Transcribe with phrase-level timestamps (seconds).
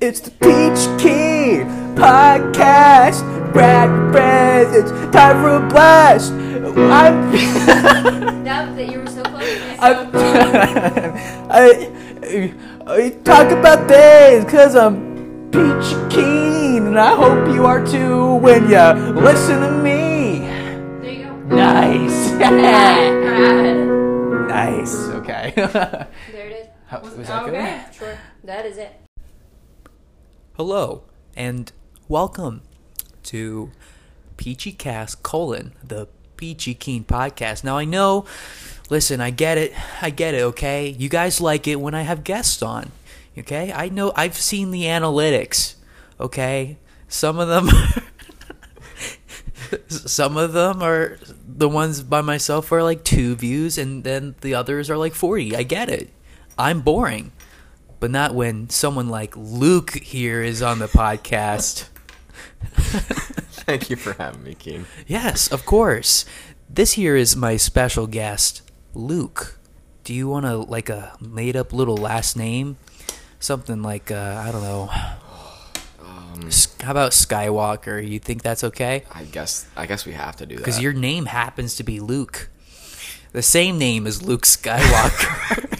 [0.00, 3.20] It's the Peach Keen podcast.
[3.52, 4.90] Grab your presents.
[5.14, 6.32] Time for a blast.
[6.32, 7.30] I'm.
[8.50, 9.78] That, that you were so close.
[9.78, 10.10] I'm.
[11.50, 11.92] I,
[12.86, 18.68] I talk about things because I'm Peach Keen, and I hope you are too when
[18.68, 20.40] you listen to me.
[20.40, 21.56] There you go.
[21.56, 22.30] Nice.
[24.48, 24.94] Nice.
[25.20, 25.52] Okay.
[25.56, 26.66] There it is.
[26.90, 27.54] Was Oh, that good?
[27.54, 28.18] okay, sure.
[28.44, 28.99] That is it.
[30.60, 31.04] Hello
[31.34, 31.72] and
[32.06, 32.60] welcome
[33.22, 33.70] to
[34.36, 37.64] Peachy Cast colon the Peachy Keen podcast.
[37.64, 38.26] Now I know,
[38.90, 40.42] listen, I get it, I get it.
[40.42, 42.92] Okay, you guys like it when I have guests on.
[43.38, 45.76] Okay, I know I've seen the analytics.
[46.20, 46.76] Okay,
[47.08, 47.70] some of them,
[49.88, 51.18] some of them are
[51.48, 55.56] the ones by myself are like two views, and then the others are like forty.
[55.56, 56.10] I get it.
[56.58, 57.32] I'm boring
[58.00, 61.88] but not when someone like Luke here is on the podcast.
[63.64, 64.86] Thank you for having me, Keen.
[65.06, 66.24] yes, of course.
[66.68, 68.62] This here is my special guest,
[68.94, 69.58] Luke.
[70.04, 72.76] Do you want to like a made up little last name?
[73.38, 74.90] Something like uh, I don't know.
[76.46, 78.06] S- How about Skywalker?
[78.06, 79.04] You think that's okay?
[79.12, 80.60] I guess I guess we have to do that.
[80.60, 82.48] Because your name happens to be Luke.
[83.32, 85.79] The same name as Luke Skywalker.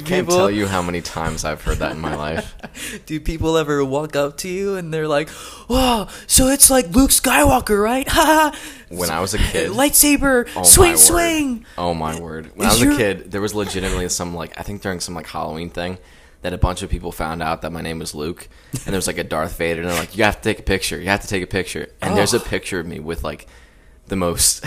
[0.00, 2.54] Do I can't tell you how many times I've heard that in my life.
[3.06, 5.28] Do people ever walk up to you and they're like,
[5.68, 8.54] "Oh, so it's like Luke Skywalker, right?" Ha!
[8.90, 11.66] When I was a kid, lightsaber, oh swing, swing.
[11.78, 12.50] Oh my word!
[12.54, 15.00] When Is I was your- a kid, there was legitimately some like I think during
[15.00, 15.98] some like Halloween thing
[16.42, 19.06] that a bunch of people found out that my name was Luke, and there was
[19.06, 20.98] like a Darth Vader, and they're like, "You have to take a picture.
[21.00, 22.44] You have to take a picture." And there's a Oh.
[22.44, 23.46] picture of me with like
[24.08, 24.64] the most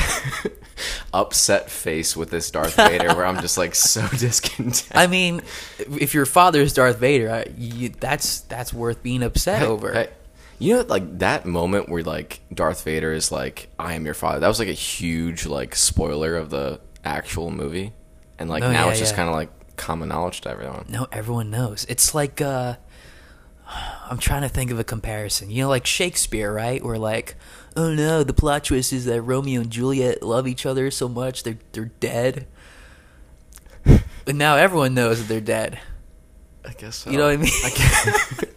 [1.13, 4.88] upset face with this Darth Vader, where I'm just like so discontent.
[4.93, 5.41] I mean,
[5.80, 10.08] if your father's Darth Vader, I- you, that's that's worth being upset over.
[10.59, 14.39] You know, like that moment where like Darth Vader is like, "I am your father."
[14.39, 17.93] That was like a huge like spoiler of the actual movie,
[18.39, 19.17] and like Oh, now yeah, it's just yeah.
[19.17, 20.86] kind of like common knowledge to everyone.
[20.89, 21.86] No, everyone knows.
[21.87, 22.75] It's like uh
[24.09, 25.52] I'm trying to think of a comparison.
[25.52, 26.83] You know, like Shakespeare, right?
[26.83, 27.36] Where like,
[27.77, 31.43] oh no, the plot twist is that Romeo and Juliet love each other so much
[31.43, 32.48] they're they're dead.
[34.26, 35.80] But now everyone knows that they're dead.
[36.66, 37.11] I guess so.
[37.11, 37.52] You know what I mean?
[37.64, 38.48] I,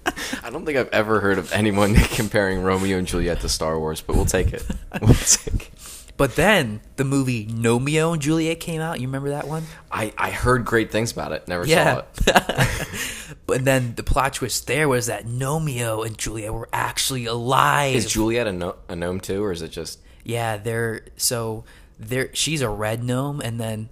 [0.48, 4.00] I don't think I've ever heard of anyone comparing Romeo and Juliet to Star Wars,
[4.00, 4.66] but we'll take it.
[5.00, 5.89] We'll take it.
[6.20, 9.00] But then the movie Gnomeo and Juliet came out.
[9.00, 9.62] You remember that one?
[9.90, 11.48] I, I heard great things about it.
[11.48, 12.02] Never saw Yeah.
[12.26, 13.36] it.
[13.46, 17.94] but then the plot twist there was that Gnomeo and Juliet were actually alive.
[17.96, 19.98] Is Juliet a, no- a gnome too, or is it just?
[20.22, 21.64] Yeah, they're so
[21.98, 23.88] they're she's a red gnome and then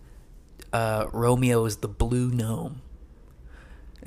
[0.71, 2.83] uh Romeo is the blue gnome.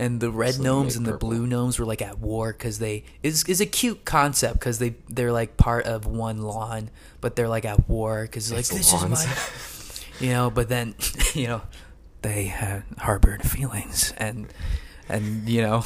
[0.01, 1.29] And the red So gnomes and the purple.
[1.29, 4.95] blue gnomes were like at war because they is is a cute concept because they
[5.07, 6.89] they're like part of one lawn,
[7.21, 9.21] but they're like at war because like this lawns.
[9.21, 10.49] is my, you know.
[10.49, 10.95] But then
[11.35, 11.61] you know
[12.23, 14.47] they had harbored feelings and
[15.07, 15.83] and you know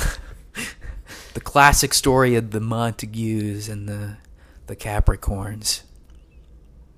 [1.33, 4.15] the classic story of the Montagues and the
[4.67, 5.81] the Capricorns.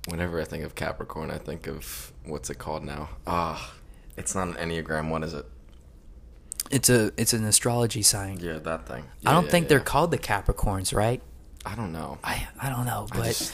[0.07, 3.09] Whenever I think of Capricorn, I think of what's it called now?
[3.25, 3.73] Ah,
[4.15, 5.09] it's not an enneagram.
[5.09, 5.45] What is it?
[6.69, 8.39] It's a it's an astrology sign.
[8.39, 9.05] Yeah, that thing.
[9.25, 9.69] I don't yeah, think yeah.
[9.69, 11.21] they're called the Capricorns, right?
[11.65, 12.17] I don't know.
[12.23, 13.53] I I don't know, but just-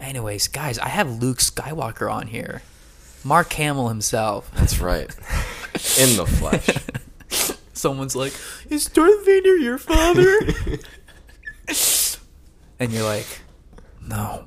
[0.00, 2.62] anyways, guys, I have Luke Skywalker on here,
[3.24, 4.50] Mark Hamill himself.
[4.54, 5.10] That's right.
[5.98, 6.68] In the flesh.
[7.72, 8.32] Someone's like,
[8.68, 10.38] "Is Darth Vader your father?"
[12.78, 13.40] and you're like,
[14.06, 14.44] "No,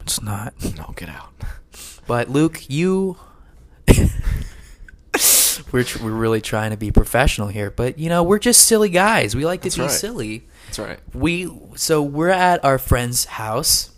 [0.00, 1.32] it's not." No, get out.
[2.06, 3.16] But Luke, you.
[5.72, 8.88] We're, tr- we're really trying to be professional here, but you know we're just silly
[8.90, 9.34] guys.
[9.34, 9.90] We like to That's be right.
[9.90, 10.46] silly.
[10.66, 10.98] That's right.
[11.12, 13.90] we so we're at our friend's house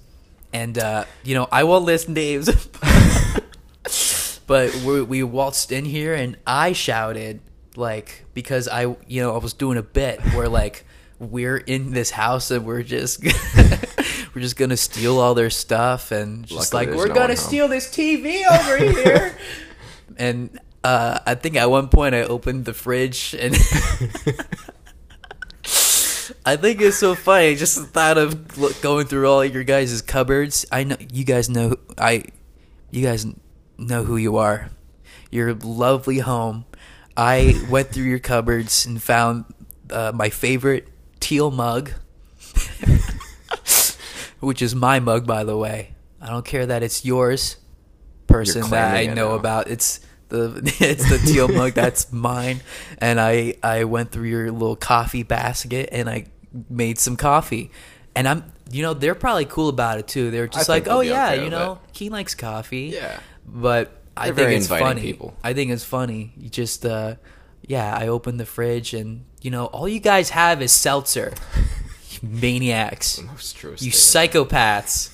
[0.53, 2.49] and uh you know i won't list names
[4.47, 7.41] but we, we waltzed in here and i shouted
[7.77, 10.85] like because i you know i was doing a bit where like
[11.19, 13.23] we're in this house and we're just
[14.35, 17.69] we're just gonna steal all their stuff and just Luckily like we're no gonna steal
[17.69, 19.37] this tv over here
[20.17, 23.55] and uh i think at one point i opened the fridge and
[26.45, 27.57] I think it's so funny.
[27.57, 30.65] Just thought of look, going through all your guys' cupboards.
[30.71, 32.25] I know you guys know I,
[32.91, 33.27] you guys
[33.79, 34.71] know who you are.
[35.31, 36.65] Your lovely home.
[37.17, 39.45] I went through your cupboards and found
[39.91, 40.89] uh, my favorite
[41.19, 41.91] teal mug,
[44.41, 45.95] which is my mug, by the way.
[46.21, 47.57] I don't care that it's yours,
[48.27, 49.69] person that I know about.
[49.69, 52.61] It's The it's the teal mug that's mine,
[52.99, 56.27] and I I went through your little coffee basket and I
[56.69, 57.71] made some coffee,
[58.15, 60.31] and I'm you know they're probably cool about it too.
[60.31, 62.91] They're just I like, oh yeah, okay you know, he likes coffee.
[62.95, 63.21] Yeah.
[63.47, 65.03] but I think it's funny.
[65.03, 65.37] people.
[65.45, 66.33] I think it's funny.
[66.37, 67.17] You just uh,
[67.67, 71.35] yeah, I opened the fridge and you know all you guys have is seltzer.
[72.23, 73.21] Maniacs.
[73.21, 73.73] Most true.
[73.79, 74.49] You statement.
[74.51, 75.13] psychopaths.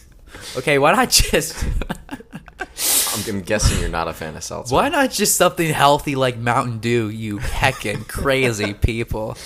[0.56, 1.56] Okay, why not just
[3.14, 4.74] I'm, I'm guessing you're not a fan of seltzer.
[4.74, 9.36] why not just something healthy like Mountain Dew, you heckin' crazy people.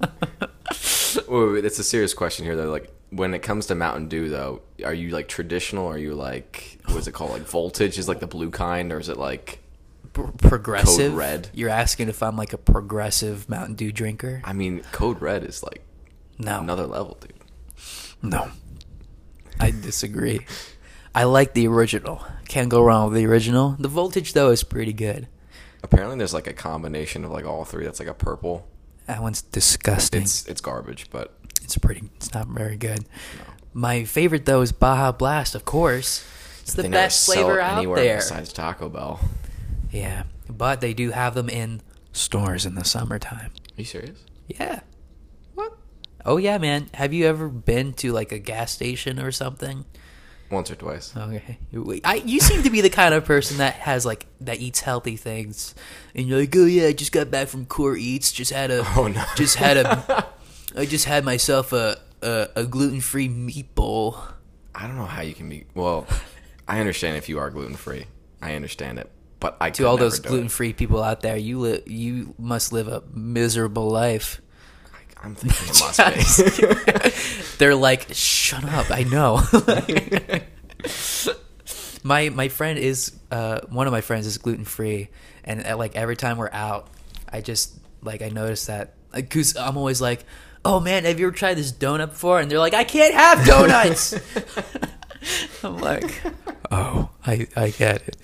[0.00, 2.70] Wait, wait, wait, it's a serious question here though.
[2.70, 5.86] Like when it comes to Mountain Dew though, are you like traditional?
[5.86, 7.30] Are you like what's it called?
[7.30, 9.60] Like voltage is like the blue kind, or is it like?
[10.12, 11.48] Pro- progressive Code Red.
[11.54, 14.40] You're asking if I'm like a progressive Mountain Dew drinker?
[14.44, 15.82] I mean, Code Red is like
[16.38, 16.60] No.
[16.60, 17.32] another level, dude.
[18.22, 18.50] No.
[19.58, 20.46] I disagree.
[21.14, 22.24] I like the original.
[22.48, 23.76] Can't go wrong with the original.
[23.78, 25.28] The voltage though is pretty good.
[25.82, 27.84] Apparently, there's like a combination of like all three.
[27.84, 28.66] That's like a purple.
[29.06, 30.22] That one's disgusting.
[30.22, 32.08] It's, It's garbage, but it's pretty.
[32.16, 33.00] It's not very good.
[33.38, 33.44] no.
[33.76, 36.24] My favorite though is Baja Blast, of course.
[36.62, 38.16] It's the best flavor out anywhere there.
[38.16, 39.20] besides Taco Bell.
[39.90, 41.82] Yeah, but they do have them in
[42.12, 43.50] stores in the summertime.
[43.50, 44.18] Are you serious?
[44.48, 44.80] Yeah.
[45.54, 45.76] What?
[46.24, 46.88] Oh yeah, man.
[46.94, 49.84] Have you ever been to like a gas station or something?
[50.54, 51.12] Once or twice.
[51.16, 51.58] Okay.
[52.04, 55.16] I, you seem to be the kind of person that has like that eats healthy
[55.16, 55.74] things,
[56.14, 58.32] and you're like, oh yeah, I just got back from Core Eats.
[58.32, 59.22] Just had a, Oh, no.
[59.36, 60.26] just had a,
[60.76, 64.18] I just had myself a a, a gluten free meat bowl.
[64.74, 65.66] I don't know how you can be.
[65.74, 66.06] Well,
[66.66, 68.06] I understand if you are gluten free.
[68.40, 69.10] I understand it,
[69.40, 72.88] but I To all those gluten free people out there, you li- you must live
[72.88, 74.40] a miserable life.
[75.24, 75.98] I'm thinking must
[76.58, 77.54] be.
[77.58, 78.90] They're like, shut up.
[78.90, 79.40] I know.
[82.04, 85.08] my my friend is uh, one of my friends is gluten free,
[85.44, 86.88] and uh, like every time we're out,
[87.32, 90.24] I just like I notice that because I'm always like,
[90.64, 92.40] oh man, have you ever tried this donut before?
[92.40, 94.14] And they're like, I can't have donuts.
[95.64, 96.22] I'm like,
[96.70, 98.16] oh, I I get it.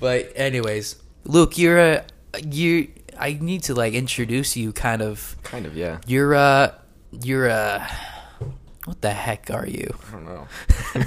[0.00, 2.04] But anyways, Luke, you're a
[2.42, 2.88] you.
[3.18, 5.36] I need to like introduce you, kind of.
[5.42, 5.98] kind of, yeah.
[6.06, 6.72] You're uh
[7.22, 7.86] you're uh
[8.84, 9.92] what the heck are you?
[10.08, 10.46] I don't know.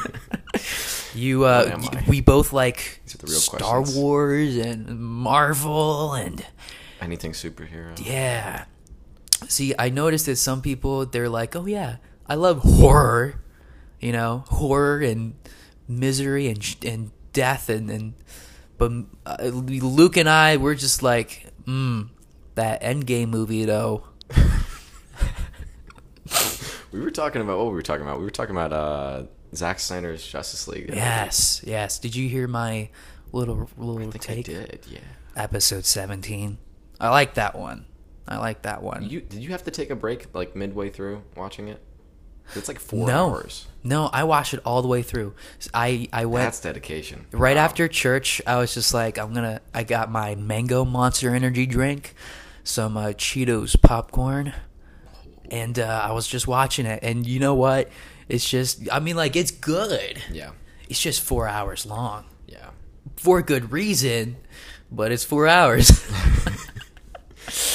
[1.13, 3.97] You uh y- we both like These are the real Star questions.
[3.97, 6.45] Wars and Marvel and
[7.01, 7.99] Anything superhero.
[8.05, 8.65] yeah.
[9.49, 11.97] See, I noticed that some people they're like, "Oh yeah,
[12.27, 13.41] I love horror."
[13.99, 15.33] You know, horror and
[15.87, 18.13] misery and sh- and death and and
[18.77, 18.91] but
[19.25, 22.09] uh, Luke and I we're just like, mm,
[22.55, 24.03] that Endgame movie though.
[26.91, 28.17] We were talking about what we were talking about.
[28.19, 29.23] We were talking about uh,
[29.55, 30.89] Zack Snyder's Justice League.
[30.93, 31.99] Yes, yes.
[31.99, 32.89] Did you hear my
[33.31, 34.45] little little I think I take?
[34.45, 34.85] did.
[34.89, 34.99] Yeah.
[35.37, 36.57] Episode seventeen.
[36.99, 37.85] I like that one.
[38.27, 39.09] I like that one.
[39.09, 41.81] You did you have to take a break like midway through watching it?
[42.55, 43.65] It's like four no, hours.
[43.83, 44.09] no.
[44.11, 45.33] I watched it all the way through.
[45.73, 47.25] I I went That's dedication.
[47.31, 47.63] right Wow.
[47.63, 48.41] after church.
[48.45, 49.61] I was just like, I'm gonna.
[49.73, 52.13] I got my mango Monster Energy drink,
[52.63, 54.53] some uh, Cheetos popcorn,
[55.49, 56.99] and uh, I was just watching it.
[57.03, 57.89] And you know what?
[58.29, 58.87] It's just.
[58.91, 60.21] I mean, like it's good.
[60.31, 60.51] Yeah.
[60.89, 62.71] It's just four hours long Yeah.
[63.15, 64.35] for a good reason,
[64.91, 65.89] but it's four hours.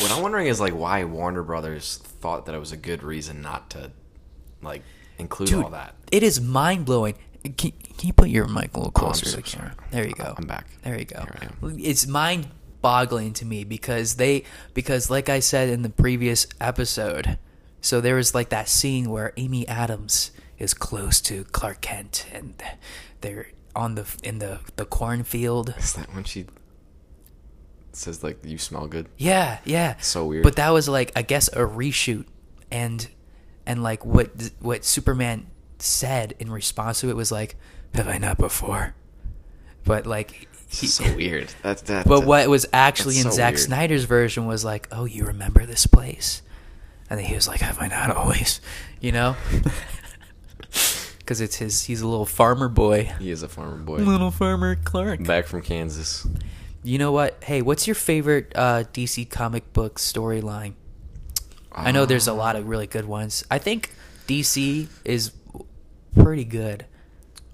[0.01, 3.43] What I'm wondering is like why Warner Brothers thought that it was a good reason
[3.43, 3.91] not to
[4.63, 4.83] like
[5.19, 5.95] include Dude, all that.
[6.13, 7.15] It is mind blowing.
[7.43, 7.73] Can, can
[8.09, 9.73] you put your mic a little Oh, closer so to the camera?
[9.77, 9.89] sorry.
[9.93, 10.35] There you go.
[10.37, 10.67] I'm back.
[10.83, 11.21] There you go.
[11.21, 11.77] Here I am.
[11.79, 12.49] It's mind
[12.83, 14.45] boggling to me because they
[14.75, 17.39] because like I said in the previous episode,
[17.81, 22.61] so there was like that scene where Amy Adams is close to Clark Kent and
[23.21, 25.75] they're on the in the the cornfield.
[25.79, 26.47] Is that when she
[27.93, 29.09] says like you smell good?
[29.17, 29.97] Yeah, yeah.
[30.01, 30.43] So weird.
[30.43, 32.27] But that was like I guess a reshoot,
[32.71, 33.09] and
[33.67, 34.31] and like what
[34.61, 35.47] what Superman
[35.79, 37.57] said in response to it was like,
[37.95, 38.95] "Have I not before?"
[39.85, 41.53] But like, he, so weird.
[41.63, 42.07] That's that.
[42.07, 43.61] but that- what was actually in so Zack weird.
[43.61, 46.43] Snyder's version was like, "Oh, you remember this place?"
[47.09, 48.61] And then he was like, "Have I not always?"
[49.01, 49.37] You know,
[51.19, 51.85] because it's his.
[51.85, 53.13] He's a little farmer boy.
[53.19, 53.99] He is a farmer boy.
[53.99, 55.25] Little farmer Clark.
[55.25, 56.27] Back from Kansas.
[56.83, 57.43] You know what?
[57.43, 60.75] Hey, what's your favorite uh, DC comic book storyline?
[61.77, 63.45] I know there's a lot of really good ones.
[63.51, 63.91] I think
[64.27, 65.33] DC is
[66.15, 66.87] pretty good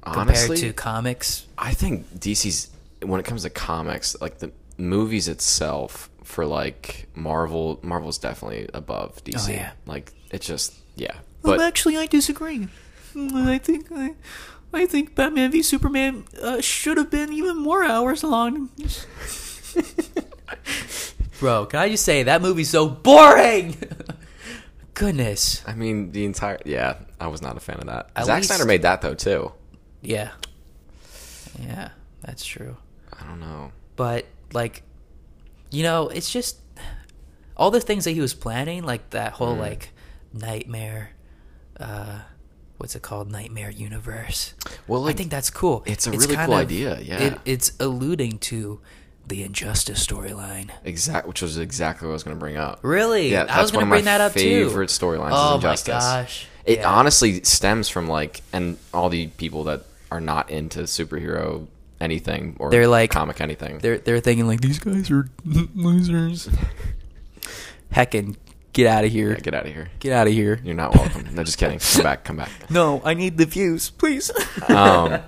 [0.04, 1.46] Honestly, compared to comics.
[1.58, 2.70] I think DC's
[3.02, 9.22] when it comes to comics, like the movies itself for like Marvel, Marvel's definitely above
[9.24, 9.48] DC.
[9.48, 9.72] Oh, yeah.
[9.86, 11.16] Like it's just yeah.
[11.42, 12.68] But But actually, I disagree.
[13.16, 14.14] I think I,
[14.72, 18.70] I think Batman v Superman uh, should have been even more hours long.
[21.42, 23.76] Bro, can I just say that movie's so boring?
[24.94, 25.60] Goodness.
[25.66, 28.10] I mean, the entire yeah, I was not a fan of that.
[28.14, 29.50] At Zack least- Snyder made that though too.
[30.02, 30.30] Yeah.
[31.60, 31.88] Yeah,
[32.20, 32.76] that's true.
[33.20, 33.72] I don't know.
[33.96, 34.84] But like
[35.72, 36.58] you know, it's just
[37.56, 39.58] all the things that he was planning, like that whole Mm.
[39.58, 39.90] like
[40.32, 41.10] nightmare
[41.80, 42.20] uh
[42.76, 43.32] what's it called?
[43.32, 44.54] Nightmare universe.
[44.86, 45.82] Well, I like, think that's cool.
[45.86, 47.18] it's a really cool idea, yeah.
[47.22, 48.80] It, it's alluding to
[49.26, 50.70] the injustice storyline.
[50.84, 52.80] exact, which was exactly what I was going to bring up.
[52.82, 53.30] Really?
[53.30, 54.68] Yeah, I was of my bring that up too.
[54.68, 55.88] favorite storylines is Oh Injustice.
[55.94, 56.46] my gosh!
[56.64, 56.92] It Yeah.
[56.92, 61.66] honestly stems from like, and all the people that are not into superhero
[62.00, 63.78] anything or They're like- comic anything.
[63.78, 65.28] they're they're thinking like these guys are
[65.74, 66.48] losers.
[67.94, 68.36] Heckin',
[68.72, 69.30] get out of here!
[69.32, 69.88] Yeah, get out of here.
[70.00, 70.60] Get out of here!
[70.64, 71.26] You're not welcome.
[71.34, 71.78] no, just kidding.
[71.78, 72.24] Come back.
[72.24, 72.50] Come back.
[72.70, 74.30] No, I need the views, please.
[74.68, 75.20] Um,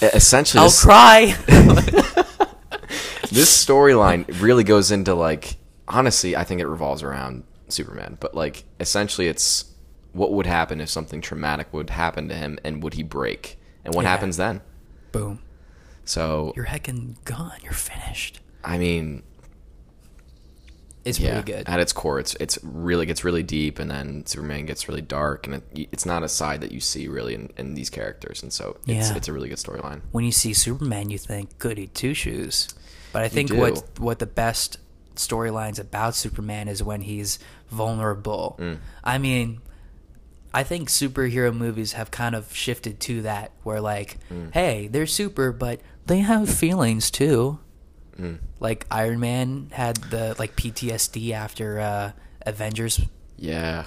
[0.00, 1.34] essentially, I'll this, cry.
[3.38, 8.64] This storyline really goes into like honestly i think it revolves around superman but like
[8.80, 9.64] essentially it's
[10.12, 13.94] what would happen if something traumatic would happen to him and would he break and
[13.94, 14.10] what Yeah.
[14.10, 14.60] happens then
[15.12, 15.40] Boom!
[16.04, 17.58] so You're heckin' gone.
[17.62, 18.40] You're finished.
[18.64, 19.22] i mean
[21.04, 21.68] It's yeah pretty good.
[21.68, 25.46] at its core it's it's really gets really deep and then superman gets really dark
[25.46, 28.52] and it, it's not a side that you see really in, in these characters and
[28.52, 29.16] so it's, Yeah.
[29.16, 32.68] it's a really good storyline when you see Superman, you think goody two shoes.
[33.12, 34.78] But I think what what the best
[35.16, 37.38] storylines about Superman is when he's
[37.70, 38.56] vulnerable.
[38.60, 38.78] Mm.
[39.02, 39.60] I mean,
[40.54, 44.52] I think superhero movies have kind of shifted to that, where like, Mm.
[44.54, 47.58] hey, they're super, but they have feelings too.
[48.18, 48.38] Mm.
[48.60, 52.12] Like Iron Man had the like PTSD after uh,
[52.46, 53.00] Avengers
[53.40, 53.84] yeah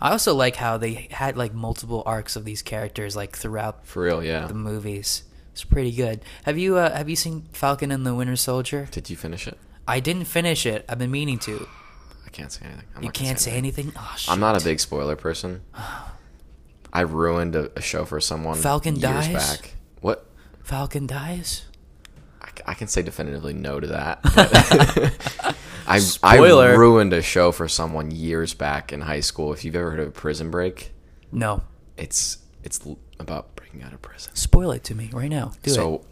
[0.00, 4.02] I also like how they had like multiple arcs of these characters like throughout for
[4.04, 5.22] real yeah the movies.
[5.56, 6.20] It's pretty good.
[6.44, 8.88] Have you uh, have you seen Falcon and the Winter Soldier?
[8.90, 9.56] did you finish it
[9.88, 10.84] I didn't finish it.
[10.86, 11.66] I've been meaning to.
[12.26, 13.90] i can't say anything I'm you can't say anything.
[13.96, 15.62] Oh, I'm not a big spoiler person.
[16.92, 18.58] I ruined a, a show for someone.
[18.58, 19.32] Falcon years dies?
[19.32, 19.76] back.
[20.02, 20.26] What?
[20.62, 21.64] Falcon dies.
[22.66, 24.20] I can say definitively no to that.
[24.34, 29.54] but I I ruined a show for someone years back in high school.
[29.54, 30.92] If you've ever heard of Prison Break,
[31.32, 31.62] No,
[31.96, 32.78] it's it's
[33.18, 34.34] about out of prison.
[34.34, 35.52] spoil it to me right now.
[35.62, 36.02] Do so, it.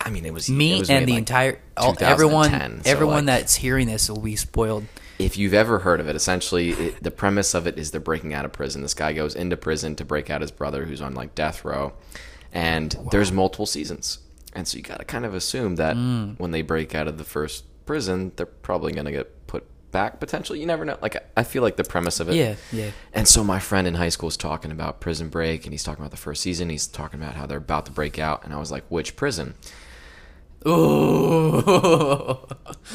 [0.00, 3.26] I mean, it was Me it was and the like, entire all, everyone so, everyone
[3.26, 4.84] like, that's hearing this will be spoiled.
[5.18, 8.34] if you've ever heard of it, essentially it, the premise of it is they're breaking
[8.34, 8.82] out of prison.
[8.82, 11.92] This guy goes into prison to break out his brother who's on like death row,
[12.52, 14.18] and there's multiple seasons,
[14.54, 16.38] and so you got to kind of assume that Mm.
[16.40, 19.41] when they break out of the first prison, they're probably gonna get put
[19.92, 20.58] back potentially.
[20.58, 20.98] You never know.
[21.00, 22.34] Like I- feel like the premise of it.
[22.34, 22.90] Yeah, yeah.
[23.12, 26.02] And so my friend in high school is talking about Prison Break, and he's talking
[26.02, 26.68] about the first season.
[26.70, 29.54] He's talking about how they're about to break out, and I was like, "Which prison?"
[30.66, 32.38] Ooh.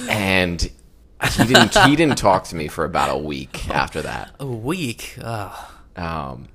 [0.10, 1.76] And he didn't.
[1.88, 4.36] he didn't talk to me for about a week after that.
[4.40, 5.18] a week.
[5.96, 6.48] Um,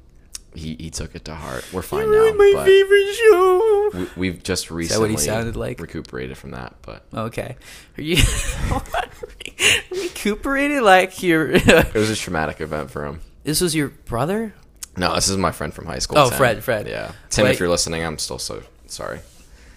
[0.54, 1.64] he, he took it to heart.
[1.72, 3.90] We're fine now, my but favorite show.
[3.94, 5.80] we, we've just recently what he sounded like?
[5.80, 6.74] recuperated from that.
[6.82, 7.56] But Okay.
[7.98, 8.16] Are you
[9.90, 13.20] recuperated like you're it was a traumatic event for him.
[13.44, 14.54] This was your brother?
[14.96, 16.18] No, this is my friend from high school.
[16.18, 16.38] Oh, Tim.
[16.38, 16.86] Fred, Fred.
[16.86, 17.44] Yeah, Tim.
[17.44, 17.52] Wait.
[17.52, 19.20] If you're listening, I'm still so sorry.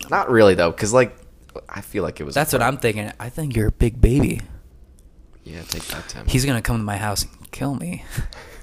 [0.10, 1.16] Not really though, because like
[1.70, 2.36] I feel like it was.
[2.36, 3.12] That's what I'm thinking.
[3.20, 4.42] I think you're a big baby.
[5.44, 6.28] Yeah, take that, Tim.
[6.28, 8.04] He's gonna come to my house and kill me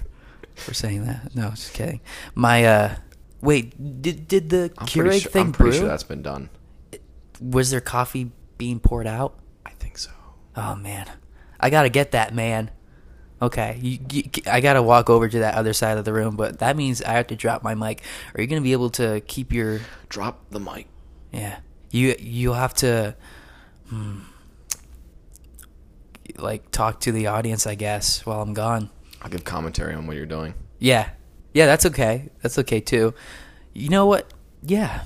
[0.56, 1.34] for saying that.
[1.34, 2.00] No, just kidding.
[2.34, 2.96] My uh
[3.40, 5.78] wait, did did the I'm Keurig sure, thing I'm pretty brew?
[5.80, 6.50] sure that's been done.
[7.40, 9.38] Was there coffee being poured out?
[9.66, 10.10] I think so.
[10.56, 11.10] Oh man,
[11.58, 12.70] I gotta get that man.
[13.40, 16.60] Okay, you, you, I gotta walk over to that other side of the room, but
[16.60, 18.02] that means I have to drop my mic.
[18.36, 19.80] Are you gonna be able to keep your?
[20.08, 20.86] Drop the mic.
[21.32, 21.58] Yeah,
[21.90, 23.16] you you'll have to,
[23.88, 24.20] hmm,
[26.36, 28.90] like talk to the audience, I guess, while I'm gone.
[29.22, 30.54] I'll give commentary on what you're doing.
[30.78, 31.10] Yeah,
[31.54, 32.28] yeah, that's okay.
[32.42, 33.14] That's okay too.
[33.72, 34.32] You know what?
[34.62, 35.04] Yeah,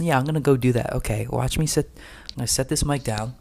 [0.00, 0.92] yeah, I'm gonna go do that.
[0.94, 1.86] Okay, watch me set.
[2.30, 3.34] I'm gonna set this mic down.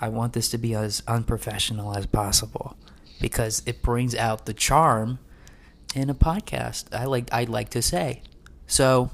[0.00, 2.76] I want this to be as unprofessional as possible
[3.20, 5.18] because it brings out the charm
[5.94, 6.92] in a podcast.
[6.94, 7.32] I like.
[7.32, 8.22] I'd like to say.
[8.66, 9.10] So,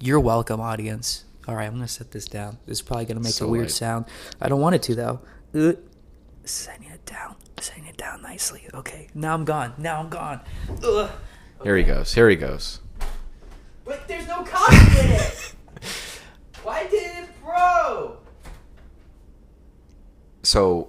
[0.00, 1.24] you're welcome, audience.
[1.48, 2.58] All right, I'm gonna set this down.
[2.66, 3.70] This is probably gonna make So a weird light.
[3.72, 4.04] sound.
[4.40, 5.20] I don't want it to though.
[5.54, 5.72] Uh,
[6.44, 7.34] setting it down.
[8.02, 8.68] Down nicely.
[8.74, 9.74] Okay, now I'm gone.
[9.78, 10.40] Now I'm gone.
[10.82, 11.08] Ugh.
[11.62, 12.12] Here he goes.
[12.12, 12.80] Here he goes.
[13.84, 15.54] But there's no coffee in it.
[16.64, 18.16] Why did it bro?
[20.42, 20.88] So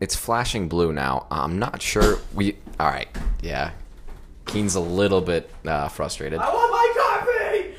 [0.00, 1.28] it's flashing blue now.
[1.30, 2.18] I'm not sure.
[2.34, 3.06] We all right.
[3.40, 3.70] Yeah,
[4.46, 6.40] Keen's a little bit uh, frustrated.
[6.40, 7.74] I want my coffee.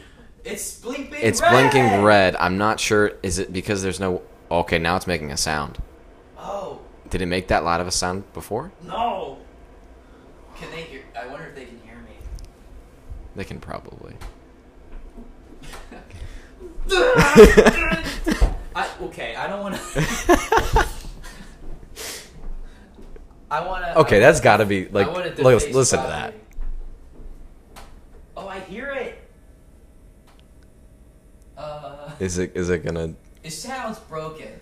[0.45, 1.19] It's blinking.
[1.21, 2.37] It's blinking red.
[2.37, 3.17] I'm not sure.
[3.21, 5.77] Is it because there's no Okay, now it's making a sound.
[6.37, 6.79] Oh
[7.13, 8.71] Did it make that loud of a sound before?
[8.87, 9.37] no!
[10.57, 11.01] Can they hear?
[11.15, 12.15] I wonder if they can hear me.
[13.35, 14.15] They can probably.
[18.75, 19.35] I okay.
[19.35, 19.81] I don't want to.
[23.51, 23.99] I want to.
[23.99, 25.05] Okay, that's got to be like.
[25.05, 26.33] I Listen, listen to that.
[28.35, 29.19] Oh, I hear it.
[31.55, 33.13] Uh, Is it is it gonna?
[33.43, 34.59] it sounds broken.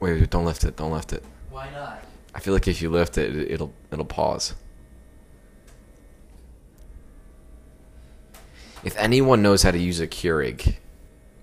[0.00, 0.76] Wait, wait, don't lift it.
[0.76, 1.22] Don't lift it.
[1.50, 2.02] Why not?
[2.34, 4.54] I feel like if you lift it, it- it'll it'll pause.
[8.82, 10.76] If anyone knows how to use a Keurig,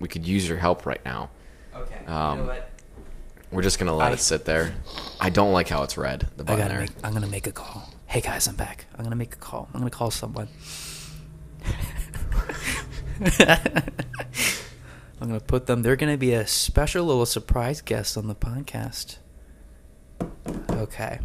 [0.00, 1.30] we could use your help right now.
[1.74, 2.04] Okay.
[2.06, 2.70] Um, you know what?
[3.52, 4.74] We're just gonna let I- it sit there.
[5.20, 6.26] I don't like how it's red.
[6.36, 6.80] The I button gotta there.
[6.80, 6.90] make.
[7.04, 7.88] I'm gonna make a call.
[8.06, 8.86] Hey guys, I'm back.
[8.96, 9.68] I'm gonna make a call.
[9.72, 10.48] I'm gonna call someone.
[15.20, 15.82] I'm gonna put them.
[15.82, 19.16] They're gonna be a special little surprise guest on the podcast.
[20.70, 21.18] Okay.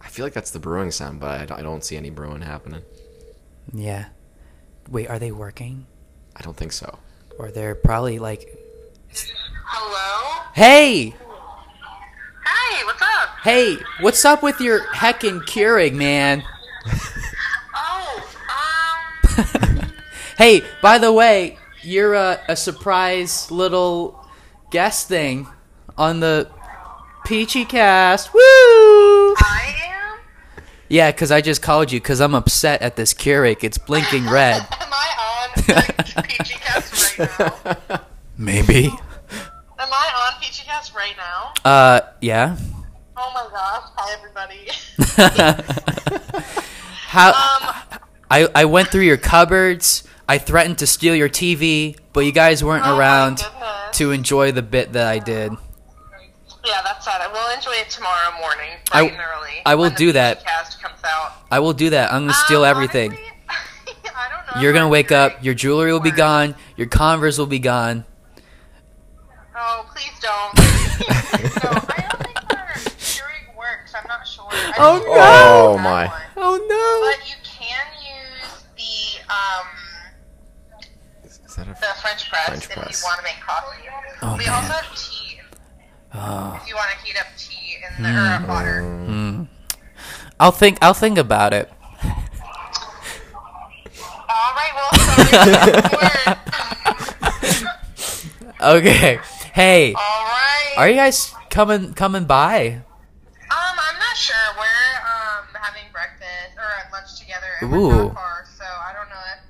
[0.00, 2.42] I feel like that's the brewing sound, but I don't, I don't see any brewing
[2.42, 2.82] happening.
[3.72, 4.06] Yeah.
[4.88, 5.86] Wait, are they working?
[6.36, 6.98] I don't think so.
[7.38, 8.56] Or they're probably like,
[9.64, 10.44] Hello?
[10.54, 11.06] hey,
[12.46, 13.28] Hey, what's up?
[13.42, 16.44] hey, what's up with your heckin' Keurig, man?
[17.74, 18.28] Oh,
[19.28, 19.90] um,
[20.38, 24.26] Hey, by the way, you're a, a surprise little
[24.70, 25.46] guest thing
[25.96, 26.50] on the
[27.24, 28.34] Peachy Cast.
[28.34, 28.40] Woo!
[28.40, 30.18] I am?
[30.88, 33.62] Yeah, because I just called you because I'm upset at this Keurig.
[33.62, 34.56] It's blinking red.
[34.56, 37.38] Am I on like, PG Cast right
[37.88, 38.00] now?
[38.38, 38.86] Maybe.
[38.86, 41.52] Am I on Peachy Cast right now?
[41.64, 42.56] Uh, yeah.
[43.16, 43.90] Oh my gosh.
[43.96, 44.68] Hi, everybody.
[47.08, 47.28] How?
[47.28, 48.00] Um,
[48.30, 50.06] I I went through your cupboards.
[50.28, 53.44] I threatened to steal your TV, but you guys weren't Oh around
[53.92, 55.52] to enjoy the bit that I did.
[56.64, 57.20] yeah, that's sad.
[57.20, 59.50] I will enjoy it tomorrow morning, I- bright and early.
[59.64, 60.44] I will when the do that.
[60.44, 61.32] Cast comes out.
[61.50, 62.12] I will do that.
[62.12, 63.12] I'm gonna steal Um, everything.
[63.12, 63.30] honestly,
[64.16, 64.62] I don't know.
[64.62, 65.44] You're gonna wake up.
[65.44, 66.56] Your jewelry will be gone.
[66.76, 68.04] Your Converse will be gone.
[69.58, 70.54] Oh, please don't.
[70.56, 71.90] Please don't.
[71.90, 73.94] I don't think our Keurig works.
[73.94, 74.44] I'm not sure.
[74.50, 75.12] I Oh, no.
[75.12, 75.82] we have Oh, one.
[75.82, 76.12] my.
[76.36, 77.10] Oh no.
[77.10, 79.66] But you can use the um
[81.58, 83.02] Is that a the French press French if press.
[83.02, 83.88] you want to make coffee.
[84.22, 84.54] Oh, we man.
[84.54, 85.40] also have tea.
[86.14, 86.60] Oh.
[86.62, 88.48] if you want to heat up tea in the or Mm.
[88.48, 88.82] water.
[88.82, 89.48] Mm.
[90.38, 90.78] I'll think.
[90.82, 91.70] I'll think about it.
[94.28, 96.36] All right, well, sorry.
[96.36, 97.68] Word.
[98.58, 99.20] Okay.
[99.52, 100.74] Hey, All right.
[100.78, 102.80] are you guys coming coming by?
[103.52, 104.34] Um, I'm not sure.
[104.56, 107.88] We're um having breakfast or lunch together, and Ooh.
[107.88, 109.40] we're not far, so I don't know if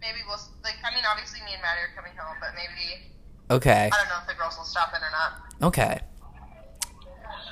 [0.00, 0.76] maybe we'll like.
[0.82, 3.12] I mean, obviously, me and Maddie are coming home, but maybe
[3.50, 3.90] Okay.
[3.92, 5.68] I don't know if the girls will stop in or not.
[5.68, 6.00] Okay.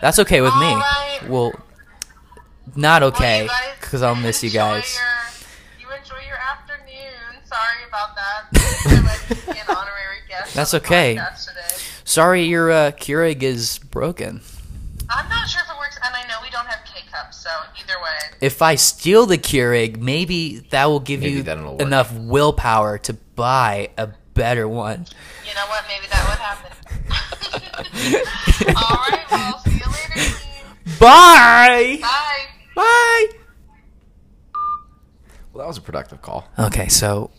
[0.00, 0.66] That's okay with me.
[0.66, 1.28] Alright.
[1.28, 1.52] Well,
[2.74, 4.98] not okay, you guys because I'll miss you enjoy guys.
[5.80, 7.42] Your, you enjoy your afternoon.
[7.44, 8.44] Sorry about that.
[8.87, 10.54] I let be an honorary guest.
[10.54, 11.16] That's okay.
[11.16, 11.82] podcast today.
[12.04, 14.40] Sorry, your uh, Keurig is broken.
[15.09, 17.50] I'm not sure if it works, and I know we don't have K cups, so
[17.80, 18.37] either way.
[18.40, 23.90] If I steal the Keurig, maybe that will give Maybe you enough willpower to buy
[23.96, 25.06] a better one.
[25.46, 25.85] You know what?
[25.88, 26.72] Maybe that would happen.
[28.76, 29.24] All right.
[29.30, 30.37] Well, see you later.
[30.37, 30.98] team.
[31.00, 31.98] Bye.
[32.00, 32.44] Bye.
[32.74, 33.26] Bye.
[35.52, 36.48] Well, that was a productive call.
[36.59, 37.30] Okay, so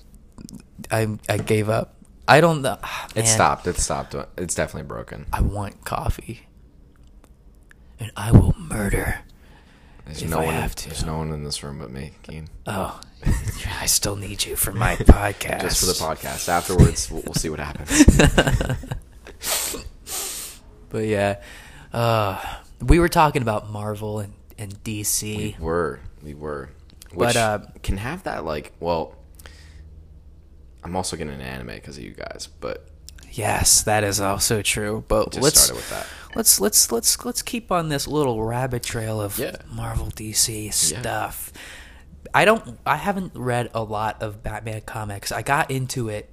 [0.92, 1.96] I I gave up.
[2.28, 2.78] I don't know.
[3.16, 3.68] It stopped.
[3.68, 4.16] It stopped.
[4.38, 5.26] It's definitely broken.
[5.32, 6.48] I want coffee,
[8.00, 9.20] and I will murder.
[10.06, 10.54] There's If no I one.
[10.56, 10.86] have in, to.
[10.90, 12.48] There's no one in this room but me, Keen.
[12.66, 13.00] Oh,
[13.80, 15.62] I still need you for my podcast.
[15.70, 16.50] Just for the podcast.
[16.50, 17.92] Afterwards, we'll, we'll see what happens.
[20.90, 21.42] But yeah,
[21.92, 22.42] uh,
[22.82, 25.22] we were talking about Marvel and, and DC.
[25.38, 26.00] we were.
[26.24, 26.70] We were.
[27.14, 28.72] Which But, uh, can have that like.
[28.80, 29.16] Well,
[30.84, 32.88] I'm also getting an anime because of you guys, but
[33.32, 35.04] Yes, that is also true.
[35.08, 36.08] But let's started with that.
[36.36, 39.58] let's let's let's let's keep on this little rabbit trail of Yeah.
[39.72, 41.52] Marvel DC stuff.
[42.34, 45.32] I don't I haven't read a lot of Batman comics.
[45.32, 46.30] I got into it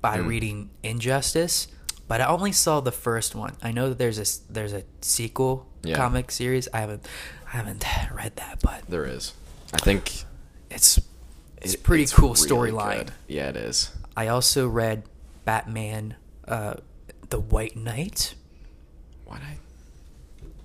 [0.00, 0.26] by Hmm.
[0.26, 1.68] reading Injustice,
[2.08, 3.56] but I only saw the first one.
[3.62, 5.96] I know that there's a there's a sequel Yeah.
[5.96, 6.68] comic series.
[6.72, 7.06] I haven't
[7.46, 9.32] I haven't read that, but There is.
[9.72, 10.24] I think
[10.70, 11.00] it's
[11.62, 13.08] it's it- pretty cool really storyline.
[13.28, 13.90] Yeah, it is.
[14.16, 15.04] I also read
[15.44, 16.74] Batman uh
[17.30, 18.34] the White Knight.
[19.24, 19.56] What I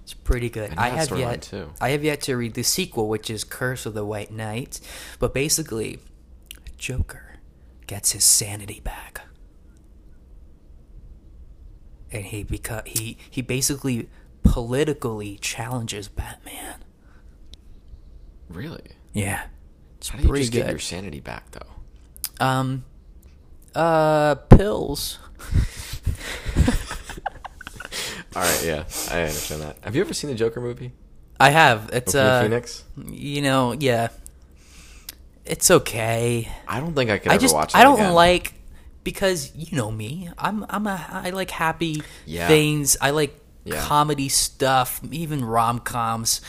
[0.09, 0.73] It's pretty good.
[0.75, 1.69] I I, have yet too.
[1.79, 4.79] I have yet to read the sequel, which is Curse of the White Knight.
[5.19, 5.99] But basically,
[6.79, 7.35] Joker
[7.85, 9.21] gets his sanity back.
[12.11, 14.09] and he beca- he he basically
[14.41, 16.83] politically challenges Batman.
[18.49, 18.81] Really?
[19.13, 19.43] Yeah,
[19.99, 20.71] it's How do you just get good.
[20.71, 22.43] your sanity back though?
[22.43, 22.83] Um,
[23.75, 25.19] uh, pills.
[28.35, 29.77] All right, yeah, I understand that.
[29.81, 30.91] Have you ever seen the Joker movie?
[31.39, 31.89] I have.
[31.93, 32.83] It's uh, Phoenix.
[33.07, 34.09] you know, yeah.
[35.45, 36.47] It's okay.
[36.67, 37.73] I don't think I could I ever just watch.
[37.73, 38.13] I don't again.
[38.13, 38.53] like
[39.03, 40.29] because you know me.
[40.37, 42.47] I'm I'm a I like happy Yeah.
[42.47, 42.97] things.
[43.01, 43.81] I like Yeah.
[43.81, 46.41] comedy stuff, even rom coms.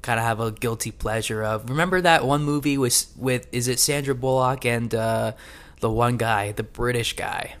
[0.00, 1.68] Kind of have a guilty pleasure of.
[1.68, 5.32] Remember that one movie with with is it Sandra Bullock and uh,
[5.80, 7.56] the one guy, the British guy.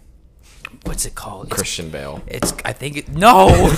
[0.84, 1.46] What's it called?
[1.46, 2.22] It's Christian Bale.
[2.26, 3.48] it's I think it no.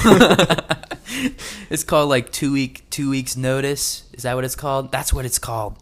[1.71, 4.05] it's called like two week two weeks notice.
[4.13, 4.93] Is that what it's called?
[4.93, 5.77] That's what it's called.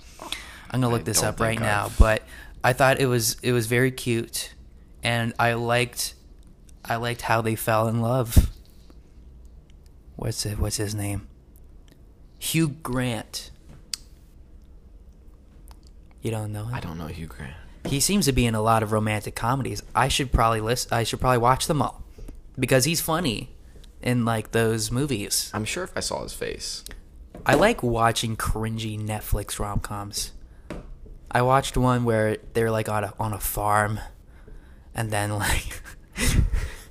[0.71, 1.87] I'm gonna look I this up right now.
[1.87, 2.23] I've- But
[2.65, 4.53] I thought it was it was very cute,
[5.03, 6.15] and I liked
[6.85, 8.51] I liked how they fell in love.
[10.17, 10.59] What's it?
[10.59, 11.29] What's his name?
[12.39, 13.51] Hugh Grant.
[16.23, 16.75] You don't know him?
[16.75, 17.55] I don't know Hugh Grant.
[17.87, 19.83] He seems to be in a lot of romantic comedies.
[19.95, 20.93] I should probably list.
[20.93, 22.03] I should probably watch them all
[22.59, 23.51] because he's funny
[24.03, 25.51] in like those movies.
[25.55, 26.85] I'm sure if I saw his face.
[27.45, 30.33] I like watching cringy Netflix rom coms.
[31.31, 34.01] I watched one where they're like on a on a farm,
[34.95, 35.81] and then like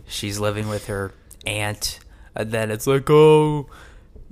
[0.08, 1.14] she's living with her
[1.46, 2.00] aunt,
[2.36, 3.68] and then it's like oh,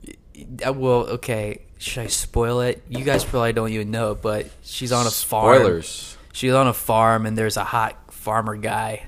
[0.07, 1.63] y- uh, well okay.
[1.77, 2.81] Should I spoil it?
[2.87, 6.12] You guys probably don't even know, but she's on a farm Spoilers.
[6.33, 9.03] She's on a farm and there's a hot farmer guy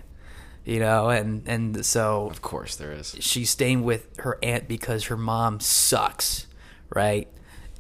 [0.64, 3.16] you know and and so Of course there is.
[3.20, 6.48] she's staying with her aunt because her mom sucks
[6.90, 7.28] right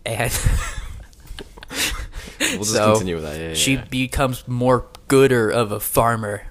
[0.05, 0.31] and
[2.39, 3.39] We'll just so continue with that.
[3.39, 3.85] Yeah, yeah, she yeah.
[3.89, 6.43] becomes more gooder of a farmer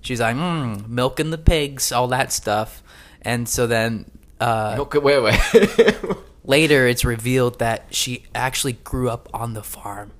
[0.00, 2.82] she's like mm, milking the pigs all that stuff
[3.22, 4.10] and so then
[4.40, 5.96] uh Okay, wait, wait.
[6.44, 10.10] later it's revealed that she actually grew up on the farm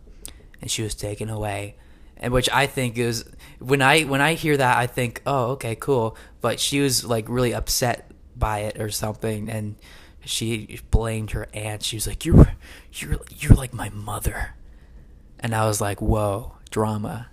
[0.60, 1.76] and she was taken away
[2.20, 3.24] and which i think is
[3.58, 7.28] when i when i hear that i think oh okay cool but she was like
[7.28, 9.74] really upset by it or something and
[10.24, 12.52] she blamed her aunt she was like you're
[12.92, 14.54] you're you're like my mother
[15.40, 17.26] and i was like whoa drama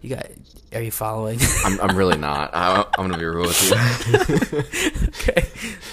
[0.00, 0.26] you got
[0.74, 2.50] are you following I'm, I'm really not.
[2.54, 5.08] I, I'm gonna be real with you.
[5.08, 5.46] okay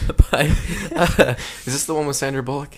[0.07, 0.33] but
[1.19, 1.35] uh,
[1.65, 2.77] Is this the one with Sandra Bullock?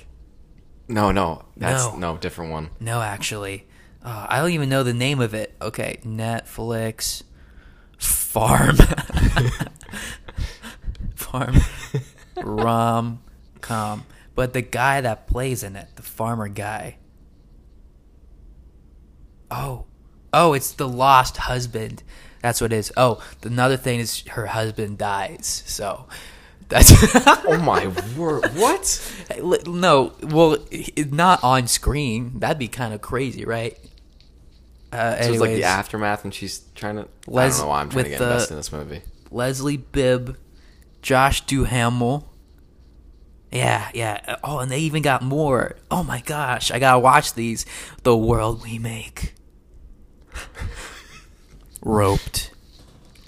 [0.87, 1.95] No, no, that's No.
[1.95, 2.69] no, different one.
[2.81, 3.65] No, actually,
[4.03, 5.55] uh, I don't even know the name of it.
[5.61, 7.23] Okay, Netflix
[7.97, 8.75] farm
[11.15, 11.55] farm
[12.37, 13.21] rom
[13.61, 14.05] com.
[14.33, 16.97] But the guy that plays in it, the farmer guy.
[19.49, 19.85] Oh,
[20.33, 22.03] oh, it's the lost husband.
[22.41, 22.91] That's what it is.
[22.97, 25.63] Oh, another thing is her husband dies.
[25.67, 26.07] So
[26.69, 26.91] that's
[27.45, 27.87] Oh my
[28.17, 28.45] word!
[28.55, 29.13] What?
[29.67, 30.57] No, well,
[30.97, 32.39] not on screen.
[32.39, 33.77] That'd be kind of crazy, right?
[34.91, 37.03] Uh, So it's like the aftermath, and she's trying to.
[37.03, 39.01] I Les- don't know why I'm trying to get the- invested in this movie.
[39.31, 40.37] Leslie Bibb,
[41.01, 42.27] Josh Duhamel.
[43.51, 44.37] Yeah, yeah.
[44.43, 45.75] Oh, and they even got more.
[45.89, 47.65] Oh my gosh, I gotta watch these.
[48.03, 49.33] The world we make.
[51.81, 52.51] Roped.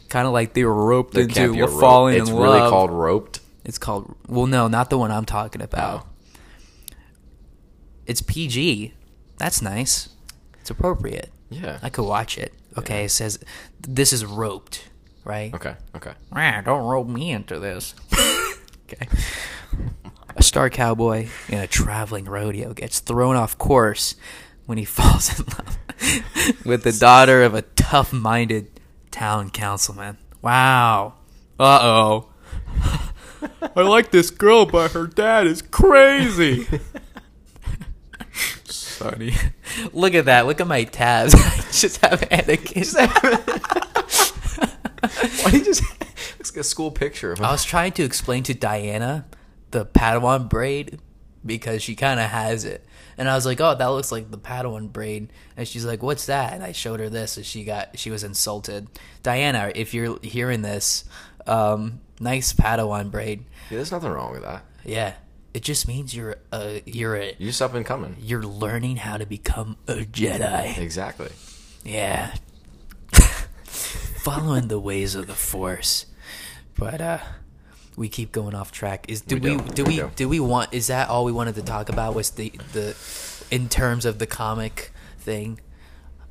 [0.09, 2.69] Kind of like they were roped There into falling It's in really love.
[2.69, 3.39] called roped.
[3.65, 4.15] It's called.
[4.27, 6.05] Well, no, not the one I'm talking about.
[6.05, 6.95] Oh.
[8.05, 8.93] It's PG.
[9.37, 10.09] That's nice.
[10.61, 11.31] It's appropriate.
[11.61, 11.79] Yeah.
[11.81, 12.53] I could watch it.
[12.77, 13.05] Okay, Yeah.
[13.05, 13.39] it says
[13.81, 14.85] this is roped,
[15.23, 15.53] right?
[15.53, 15.75] Okay.
[15.95, 16.13] Okay.
[16.31, 17.93] Ah, don't rope me into this.
[18.91, 19.07] okay.
[20.35, 24.15] A star cowboy in a traveling rodeo gets thrown off course
[24.65, 25.77] when he falls in love
[26.65, 28.67] with the daughter of a tough-minded
[29.11, 30.17] town councilman.
[30.41, 31.13] Wow.
[31.59, 32.29] Uh oh.
[33.75, 36.65] I like this girl, but her dad is crazy.
[39.03, 39.33] Sonny.
[39.93, 40.45] Look at that.
[40.45, 41.33] Look at my tabs.
[41.37, 42.93] I just have Anakin.
[45.43, 45.83] Why do you just
[46.39, 47.45] looks like a school picture of him?
[47.45, 49.25] I was trying to explain to Diana
[49.71, 50.99] the Padawan braid
[51.45, 52.85] because she kind of has it.
[53.17, 56.25] And I was like, "Oh, that looks like the Padawan braid." And she's like, "What's
[56.27, 58.87] that?" And I showed her this, and she got she was insulted.
[59.21, 61.05] Diana, if you're hearing this,
[61.45, 63.43] um, nice Padawan braid.
[63.69, 64.65] Yeah, there's nothing wrong with that.
[64.83, 65.13] Yeah,
[65.53, 68.15] it just means you're a you're a You just up and coming.
[68.19, 70.77] you're learning how to become a Jedi.
[70.77, 71.29] Exactly.
[71.83, 72.33] Yeah.
[73.63, 76.05] Following the ways of the Force.
[76.77, 77.19] But uh
[77.95, 79.05] we keep going off track.
[79.07, 79.69] Is do We we, do.
[79.73, 80.29] do We we do.
[80.29, 82.95] we want is that all we wanted to talk about was the the
[83.51, 85.59] in terms of the comic thing?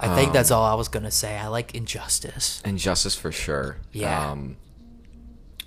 [0.01, 1.39] I think that's Um, all I was gonna say.
[1.39, 2.61] I like Injustice.
[2.65, 3.77] Injustice for sure.
[3.93, 4.31] Yeah.
[4.33, 4.57] Um,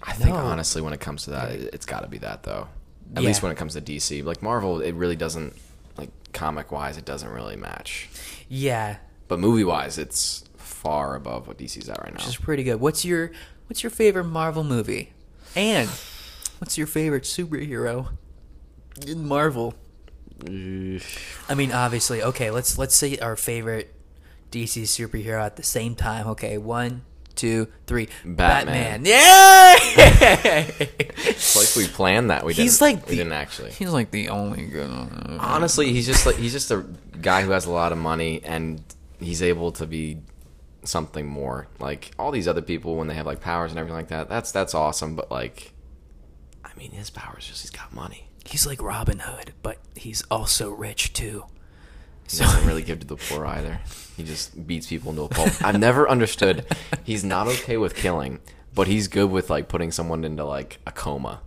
[0.04, 0.42] I think No.
[0.42, 2.68] honestly, when it comes to that, it's got to be that though.
[3.16, 3.28] At Yeah.
[3.28, 5.56] least when it comes to DC, like Marvel, it really doesn't
[5.98, 8.10] like comic wise, it doesn't really match.
[8.50, 8.98] Yeah,
[9.28, 12.18] But movie wise, it's far above what DC's at right now.
[12.20, 12.80] which is pretty good.
[12.80, 13.32] What's your
[13.68, 15.12] What's your favorite Marvel movie?
[15.56, 15.90] And
[16.60, 18.10] what's your favorite superhero
[19.08, 19.74] in Marvel?
[20.48, 22.52] I mean, obviously, okay.
[22.52, 23.94] Let's let's say our favorite
[24.52, 26.28] DC superhero at the same time.
[26.28, 27.02] Okay, one,
[27.36, 28.08] two, three.
[28.24, 29.06] Batman.
[29.06, 29.76] Yeah.
[31.28, 32.46] It's like we planned that.
[32.46, 32.98] We He's didn't.
[33.00, 33.72] like we the- didn't actually.
[33.72, 34.90] He's like the only good.
[34.90, 35.38] one.
[35.40, 36.86] Honestly, he's just like he's just a
[37.22, 38.82] guy who has a lot of money and
[39.20, 40.20] he's able to be
[40.84, 41.68] something more.
[41.80, 44.30] Like all these other people when they have like powers and everything like that.
[44.30, 45.74] That's that's awesome, but like
[46.64, 48.30] I mean his powers just he's got money.
[48.46, 51.46] He's like Robin Hood, but he's also rich too.
[52.30, 53.80] He doesn't really give to the poor either.
[54.18, 55.50] He just beats people into a pulp.
[55.64, 56.66] I've never understood.
[57.04, 58.40] He's not okay with killing,
[58.74, 61.42] but he's good with like putting someone into like a coma.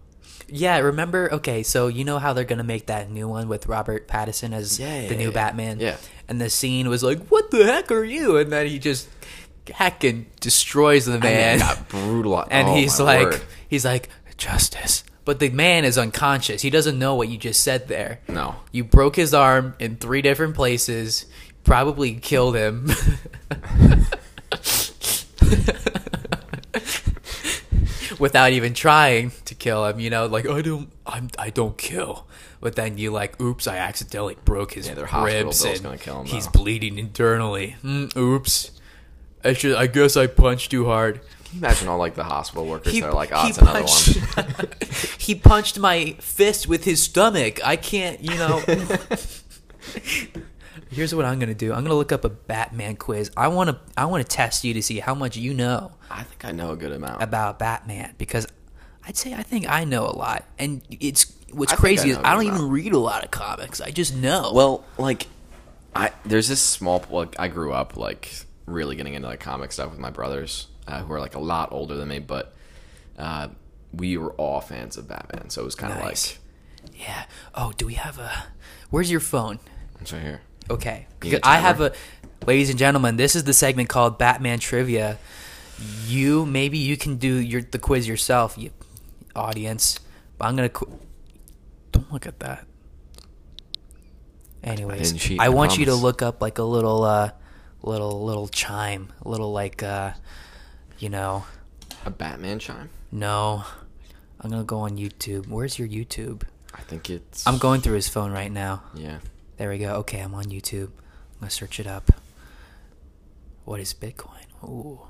[0.51, 1.33] Yeah, remember?
[1.35, 4.79] Okay, so you know how they're gonna make that new one with Robert Pattinson as
[4.79, 5.31] Yeah, yeah, the new yeah.
[5.35, 5.81] Batman?
[5.81, 5.97] Yeah.
[6.29, 9.09] And the scene was like, "What the heck are you?" And then he just
[9.67, 12.49] heckin' destroys the man, brutalized.
[12.53, 13.41] and Oh, he's like, word.
[13.69, 16.63] he's like, "Justice." But the man is unconscious.
[16.63, 18.21] He doesn't know what you just said there.
[18.29, 18.57] No.
[18.73, 21.27] You broke his arm in three different places.
[21.65, 22.87] Probably killed him.
[28.19, 32.27] Without even trying to kill him, you know, like I don't, I'm, I don't kill.
[32.63, 36.99] But then you like, oops, I accidentally broke his Yeah, ribs and him, he's bleeding
[36.99, 37.77] internally.
[37.85, 38.71] Mm, oops,
[39.45, 41.21] I should, I guess I punched too hard.
[41.49, 43.85] Can you imagine all like the hospital workers that are like, oh, he it's another
[43.85, 44.69] one.
[45.19, 47.67] he punched my fist with his stomach.
[47.67, 48.63] I can't, you know.
[50.91, 51.73] Here's what I'm gonna do.
[51.73, 53.31] I'm gonna look up a Batman quiz.
[53.37, 53.79] I want to.
[53.97, 56.73] I want to test you to see how much you know I think I know
[56.73, 57.23] a good amount.
[57.23, 58.47] about Batman because
[59.07, 60.45] I'd say I think I know a lot.
[60.59, 63.81] And it's what's I crazy I is I don't even read a lot of comics.
[63.81, 64.53] I just know.
[64.55, 65.27] Well, like,
[65.95, 68.31] I there's this small like I grew up like
[68.67, 71.71] really getting into like comic stuff with my brothers uh, who are like a lot
[71.73, 72.55] older than me, but
[73.19, 73.49] uh,
[73.93, 76.39] we were all fans of Batman, so it was kind of Nice.
[76.87, 77.25] like yeah.
[77.55, 78.31] Oh, do we have a?
[78.91, 79.59] Where's your phone?
[80.01, 80.41] it's right here.
[80.71, 81.07] Okay.
[81.43, 81.93] I have a
[82.47, 85.19] ladies and gentlemen, this is the segment called Batman Trivia.
[86.07, 88.71] You maybe you can do your the quiz yourself, you
[89.37, 90.01] audience.
[90.39, 90.99] But I'm going to qu-
[91.93, 92.65] Don't look at that.
[94.63, 97.31] Anyways, didn't cheat, I I want you to look up like a little uh
[97.83, 100.13] little little chime, a little like uh
[100.99, 101.45] you know,
[102.05, 102.91] A Batman chime.
[103.11, 103.65] no.
[104.41, 105.49] I'm to go on YouTube.
[105.49, 106.45] Where's your YouTube?
[106.73, 107.45] I think it's.
[107.45, 108.85] I'm going through his phone right now.
[108.95, 109.19] Yeah.
[109.57, 109.95] There we go.
[109.97, 110.85] Okay, I'm on YouTube.
[110.87, 112.13] I'm gonna search it up.
[113.65, 114.45] What is Bitcoin?
[114.63, 115.01] Ooh,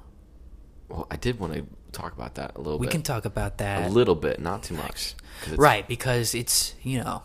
[0.88, 2.90] Well, I did want to talk about that a little we bit.
[2.90, 3.90] We can talk about that.
[3.90, 5.14] a little bit, not too much.
[5.57, 5.87] right?
[5.87, 7.22] Because it's you know,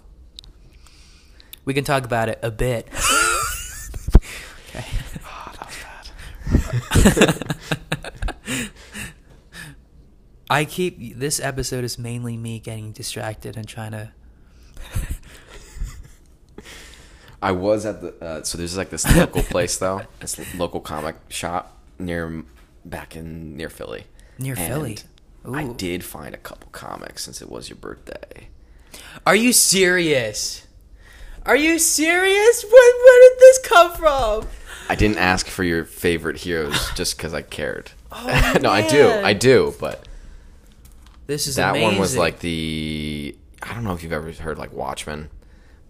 [1.64, 2.88] we can talk about it a bit.
[4.70, 4.86] okay.
[5.26, 5.70] Ah,
[10.54, 14.12] I keep this episode is mainly me getting distracted and trying to.
[17.42, 21.16] I was at the uh, so there's like this local place though, this local comic
[21.30, 22.44] shop near
[22.86, 24.04] back in near Philly.
[24.38, 24.98] Near And Philly?
[25.52, 28.50] I did find a couple comics since it was your birthday.
[29.26, 30.68] Are you serious?
[31.48, 32.64] Are you serious?
[32.64, 34.48] Where, where did this come from?
[34.88, 37.90] I didn't ask for your favorite heroes just because I cared.
[38.12, 39.10] Oh, no, I do.
[39.10, 40.08] I do, but
[41.28, 41.88] This is that amazing.
[41.90, 45.30] one was like the I don't know if you've ever heard like Watchmen,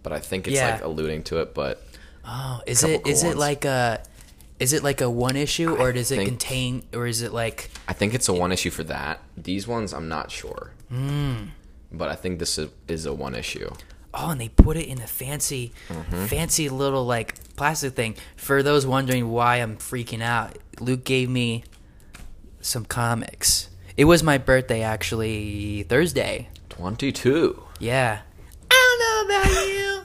[0.02, 0.74] but I think it's Yeah.
[0.74, 1.54] like alluding to it.
[1.54, 1.82] But
[2.24, 3.38] Oh, is it is cool it ones.
[3.40, 4.02] like a
[4.60, 7.92] is it like a one issue or does it contain or is it like I
[7.92, 9.20] think it's a one issue for that.
[9.36, 10.70] These ones, I'm not sure.
[10.88, 11.46] Hmm.
[11.92, 13.70] But I think this is, is a one issue.
[14.14, 16.26] oh and they put it in a fancy Mm-hmm.
[16.26, 18.14] fancy little like plastic thing.
[18.36, 21.64] For those wondering why I'm freaking out, Luke gave me
[22.60, 23.68] some comics.
[23.96, 26.48] It was my birthday actually Thursday.
[26.70, 27.62] 22.
[27.78, 28.20] Yeah.
[28.70, 30.00] I don't know about you.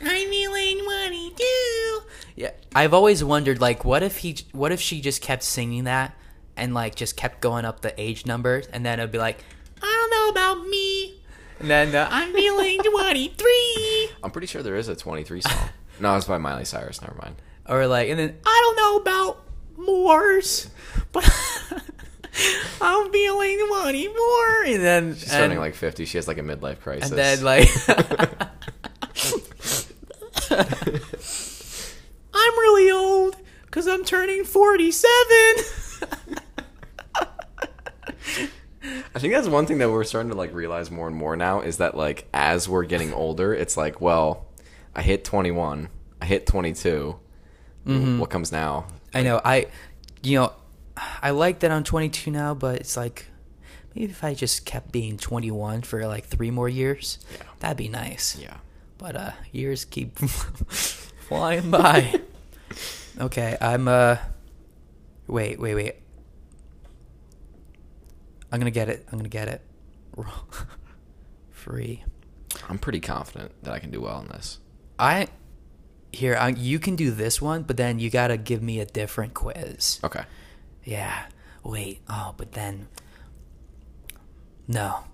[0.10, 2.00] I'm feeling twenty-two.
[2.36, 6.14] Yeah, I've always wondered, like, what if he, what if she just kept singing that
[6.56, 9.42] and like just kept going up the age numbers, and then it'd be like,
[9.80, 11.20] I don't know about me,
[11.60, 15.68] and then uh, I'm feeling twenty-three, I'm pretty sure there is a 23 song.
[16.00, 17.00] no, it's by Miley Cyrus.
[17.00, 17.36] Never mind.
[17.68, 19.44] or like, and then I don't know about
[19.78, 20.68] Moors,
[21.12, 21.24] but
[22.80, 26.04] I'm feeling twenty-four, and then She's turning like 50.
[26.04, 27.10] She has like a midlife crisis.
[27.10, 27.68] And then like
[32.34, 33.36] I'm really old
[33.70, 34.84] cuz I'm turning 47.
[39.16, 41.60] I think that's one thing that we're starting to like realize more and more now
[41.60, 44.46] is that like as we're getting older, it's like, well,
[44.94, 45.88] I hit 21,
[46.20, 47.16] I hit 22.
[47.86, 48.18] Mm-hmm.
[48.18, 48.86] What comes now?
[49.14, 49.40] I know.
[49.44, 49.68] I,
[50.22, 50.52] you know,
[50.96, 53.26] I like that I'm 22 now, but it's like
[53.94, 57.42] maybe if I just kept being 21 for like three more years, Yeah.
[57.60, 58.36] that'd be nice.
[58.40, 58.56] Yeah.
[58.98, 62.20] But uh, years keep flying by.
[63.20, 64.16] okay, I'm uh.
[65.26, 65.94] Wait, wait, wait.
[68.52, 69.06] I'm gonna get it.
[69.10, 69.62] I'm gonna get it.
[71.50, 72.04] Free.
[72.68, 74.58] I'm pretty confident that I can do well in this.
[74.98, 75.26] I
[76.12, 76.36] here.
[76.36, 79.98] I, you can do this one, but then you gotta give me a different quiz.
[80.04, 80.22] Okay.
[80.84, 81.26] Yeah.
[81.62, 82.00] Wait.
[82.08, 82.88] Oh, but then.
[84.66, 85.04] No.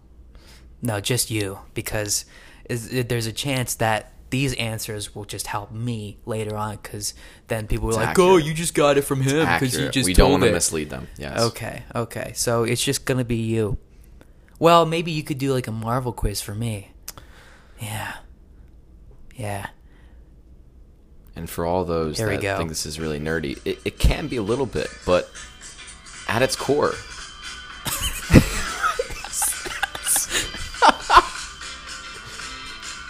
[0.82, 2.24] No, just you, because
[2.68, 7.14] there's a chance that these answers will just help me later on, because
[7.48, 10.14] then people It's like, "Oh, you just got it from him because you just we
[10.14, 11.08] don't want to mislead them.
[11.18, 11.40] Yes.
[11.40, 11.82] Okay.
[11.94, 12.32] Okay.
[12.34, 13.76] So it's just gonna be you.
[14.58, 16.92] Well, maybe you could do like a Marvel quiz for me.
[17.80, 18.14] Yeah.
[19.34, 19.66] Yeah.
[21.34, 24.36] And for all those Here that think this is really nerdy, it, it can be
[24.36, 25.30] a little bit, but
[26.30, 26.94] at its core,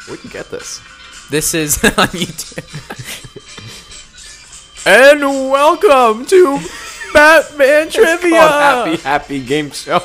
[0.06, 0.80] where'd you get this?
[1.28, 2.64] This is on YouTube.
[4.86, 6.60] and welcome to
[7.12, 8.40] Batman Trivia.
[8.40, 10.00] Happy, happy game show.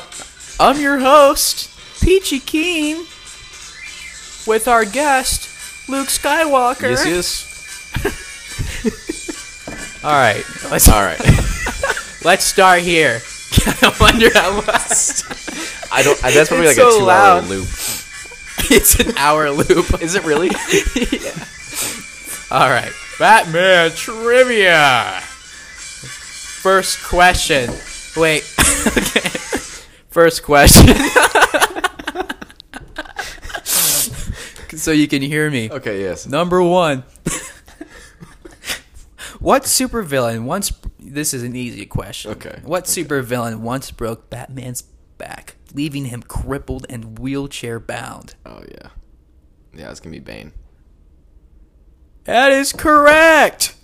[0.60, 1.70] I'm your host,
[2.02, 2.98] Peachy Keen,
[4.46, 6.90] with our guest, Luke Skywalker.
[6.90, 7.46] Yes, yes.
[10.04, 11.18] All right, let's All right.
[12.26, 13.20] Let's start here.
[13.82, 15.22] I wonder how much.
[15.92, 16.20] I don't.
[16.20, 17.68] That's probably It's like a two-hour loop.
[18.70, 20.02] it's an hour loop.
[20.02, 20.48] Is it really?
[20.96, 21.44] yeah.
[22.50, 25.20] All right, Batman trivia.
[26.62, 27.70] First question.
[28.16, 28.42] Wait.
[28.88, 29.28] okay.
[30.10, 30.96] First question.
[34.76, 35.70] so you can hear me.
[35.70, 36.02] okay.
[36.02, 36.26] Yes.
[36.26, 37.04] Number one.
[39.38, 40.72] what supervillain once?
[41.12, 42.32] This is an easy question.
[42.32, 43.04] Okay, What okay.
[43.04, 44.82] supervillain once broke Batman's
[45.18, 48.34] back, leaving him crippled and wheelchair bound?
[48.44, 48.88] Oh yeah.
[49.74, 50.52] Yeah, it's gonna be Bane.
[52.24, 53.75] That is correct.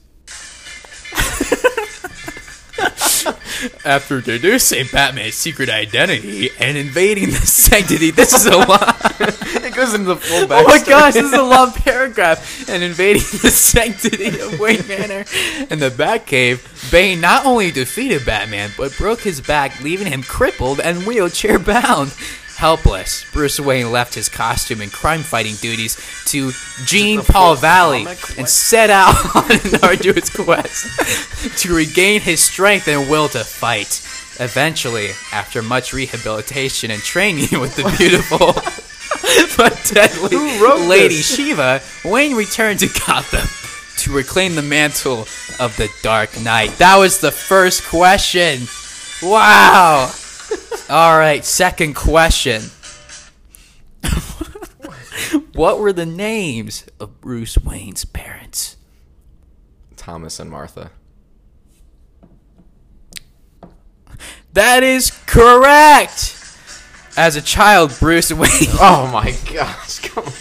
[3.84, 8.96] After deducing Batman's secret identity and invading the sanctity, this is a lot.
[9.20, 12.68] it goes into the full Oh my gosh, this is a long paragraph.
[12.68, 15.24] And invading the sanctity of Wayne Manor
[15.70, 20.80] and the Batcave, Bane not only defeated Batman, but broke his back, leaving him crippled
[20.80, 22.14] and wheelchair bound.
[22.62, 25.96] Helpless, Bruce Wayne left his costume and crime fighting duties
[26.26, 26.52] to
[26.84, 28.06] Jean Paul Valley
[28.38, 34.00] and set out on an arduous quest to regain his strength and will to fight.
[34.38, 38.52] Eventually, after much rehabilitation and training with the beautiful
[39.56, 40.36] but deadly
[40.86, 41.34] Lady this?
[41.34, 43.48] Shiva, Wayne returned to Gotham
[43.96, 45.22] to reclaim the mantle
[45.58, 46.78] of the Dark Knight.
[46.78, 48.68] That was the first question.
[49.20, 50.12] Wow.
[50.90, 52.62] All right, second question.
[55.54, 58.76] what were the names of Bruce Wayne's parents?
[59.96, 60.90] Thomas and Martha.
[64.52, 66.38] That is correct.
[67.16, 68.50] As a child, Bruce Wayne.
[68.80, 70.00] Oh my gosh!
[70.00, 70.32] Come on.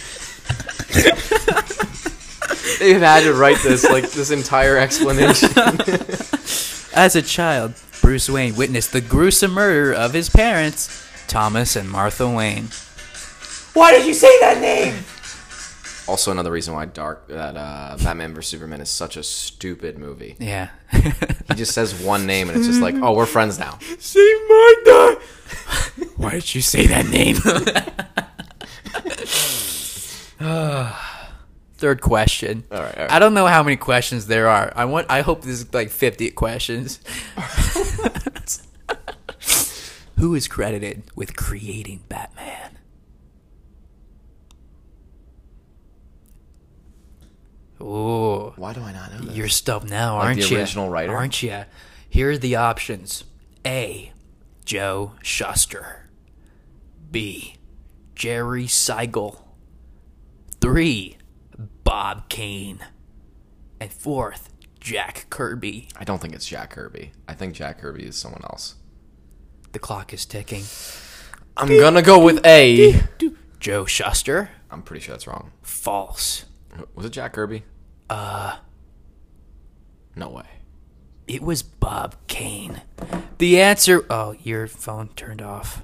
[2.78, 5.48] They've had to write this like this entire explanation.
[6.94, 12.28] As a child, Bruce Wayne witnessed the gruesome murder of his parents, Thomas and Martha
[12.28, 12.68] Wayne.
[13.72, 14.94] Why did you say that name?
[16.08, 20.36] also, another reason why Dark that uh, Batman vs Superman is such a stupid movie.
[20.38, 20.68] Yeah.
[20.92, 23.78] He just says one name and it's just like, oh, we're friends now.
[23.98, 25.20] Say Martha.
[26.16, 27.36] Why did you say that name?
[31.82, 32.62] Third question.
[32.70, 33.10] All right, all right.
[33.10, 34.72] I don't know how many questions there are.
[34.76, 35.08] I want.
[35.10, 37.00] I hope this is like fifty questions.
[40.16, 42.78] Who is credited with creating Batman?
[47.80, 48.52] Ooh.
[48.54, 49.36] Why do I not know this?
[49.36, 50.58] You're stumped now, Like aren't the you?
[50.58, 51.12] original writer?
[51.12, 51.64] Aren't you?
[52.08, 53.24] Here are the options:
[53.66, 54.12] A.
[54.64, 56.08] Joe Shuster.
[57.10, 57.56] B.
[58.14, 59.48] Jerry Siegel.
[60.60, 61.16] Three.
[61.84, 62.80] Bob Kane.
[63.80, 65.88] And fourth, Jack Kirby.
[65.96, 67.12] I don't think it's Jack Kirby.
[67.26, 68.76] I think Jack Kirby is someone else.
[69.72, 70.64] The clock is ticking.
[71.56, 73.00] I'm gonna go with A.
[73.58, 74.50] Joe Shuster.
[74.70, 75.52] I'm pretty sure that's wrong.
[75.62, 76.44] False.
[76.94, 77.64] Was it Jack Kirby?
[78.08, 78.56] Uh.
[80.16, 80.44] No way.
[81.26, 82.82] It was Bob Kane.
[83.38, 84.04] The answer.
[84.10, 85.82] Oh, your phone turned off.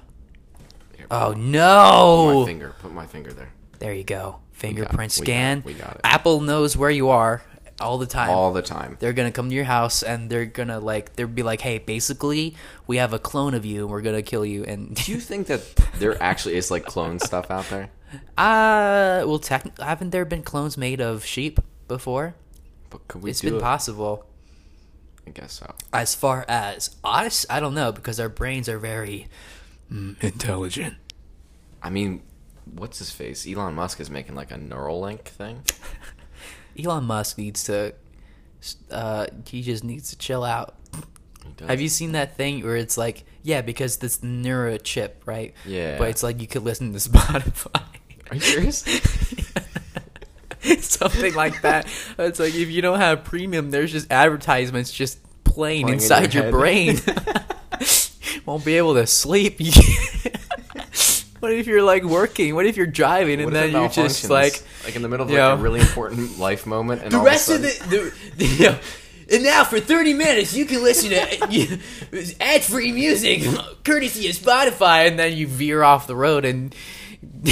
[1.11, 2.39] Oh Put no!
[2.41, 2.75] my finger.
[2.81, 3.51] Put my finger there.
[3.79, 4.39] There you go.
[4.59, 5.63] Fingerprint we got scan.
[5.65, 6.01] we got it.
[6.03, 7.41] Apple knows where you are
[7.81, 8.29] all the time.
[8.29, 8.97] All the time.
[8.99, 12.55] they're gonna come to your house and they're gonna like they'll be like, hey, basically
[12.87, 15.47] we have a clone of you and we're gonna kill you and Do you think
[15.47, 15.61] that
[15.99, 17.89] there actually is like clone stuff out there?
[18.37, 22.35] uh well tech haven't there been clones made of sheep before?
[22.89, 23.61] But could we It's been it?
[23.61, 24.25] possible.
[25.27, 25.73] I guess so.
[25.93, 29.27] As far as us, I don't know because our brains are very
[29.93, 30.95] mm, intelligent.
[31.83, 32.23] I mean,
[32.73, 33.47] what's his face?
[33.47, 35.63] Elon Musk is making like a Neuralink thing.
[36.83, 37.93] Elon Musk needs to
[38.91, 40.75] uh he just needs to chill out.
[41.67, 45.53] Have you seen that thing where it's like, yeah, because this neuro chip, right?
[45.65, 45.97] Yeah.
[45.97, 47.83] But it's like you could listen to Spotify.
[48.29, 48.85] Are you serious?
[50.85, 51.87] Something like that.
[52.17, 56.33] It's like if you don't have premium, there's just advertisements just playing, Playing in inside
[56.33, 56.99] your your, brain.
[58.45, 59.59] Won't be able to sleep.
[61.39, 62.55] What if you're like working?
[62.55, 65.31] What if you're driving and What then you're just like like in the middle of
[65.31, 67.89] like know, a really important life moment, and the all rest of, of a sudden,
[67.89, 68.79] the, the, you know,
[69.31, 71.79] and now for 30 minutes you can listen to
[72.41, 73.43] ad-free music
[73.83, 76.73] courtesy of Spotify and then you veer off the road and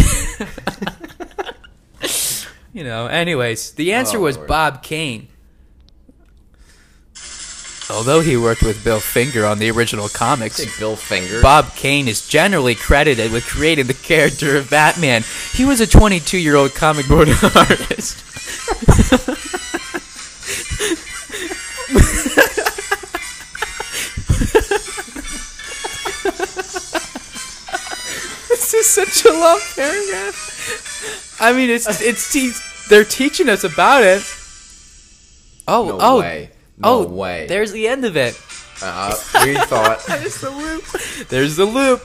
[2.73, 4.47] you know anyways the answer Oh, was Lord.
[4.47, 5.27] Bob Kane
[7.89, 11.41] although he worked with Bill Finger on the original comics Say Bill Finger.
[11.41, 15.23] Bob Kane is generally credited with creating the character of Batman.
[15.53, 18.23] He was a 22 year old comic book artist.
[28.49, 31.37] this is such a long paragraph.
[31.39, 32.53] I mean, it's it's te-
[32.89, 34.23] they're teaching us about it.
[35.67, 36.51] Oh, No oh, way.
[36.77, 37.47] No oh, way.
[37.47, 38.39] There's the end of it.
[38.81, 40.03] Uh, we thought.
[40.07, 40.83] There's the loop.
[41.27, 42.01] There's the loop.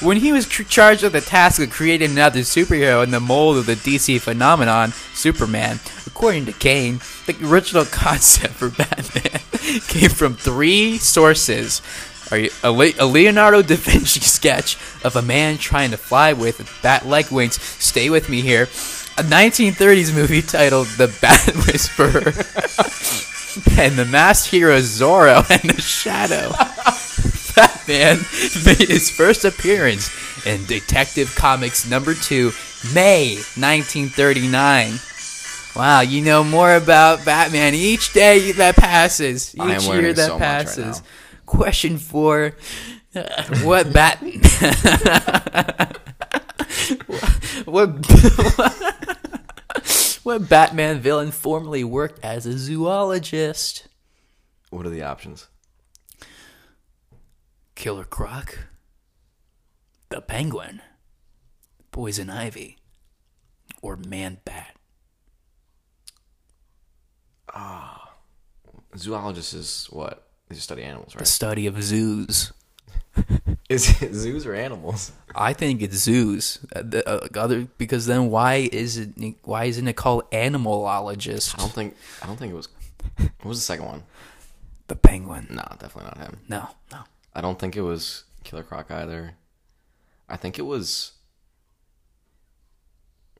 [0.00, 3.56] When he was cr- charged with the task of creating another superhero in the mold
[3.56, 9.40] of the DC phenomenon, Superman, according to Kane, the original concept for Batman
[9.88, 11.82] came from three sources.
[12.30, 16.32] Are you, a, Le- a Leonardo da Vinci sketch of a man trying to fly
[16.32, 17.60] with bat-like wings.
[17.60, 18.64] Stay with me here.
[19.18, 23.35] A 1930s movie titled The Bat Whisperer.
[23.78, 26.50] and the masked hero Zorro and the Shadow.
[27.56, 28.18] Batman
[28.66, 30.10] made his first appearance
[30.44, 32.52] in Detective Comics number 2,
[32.94, 34.98] May 1939.
[35.74, 40.26] Wow, you know more about Batman each day that passes, each I am year that
[40.26, 41.00] so right passes.
[41.00, 41.06] now.
[41.46, 42.52] Question 4
[43.14, 43.22] uh,
[43.62, 44.18] What Bat
[47.64, 48.82] What What
[50.26, 53.86] Batman villain formerly worked as a zoologist?
[54.70, 55.46] What are the options?
[57.76, 58.66] Killer Croc,
[60.08, 60.82] the Penguin,
[61.92, 62.78] Poison Ivy,
[63.80, 64.76] or Man Bat.
[67.54, 68.16] Ah,
[68.96, 70.26] zoologist is what?
[70.48, 71.20] They study animals, right?
[71.20, 72.52] The study of zoos.
[73.68, 75.12] Is it zoos or animals?
[75.34, 76.58] I think it's zoos.
[76.74, 79.10] Uh, the, uh, other because then why is it
[79.42, 81.54] why isn't it called animalologist?
[81.54, 81.58] I animalologist?
[81.58, 81.96] don't think.
[82.22, 82.68] I don't think it was.
[83.18, 84.02] What was the second one?
[84.88, 85.48] The Penguin.
[85.50, 86.40] No, definitely not him.
[86.48, 86.98] No, no.
[87.34, 89.34] I don't think it was Killer Croc either.
[90.28, 91.12] I think it was.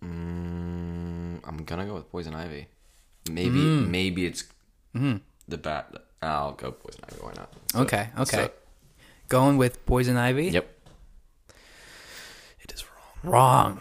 [0.05, 2.68] Mm, I'm gonna go with Poison Ivy.
[3.31, 3.89] Maybe, Mm.
[3.89, 4.45] maybe it's
[4.93, 5.93] the bat.
[6.22, 7.20] I'll go Poison Ivy.
[7.20, 7.53] Why not?
[7.72, 8.37] So- Okay, okay.
[8.37, 8.53] so-
[9.29, 10.49] Going with Poison Ivy.
[10.49, 10.70] yep.
[12.61, 12.85] It is
[13.24, 13.33] wrong.
[13.33, 13.81] Wrong.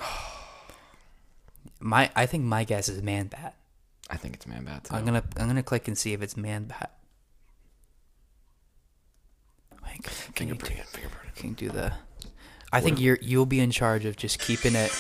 [1.80, 3.56] My I think my guess is Man Bat.
[4.10, 4.86] I think it's Man Bat.
[4.86, 4.96] Too.
[4.96, 6.92] I'm gonna I'm gonna click and see if it's Man Bat.
[9.84, 10.86] Wait, can, can you do, it.
[10.88, 11.94] Fingerprint can you do the?
[12.72, 14.92] I think you're you'll be in charge of just keeping it.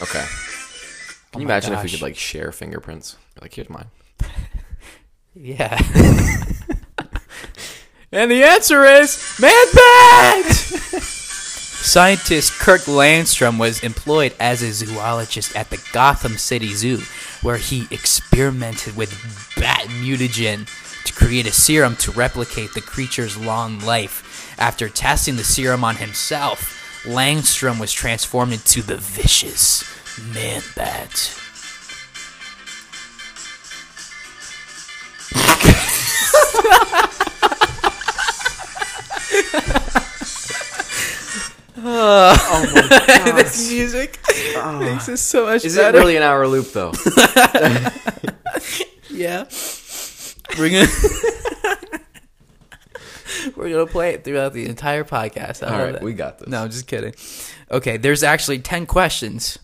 [0.00, 0.24] Okay.
[1.32, 3.16] Can oh you my imagine if we could like share fingerprints?
[3.40, 3.86] Like, here's mine.
[5.34, 5.78] Yeah.
[8.12, 10.52] and the answer is Man Bat.
[11.82, 17.02] Scientist Kirk Langstrom was employed as a zoologist at the Gotham City Zoo,
[17.42, 19.10] where he experimented with
[19.56, 20.68] bat mutagen
[21.04, 24.54] to create a serum to replicate the creature's long life.
[24.58, 29.82] After testing the serum on himself, Langstrom was transformed into the vicious
[30.32, 31.38] Man Bat.
[41.84, 44.20] Oh this music
[44.56, 44.78] ah.
[44.78, 45.96] makes it so much Is better.
[45.96, 46.92] it really an hour loop though?
[49.12, 49.44] Yeah.
[50.58, 50.86] We're gonna
[53.56, 55.66] We're gonna play it throughout the entire podcast.
[55.66, 56.48] I All right, we got this.
[56.48, 57.14] No, I'm just kidding.
[57.70, 59.58] Okay, there's actually ten questions.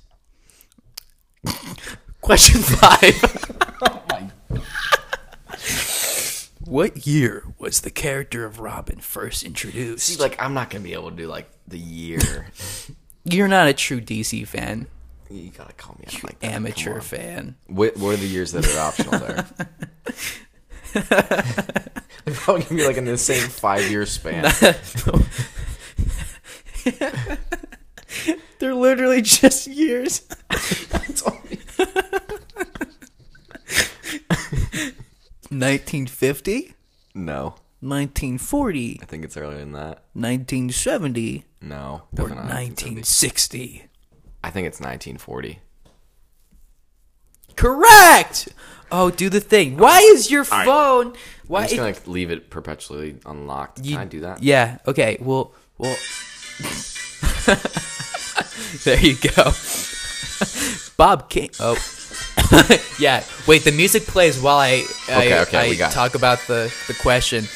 [2.20, 3.94] Question five.
[6.68, 10.04] What year was the character of Robin first introduced?
[10.06, 12.48] See, like I'm not gonna be able to do like the year.
[13.24, 14.86] You're not a true DC fan.
[15.30, 16.52] You gotta call me out like that.
[16.52, 17.56] Amateur fan.
[17.68, 19.46] What, what are the years that are optional there?
[22.26, 24.52] They're probably gonna be like in the same five year span.
[28.58, 30.20] They're literally just years.
[30.90, 31.38] That's all.
[35.50, 36.74] 1950?
[37.14, 37.54] No.
[37.80, 38.98] 1940?
[39.00, 40.04] I think it's earlier than that.
[40.14, 41.44] 1970?
[41.62, 42.02] No.
[42.18, 43.84] Or 1960?
[44.42, 45.60] I think it's 1940.
[47.56, 48.48] Correct.
[48.90, 49.76] Oh, do the thing.
[49.76, 51.14] Why is your phone?
[51.46, 51.62] Why?
[51.62, 53.84] I'm just gonna like, leave it perpetually unlocked.
[53.84, 54.42] You, Can I do that?
[54.42, 54.78] Yeah.
[54.86, 55.18] Okay.
[55.20, 55.52] Well.
[55.76, 55.96] Well.
[58.84, 59.52] there you go.
[60.96, 61.50] Bob King.
[61.60, 61.76] Oh.
[62.98, 63.24] yeah.
[63.46, 63.64] Wait.
[63.64, 65.94] The music plays while I I, Okay, okay, I got it.
[65.94, 67.46] talk about the the question.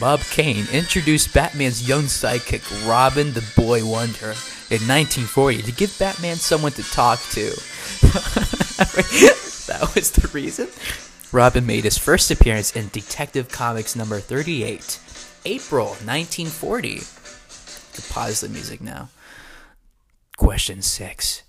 [0.00, 4.34] Bob Kane introduced Batman's young sidekick Robin the Boy Wonder
[4.68, 7.50] in 1940 to give Batman someone to talk to.
[9.66, 10.68] that was the reason.
[11.32, 14.98] Robin made his first appearance in Detective Comics number 38,
[15.44, 16.88] April 1940.
[16.88, 17.00] You
[17.94, 19.08] can pause the music now.
[20.36, 21.42] Question 6.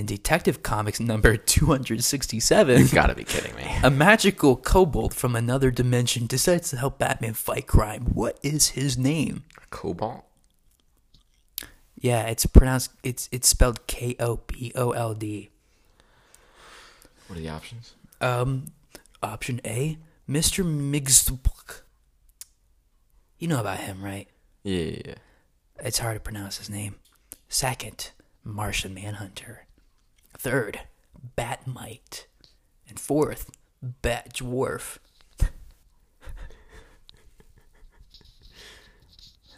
[0.00, 3.70] In Detective Comics number 267, You gotta be kidding me.
[3.84, 8.04] a magical kobold from another dimension decides to help Batman fight crime.
[8.14, 9.44] What is his name?
[9.68, 10.24] Cobalt.
[12.00, 15.50] Yeah, it's pronounced it's it's spelled K O B O L D.
[17.26, 17.92] What are the options?
[18.22, 18.68] Um
[19.22, 20.64] option A, Mr.
[20.64, 21.82] Miggsbook.
[23.38, 24.28] You know about him, right?
[24.62, 25.14] Yeah, yeah, yeah.
[25.80, 26.94] It's hard to pronounce his name.
[27.50, 29.66] Second, Martian Manhunter.
[30.40, 30.80] Third,
[31.36, 32.24] Batmite.
[32.88, 33.50] And fourth,
[33.82, 34.96] Bat Dwarf.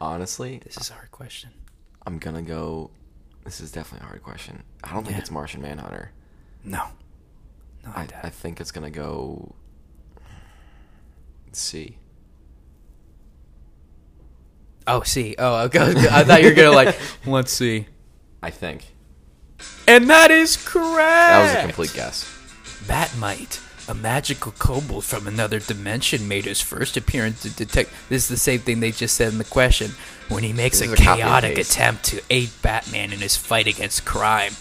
[0.01, 1.51] Honestly, This is a hard question.
[2.05, 2.91] I'm gonna go.
[3.45, 4.64] This is definitely a hard question.
[4.83, 5.20] I don't think Yeah.
[5.20, 6.11] it's Martian Manhunter.
[6.64, 6.89] No.
[7.85, 8.20] No, I, Dad.
[8.24, 9.55] I think it's gonna go.
[11.53, 11.97] C.
[14.89, 15.37] Oh, see.
[15.39, 15.78] Oh, okay.
[16.11, 16.99] I thought you were gonna like.
[17.26, 17.87] Let's see.
[18.43, 18.87] I think
[19.87, 20.97] And that is correct.
[20.97, 22.24] that was a complete guess.
[22.87, 27.91] Batmite, a magical kobold from another dimension, made his first appearance to detect.
[28.09, 29.93] This is the same thing they just said in the question.
[30.28, 34.53] When he makes a a chaotic attempt to aid Batman in his fight against crime.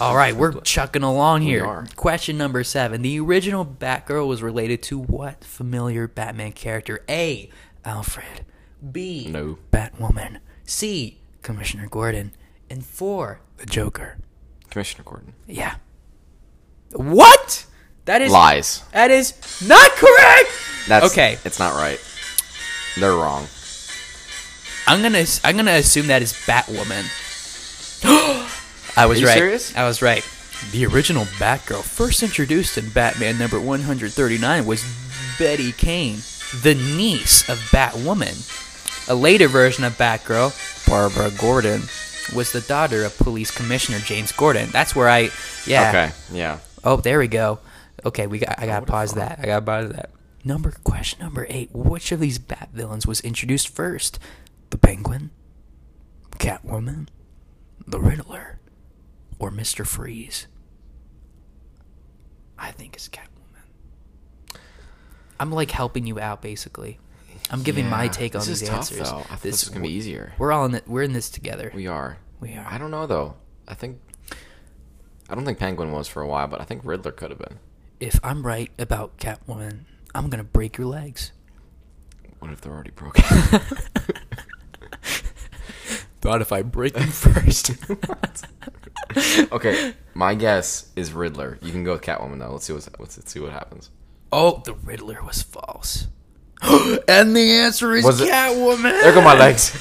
[0.00, 1.86] All right, we're chucking along here.
[1.96, 7.04] Question number seven: The original Batgirl was related to what familiar Batman character?
[7.08, 7.50] A.
[7.84, 8.44] Alfred.
[8.92, 9.26] B.
[9.28, 9.58] No.
[9.72, 10.38] Batwoman.
[10.64, 11.18] C.
[11.42, 12.32] Commissioner Gordon.
[12.70, 13.40] And four.
[13.56, 14.18] The Joker.
[14.70, 15.34] Commissioner Gordon.
[15.46, 15.76] Yeah.
[16.92, 17.66] What?
[18.06, 18.82] That is Lies.
[18.92, 19.34] That is
[19.66, 20.50] not correct.
[20.88, 21.38] That's Okay.
[21.44, 22.00] It's not right.
[22.98, 23.46] They're wrong.
[24.86, 27.04] I'm gonna I'm gonna assume that is Batwoman.
[28.96, 29.34] I was Are you right.
[29.36, 29.76] serious?
[29.76, 30.26] I was right.
[30.72, 34.84] The original Batgirl, first introduced in Batman number 139, was
[35.38, 36.18] Betty Kane,
[36.62, 38.36] the niece of Batwoman.
[39.08, 40.52] A later version of Batgirl,
[40.88, 41.82] Barbara Gordon,
[42.34, 44.68] was the daughter of Police Commissioner James Gordon.
[44.70, 45.30] That's where I,
[45.66, 45.88] yeah.
[45.88, 46.12] Okay.
[46.32, 46.58] Yeah.
[46.84, 47.58] Oh, there we go.
[48.04, 48.58] Okay, we got.
[48.58, 49.40] I got to would've pause that.
[49.42, 50.10] I got to pause that.
[50.44, 51.70] Number question number eight.
[51.72, 54.18] Which of these Bat villains was introduced first?
[54.70, 55.30] The Penguin,
[56.32, 57.08] Catwoman,
[57.86, 58.60] the Riddler,
[59.38, 60.46] or Mister Freeze?
[62.58, 64.58] I think it's Catwoman.
[65.40, 66.98] I'm like helping you out, basically.
[67.50, 69.10] I'm giving my take on this these tough, answers.
[69.10, 69.18] Though.
[69.18, 70.32] I thought this is gonna be easier.
[70.38, 70.86] We're all in it.
[70.86, 71.72] We're in this together.
[71.74, 72.18] We are.
[72.40, 72.66] We are.
[72.68, 73.36] I don't know though.
[73.66, 73.98] I think.
[75.30, 77.58] I don't think Penguin was for a while, but I think Riddler could have been.
[78.00, 79.80] If I'm right about Catwoman,
[80.14, 81.32] I'm gonna break your legs.
[82.38, 83.24] What if they're already broken?
[86.20, 87.72] Thought if I break them first.
[89.52, 91.58] okay, my guess is Riddler.
[91.62, 92.52] You can go with Catwoman though.
[92.52, 93.90] Let's see what's, let's see what happens.
[94.32, 96.08] oh, the Riddler was false.
[97.08, 98.82] and the answer is Was it- Catwoman.
[99.02, 99.76] There go my legs.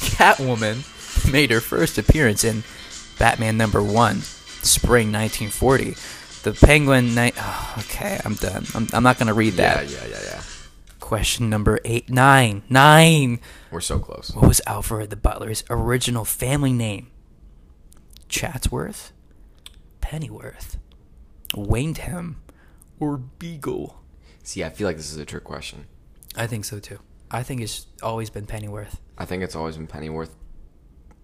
[0.00, 2.64] Catwoman made her first appearance in
[3.18, 4.20] Batman number one,
[4.62, 5.96] spring 1940.
[6.42, 7.34] The Penguin night.
[7.38, 8.64] Oh, okay, I'm done.
[8.74, 9.88] I'm, I'm not gonna read Yeah, that.
[9.90, 10.42] yeah, yeah, yeah.
[10.98, 13.38] Question number eight, nine, nine.
[13.70, 14.32] We're so close.
[14.34, 17.08] What was Alfred the Butler's original family name?
[18.28, 19.12] Chatsworth,
[20.12, 20.76] Pennyworth,
[21.54, 22.34] Wayndham
[23.00, 24.02] or Beagle?
[24.42, 25.86] See, I feel like this is a trick question.
[26.36, 26.98] I think so too.
[27.30, 29.00] I think it's always been Pennyworth.
[29.16, 30.36] I think it's always been Pennyworth.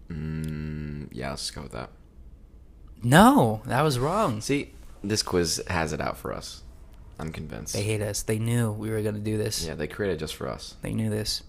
[0.09, 1.91] Mm, yeah, let's go with that.
[3.03, 4.41] No, that was wrong.
[4.41, 4.72] See,
[5.05, 6.62] this quiz has it out for us.
[7.18, 7.74] I'm convinced.
[7.74, 8.22] They hate us.
[8.22, 9.66] They knew we were gonna do this.
[9.66, 10.76] Yeah, they created it just for us.
[10.80, 11.43] They knew this.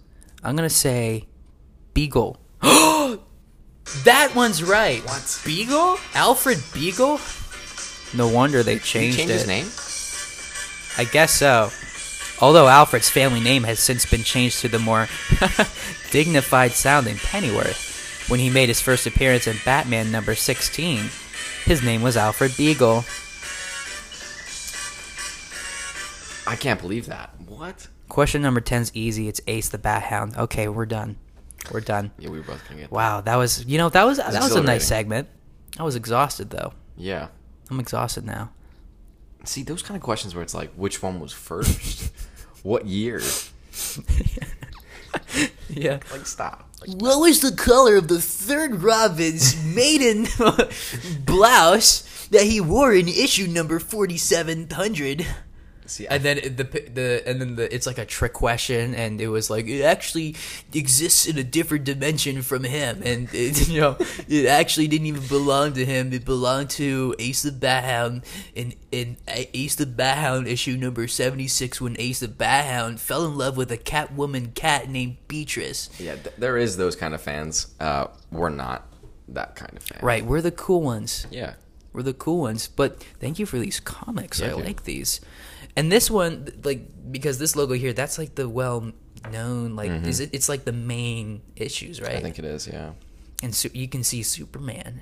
[0.44, 1.30] I'm gonna say
[1.94, 2.38] Beagle.
[4.04, 5.04] that one's right.
[5.06, 5.42] What?
[5.46, 5.98] Beagle?
[6.14, 7.20] Alfred Beagle?
[8.16, 9.34] No wonder they Did he changed change it.
[9.34, 9.68] his name?
[10.98, 11.72] I guess so.
[12.42, 15.08] Although Alfred's family name has since been changed to the more
[16.12, 17.88] dignified sounding Pennyworth.
[18.30, 21.10] When he made his first appearance in Batman number 16,
[21.66, 23.04] his name was Alfred Beagle.
[26.48, 27.32] I can't believe that.
[27.48, 27.88] What?
[28.08, 29.28] Question number 10's easy.
[29.28, 30.38] It's Ace the Bat Hound.
[30.38, 31.18] Okay, we're done.
[31.72, 32.12] We're done.
[32.18, 32.92] Yeah, we were both gonna get.
[32.92, 35.28] Wow, that was you know that was that was a nice segment.
[35.78, 36.74] I was exhausted though.
[36.98, 37.28] Yeah.
[37.70, 38.52] I'm exhausted now.
[39.46, 42.12] See, those kind of questions where it's like, which one was first?
[42.64, 43.22] what year?
[45.70, 46.00] Yeah.
[46.12, 46.68] Like, stop.
[46.82, 50.28] Like, What was the color of the third Robin's maiden
[51.26, 55.26] blouse that he wore in issue number forty-seven hundred?
[55.90, 59.20] See, I, And then the the and then the it's like a trick question, and
[59.20, 60.36] it was like it actually
[60.74, 65.28] exists in a different dimension from him, and it, you know it actually didn't even
[65.28, 66.14] belong to him.
[66.14, 68.24] It belonged to Ace the Bathound
[68.56, 73.38] in in Ace the Bathound issue number seventy six, when Ace the Bathound fell in
[73.38, 75.90] love with a Catwoman cat named Beatrice.
[76.00, 77.68] yeah, th- there is those kind of fans.
[77.80, 78.86] Uh, we're not
[79.30, 80.00] that kind of fan.
[80.02, 81.28] Right, we're the cool ones.
[81.32, 81.54] Yeah.
[81.92, 82.68] We're the cool ones.
[82.68, 84.42] But thank you for these comics.
[84.42, 84.64] I Thank you.
[84.64, 85.22] like these.
[85.80, 88.92] And this one, like, because this logo here, that's like the well
[89.32, 90.30] known, like, is it?
[90.34, 92.10] It's like the main issues, right?
[92.10, 92.18] Mm-hmm.
[92.18, 92.68] I think it is.
[92.68, 92.92] Yeah.
[93.42, 95.02] and so you can see Superman.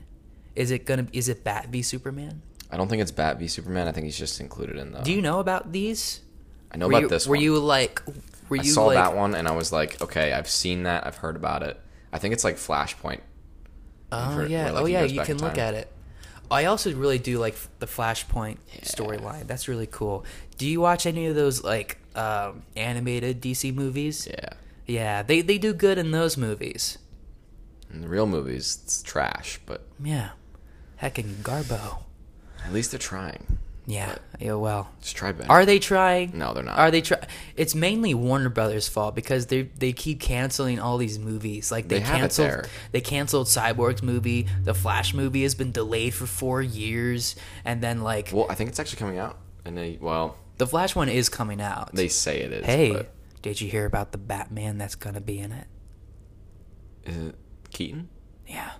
[0.55, 1.07] Is it gonna?
[1.13, 2.43] Is it Bat v Superman?
[2.69, 3.87] I don't think it's Bat v Superman.
[3.87, 5.01] I think he's just included in the.
[5.01, 6.21] Do you know about these?
[6.71, 7.43] I know were about you, this Were one.
[7.43, 8.01] you like?
[8.49, 8.95] Were you I saw like?
[8.95, 11.07] that one and I was like, okay, I've seen that.
[11.07, 11.79] I've heard about it.
[12.13, 13.21] I think it's like Flashpoint.
[14.11, 14.65] Oh heard- yeah.
[14.65, 15.03] where, like, oh yeah.
[15.03, 15.91] You can look at it.
[16.49, 19.47] I also really do like the Flashpoint storyline.
[19.47, 20.25] That's really cool.
[20.57, 24.27] Do you watch any of those like um, animated DC movies?
[24.29, 24.49] Yeah.
[24.85, 26.97] Yeah, they they do good in those movies.
[27.91, 30.29] In the real movies, it's trash, but Yeah,
[31.01, 32.03] heckin' Garbo.
[32.65, 33.57] at least they're trying.
[33.89, 34.55] Yeah, yeah.
[34.55, 35.49] Well, Just try better.
[35.49, 36.37] are they trying?
[36.37, 36.77] No, they're not.
[36.77, 37.25] Are they try?
[37.55, 41.71] It's mainly Warner Brothers' fault because they they keep canceling all these movies.
[41.71, 44.47] Like they, They canceled they canceled Cyborg's movie.
[44.61, 48.69] The Flash movie has been delayed for four years, and then like Well, I think
[48.69, 49.37] it's actually coming out.
[49.63, 51.95] And they, well, the Flash one is coming out.
[51.95, 52.65] they say it is.
[52.65, 55.67] hey, but did you hear about the Batman that's gonna be in it?
[57.05, 57.35] is it
[57.71, 58.09] Keaton?
[58.45, 58.71] Yeah,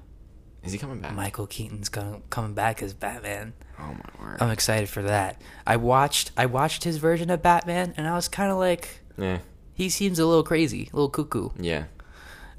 [0.64, 1.14] Is he coming back?
[1.14, 3.53] Michael Keaton's gonna coming back as Batman.
[3.80, 4.38] Oh my word.
[4.41, 5.41] I'm excited for that.
[5.65, 9.39] I watched I watched his version of Batman, and I was kind of like, yeah.
[9.73, 11.49] he seems a little crazy, a little cuckoo.
[11.59, 11.86] Yeah.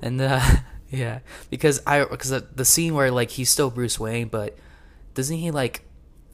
[0.00, 0.40] And uh,
[0.90, 4.56] yeah, because I because the scene where like he's still Bruce Wayne, but
[5.14, 5.82] doesn't he like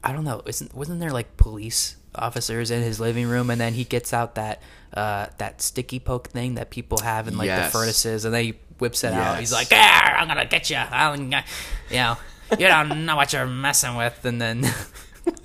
[0.03, 3.73] I don't know, isn't wasn't there like police officers in his living room, and then
[3.73, 4.61] he gets out that
[4.93, 7.71] uh that sticky poke thing that people have in like Yes.
[7.71, 9.39] the furnaces, and then he whips it out.
[9.39, 11.43] He's like, "Ah, I'm gonna get you," I'm, gonna-"
[11.89, 12.17] you know.
[12.51, 14.63] You don't know what you're messing with, and then,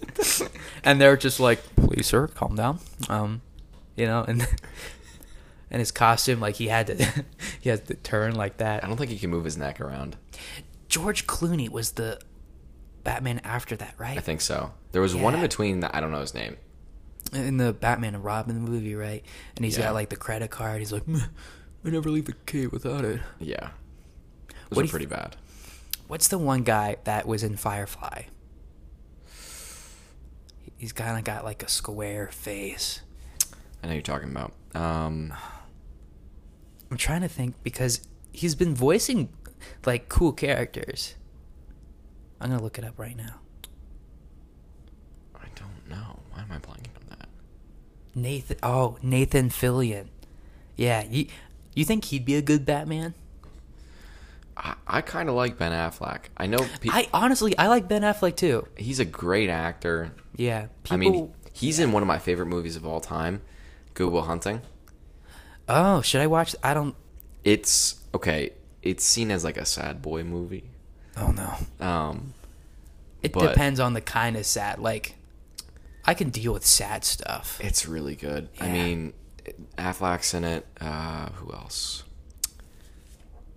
[0.84, 3.42] and they're just like, "Please, sir, calm down." Um,
[3.96, 4.42] you know, and
[5.70, 6.94] and his costume, like he had to,
[7.60, 8.84] he has to turn like that.
[8.84, 10.16] I don't think he can move his neck around.
[10.88, 12.20] George Clooney was the
[13.04, 14.18] Batman after that, right?
[14.18, 14.72] I think so.
[14.92, 16.56] There was one in between that I don't know his name.
[17.32, 19.24] in the Batman and Robin movie, right?
[19.56, 19.84] And he's Yeah.
[19.84, 20.80] got like the credit card.
[20.80, 23.20] He's like, I never leave the cape without it.
[23.38, 23.70] Yeah.
[24.68, 25.36] What Those do are you pretty bad.
[26.10, 28.22] What's the one guy that was in Firefly?
[30.76, 33.02] He's kind of got like a square face.
[33.80, 34.52] I know you're talking about.
[34.74, 35.32] Um,
[36.90, 38.00] I'm trying to think because
[38.32, 39.28] he's been voicing
[39.86, 41.14] like cool characters.
[42.40, 43.36] I'm gonna look it up right now.
[45.36, 46.18] I don't know.
[46.32, 47.28] Why am I blanking on that?
[48.16, 48.56] Nathan.
[48.64, 50.08] Oh, Nathan Fillion.
[50.74, 51.28] Yeah, you
[51.72, 53.14] you think he'd be a good Batman?
[54.62, 56.24] I, I kind of like Ben Affleck.
[56.36, 58.66] I know pe- I honestly I like Ben Affleck too.
[58.76, 60.12] he's a great actor.
[60.36, 60.94] Yeah, people.
[60.94, 63.40] I mean, he's in one of my favorite movies of all time,
[63.94, 64.60] Good Will Hunting.
[65.68, 66.54] oh, should I watch?
[66.62, 66.94] I don't.
[67.44, 68.50] It's okay.
[68.82, 70.64] It's seen as like a sad boy movie.
[71.16, 71.84] Oh no.
[71.86, 72.34] Um,
[73.22, 74.78] It But- depends on the kind of sad.
[74.78, 75.14] Like,
[76.04, 77.58] I can deal with sad stuff.
[77.62, 78.48] it's really good.
[78.60, 79.12] I mean,
[79.76, 80.66] Affleck's in it.
[80.80, 82.04] Uh, who else?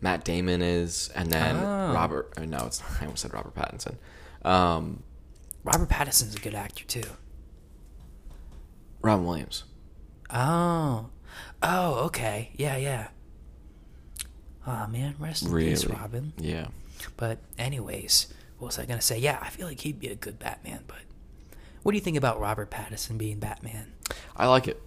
[0.04, 1.94] Matt Damon is, and then Oh.
[1.94, 2.34] Robert.
[2.38, 3.96] uh, No, it's I almost said Robert Pattinson.
[4.48, 5.02] Um,
[5.64, 7.04] Robert Pattinson's a good actor too.
[9.02, 9.64] Robin Williams.
[10.30, 11.08] Oh,
[11.62, 13.08] oh, okay, yeah, yeah.
[14.66, 16.34] Oh man, rest in peace, Robin.
[16.38, 16.68] Yeah.
[17.18, 18.28] But anyways,
[18.60, 19.18] what was I gonna say?
[19.20, 20.84] Yeah, I feel like he'd be a good Batman.
[20.88, 21.00] But
[21.84, 23.94] what do you think about Robert Pattinson being Batman?
[24.36, 24.82] I like it.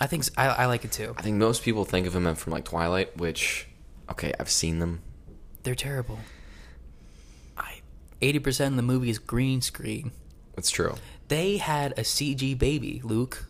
[0.00, 1.14] I think I like it too.
[1.18, 3.67] I think most people think of him from like Twilight, which,
[4.10, 5.02] okay, I've seen them.
[5.62, 6.18] They're terrible.
[7.56, 7.80] I
[8.22, 10.12] eighty percent of the movie is green screen.
[10.56, 10.94] It's true.
[11.28, 13.44] They had a CG baby, Luke.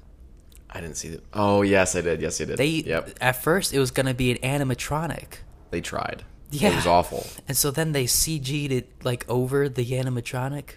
[0.70, 1.24] I didn't see that.
[1.32, 2.20] Oh yes, I did.
[2.20, 2.58] Yes, I did.
[2.58, 3.18] They Yep.
[3.20, 5.38] at first it was gonna be an animatronic.
[5.70, 6.24] They tried.
[6.50, 6.72] Yeah.
[6.72, 7.26] It was awful.
[7.46, 10.76] And so then they CG'd it like over the animatronic.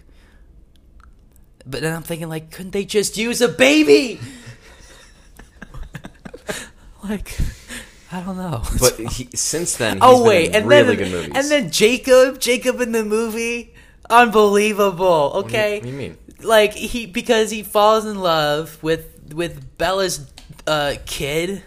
[1.64, 4.20] But then I'm thinking like, couldn't they just use a baby?
[7.04, 7.36] like,
[8.12, 8.62] I don't know.
[8.78, 11.32] But he, since then, he's oh been wait, in and really then good movies.
[11.34, 13.72] and then Jacob, Jacob in the movie,
[14.10, 15.32] unbelievable.
[15.34, 16.18] What do you- Okay, what do you mean?
[16.42, 20.26] Like he because he falls in love with with Bella's
[20.66, 21.62] uh, kid,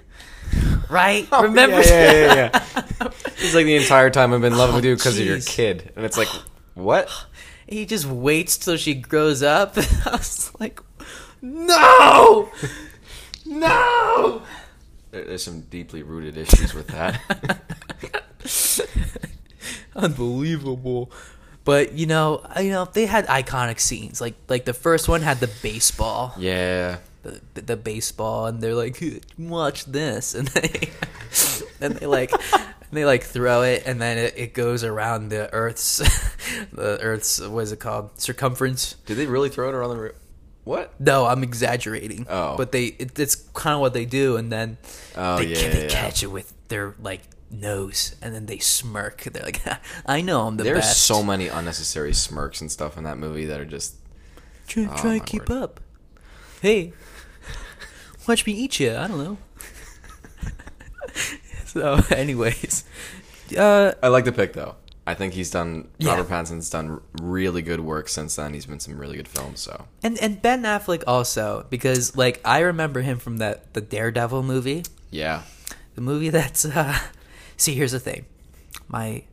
[0.90, 1.26] right?
[1.42, 1.78] Remember?
[1.78, 2.62] Oh, Yeah, yeah, yeah,
[3.02, 3.10] yeah.
[3.38, 5.92] It's like the entire time I've been loving Oh, with you because of your kid,
[5.96, 6.28] and it's like,
[6.74, 7.10] what?
[7.68, 9.78] he just waits till she grows up.
[9.78, 10.80] I was like,
[11.42, 12.50] no,
[13.46, 14.42] no.
[15.16, 17.22] There- There's some deeply rooted issues with that.
[19.96, 21.10] Unbelievable.
[21.64, 24.20] But you know, you know, they had iconic scenes.
[24.20, 26.98] Like like the first one had the baseball, yeah.
[27.24, 29.02] the, the baseball, and they're like,
[29.40, 30.90] watch this, and they
[31.82, 32.32] and they like.
[32.92, 35.98] They like throw it, and then it, it goes around the Earth's,
[36.72, 38.94] the Earth's what is it called circumference?
[39.06, 40.14] Did they really throw it around the?
[40.66, 41.00] What?
[41.00, 42.26] No, I'm exaggerating.
[42.30, 42.58] Oh.
[42.58, 44.78] but they it, it's kind of what they do, and then
[45.16, 49.22] Oh, they, yeah, they yeah, catch it with their like nose, and then they smirk.
[49.32, 49.62] They're like,
[50.06, 53.46] "I know I'm the There's best." so many unnecessary smirks and stuff in that movie
[53.46, 53.96] that are just.
[54.68, 55.62] Try, Oh, try and keep word.
[55.64, 55.80] up.
[56.62, 56.92] Hey,
[58.28, 58.96] watch me eat you.
[58.96, 59.38] I don't know.
[61.66, 62.84] so, anyways,
[63.58, 64.76] uh, I like the pick though.
[65.08, 65.88] I think he's done.
[66.00, 66.12] Yeah.
[66.12, 68.54] Robert Pattinson's done really good work since then.
[68.54, 69.60] He's been some really good films.
[69.60, 74.44] So and and Ben Affleck also because like I remember him from that the Daredevil
[74.44, 74.84] movie.
[75.12, 75.44] yeah,
[75.96, 76.98] the movie that's uh
[77.58, 78.26] see here's the thing
[78.88, 79.24] my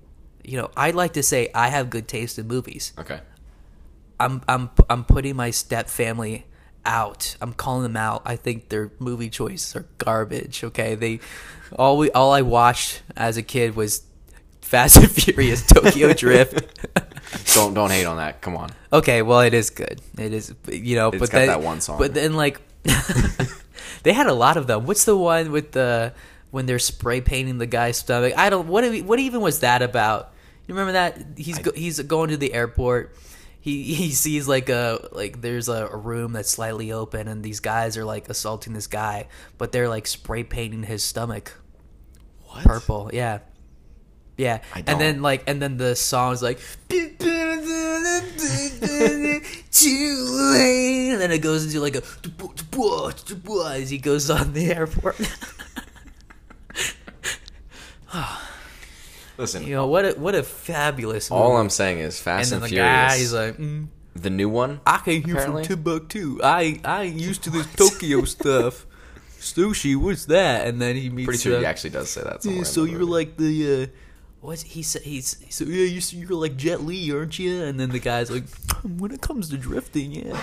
[0.42, 3.20] you know i like to say i have good taste in movies okay.
[4.18, 6.46] i'm i'm i'm putting my step family
[6.84, 11.20] out i'm calling them out i think their movie choices are garbage okay they
[11.76, 14.02] all we all i watched as a kid was
[14.72, 16.54] fast and furious tokyo drift
[17.54, 18.40] Don't don't hate on that.
[18.40, 18.70] Come on.
[18.92, 20.00] Okay, well, it is good.
[20.18, 21.98] It is, you know, It's but got then, that one song.
[21.98, 22.60] But then, like,
[24.02, 24.86] they had a lot of them.
[24.86, 26.12] What's the one with the
[26.50, 28.34] when they're spray painting the guy's stomach?
[28.36, 28.68] I don't.
[28.68, 28.84] What?
[29.04, 30.32] What even was that about?
[30.66, 31.38] You remember that?
[31.38, 33.14] He's I- go, he's going to the airport.
[33.60, 37.60] He he sees like a like there's a, a room that's slightly open, and these
[37.60, 41.52] guys are like assaulting this guy, but they're like spray painting his stomach
[42.48, 42.64] What?
[42.64, 43.10] purple.
[43.12, 43.38] Yeah.
[44.36, 46.58] Yeah, I and then like, and then the song's like,
[46.88, 46.98] too
[50.30, 52.02] late, and then it goes into like a
[53.66, 55.20] as he goes on the airport.
[59.38, 60.04] Listen, you know what?
[60.04, 61.30] A, what a fabulous.
[61.30, 61.42] Movie.
[61.42, 63.12] all I'm saying is Fast then and, the Furious.
[63.12, 64.80] guy, he's like, mm, the new one.
[64.86, 65.64] I came here Apparently.
[65.64, 66.40] from Timbuktu.
[66.42, 68.86] I I ain't used to this Tokyo stuff.
[69.38, 70.66] Sushi, what's that?
[70.68, 71.26] And then he meets.
[71.26, 72.44] Pretty sure uh, he actually does say that.
[72.44, 73.86] Yeah, so you're like the uh
[74.42, 77.88] what's he said he's so yeah you you're like Jet Li aren't you and then
[77.90, 78.44] the guy's like
[78.84, 80.38] when it comes to drifting yeah.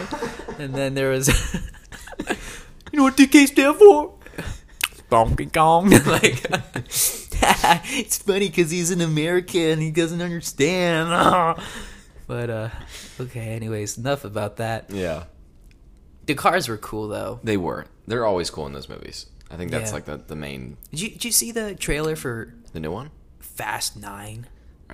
[0.58, 1.28] And then there was
[2.92, 4.16] you know what DK stand for?
[5.10, 5.92] Donkey Kong.
[6.06, 6.46] Like
[7.42, 11.10] it's funny because he's an American he doesn't understand.
[12.28, 12.70] But uh
[13.20, 14.90] okay anyways enough about that.
[14.92, 15.24] Yeah,
[16.26, 17.40] the cars were cool though.
[17.44, 17.86] They were.
[18.08, 19.26] They're always cool in those movies.
[19.52, 19.96] I think that's Yeah.
[19.96, 23.10] like the the main did you did you see the trailer for the new one.
[23.60, 24.48] Fast Nine.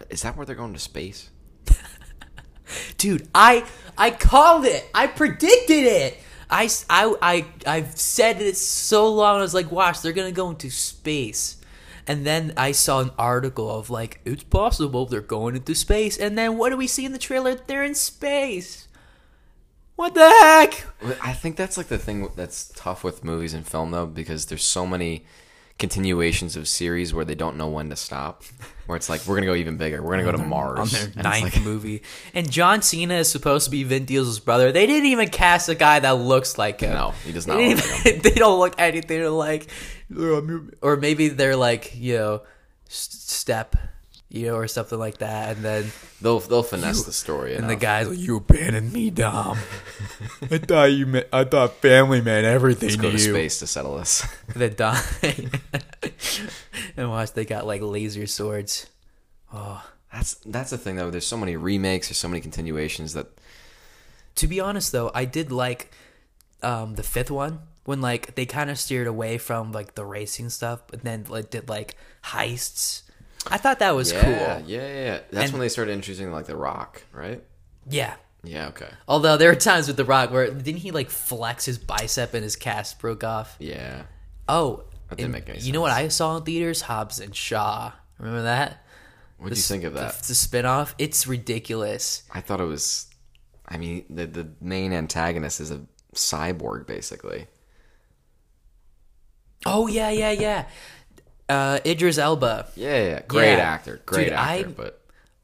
[0.09, 1.29] Is that where they're going to space?
[2.97, 3.63] dude i
[3.95, 4.89] i called it.
[4.91, 6.17] I predicted it.
[6.49, 9.37] I, I, I, I've said it so long.
[9.37, 11.57] I was like watch they're gonna go into space.
[12.07, 16.17] And then i saw an article of like it's possible they're going into space.
[16.17, 17.53] And then what do we see in the trailer?
[17.53, 18.87] They're in space.
[19.95, 20.87] What the heck?
[21.23, 24.63] I think that's like the thing that's tough with movies and film though, because there's
[24.63, 25.23] so many
[25.77, 28.43] continuations of series where they don't know when to stop.
[28.85, 30.01] Where it's like we're gonna go even bigger.
[30.01, 30.79] We're gonna go to Mars.
[30.79, 32.03] on their And it's ninth like- movie
[32.35, 35.75] and john cena is supposed to be vin diesel's brother they didn't even cast a
[35.75, 38.31] guy that looks like him No, he does They not didn't look like even- they
[38.39, 39.67] don't look anything like
[40.81, 42.41] or maybe they're like you know
[42.87, 43.75] s- step
[44.29, 47.55] you know, or something like that, and then They'll they'll finesse the story.
[47.55, 49.57] and the guys like, "You abandoned me, Dom.
[50.51, 53.59] I thought you meant, I thought family meant everything Let's to go you." to space
[53.59, 54.25] to settle this.
[54.55, 54.97] The Dom
[56.97, 58.87] and watch they got like laser swords.
[59.53, 61.11] Oh, That's that's the thing though.
[61.11, 62.07] There's so many remakes.
[62.07, 63.27] There's so many continuations that
[64.35, 65.91] to be honest though, I did like
[66.63, 70.49] um the fifth one when like they kind of steered away from like the racing
[70.49, 73.03] stuff, but then like did like heists.
[73.47, 74.31] I thought that was yeah, cool.
[74.31, 75.19] yeah, yeah, yeah.
[75.31, 77.43] That's And- when they started introducing like the Rock, right?
[77.89, 78.15] Yeah.
[78.43, 78.67] Yeah.
[78.69, 78.89] Okay.
[79.07, 82.43] Although there were times with The Rock where didn't he like flex his bicep and
[82.43, 83.55] his cast broke off?
[83.59, 84.03] Yeah.
[84.47, 85.91] Oh, That didn't make any You know what.
[85.91, 86.81] I saw in theaters?
[86.81, 87.91] Hobbs and Shaw.
[88.19, 88.83] Remember that?
[89.37, 90.15] What do you think of that?
[90.19, 90.93] It's a spinoff.
[90.97, 92.23] It's ridiculous.
[92.33, 93.07] I thought it was.
[93.67, 95.81] I mean, the the main antagonist is a
[96.13, 97.47] cyborg, basically.
[99.65, 100.65] Oh yeah, yeah, yeah.
[101.47, 102.67] Uh, Idris Elba.
[102.75, 103.21] Yeah, yeah, yeah.
[103.27, 103.71] great Yeah.
[103.73, 104.69] actor, great Dude, actor.
[104.69, 105.01] I- but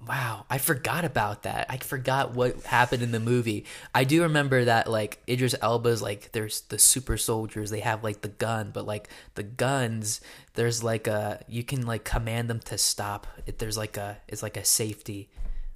[0.08, 1.68] Wow, I forgot about that.
[1.70, 3.66] I forgot what happened in the movie.
[3.94, 8.22] I do remember that like Idris Elba's like there's the super soldiers, they have like
[8.22, 10.20] the gun, but like the guns,
[10.56, 13.28] there's like a you can like command them to stop.
[13.46, 15.30] It, there's like a it's like a safety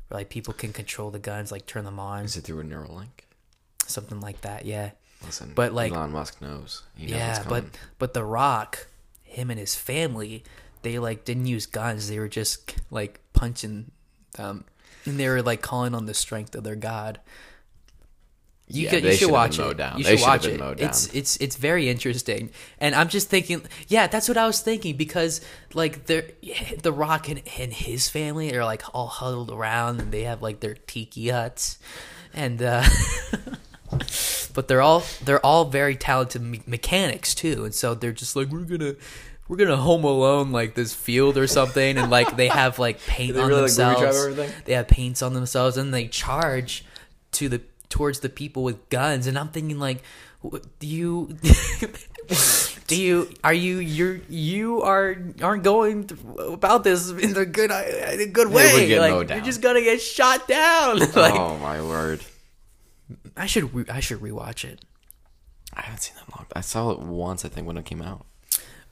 [0.08, 2.64] where like people can control the guns, like turn them on, is it through a
[2.64, 3.28] neural link?
[3.86, 4.66] something like that.
[4.66, 4.90] Yeah.
[5.24, 6.82] Listen, But, like- Elon Musk knows.
[6.98, 7.66] He knows yeah, but
[8.00, 8.88] but The Rock,
[9.36, 10.44] him and his family,
[10.82, 12.10] they like didn't use guns.
[12.10, 13.92] They were just like punching
[14.34, 14.66] them,
[15.06, 17.20] and they were like calling on the strength of their god.
[18.68, 19.78] You, Yeah, could, you should watch it.
[19.78, 20.00] down.
[20.00, 20.60] You should watch it.
[20.80, 24.96] It's it's it's very interesting, and I'm just thinking, yeah, that's what I was thinking
[24.98, 25.42] because
[25.74, 26.30] like they're
[26.82, 30.62] the Rock and, and his family are like all huddled around, and they have like
[30.62, 31.78] their tiki huts,
[32.34, 32.62] and.
[32.62, 32.84] uh
[34.54, 37.66] but they're all they're all very talented me- mechanics too.
[37.66, 38.96] And so they're just like we're gonna
[39.48, 41.98] we're gonna home alone like this field or something.
[41.98, 44.54] And like they have like paint they on really, like, themselves.
[44.66, 45.78] they have paints on themselves.
[45.78, 46.86] And they charge
[47.34, 49.28] to the towards the people with guns.
[49.28, 50.02] And i'm thinking like
[50.80, 51.38] do you
[52.88, 58.22] do you are you you're you are aren't going about this in the good in
[58.22, 58.98] a good way.
[59.00, 61.00] like you're just gonna get shot down.
[61.16, 62.22] Like oh my word!
[63.38, 64.82] I should re- i should rewatch it
[65.74, 66.46] I haven't seen that long.
[66.56, 68.26] I saw it once, I think, when it came out.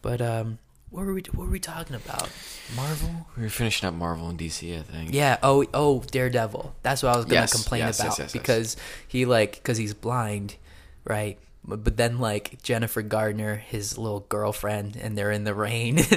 [0.02, 0.58] But um,
[0.90, 2.30] what were we what were we talking about?
[2.76, 3.28] Marvel?
[3.38, 5.14] We were finishing up Marvel and DC, I think.
[5.14, 5.38] Yeah.
[5.42, 6.76] Oh oh Daredevil.
[6.84, 8.78] That's what I was gonna Yes, complain yes, about yes, yes, because
[9.08, 10.58] he like because he's blind,
[11.06, 11.38] right?
[11.64, 16.00] But, but then like Jennifer Gardner, his little girlfriend, and they're in the rain.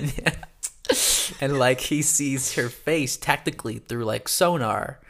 [1.40, 5.00] And like he sees her face technically through like sonar,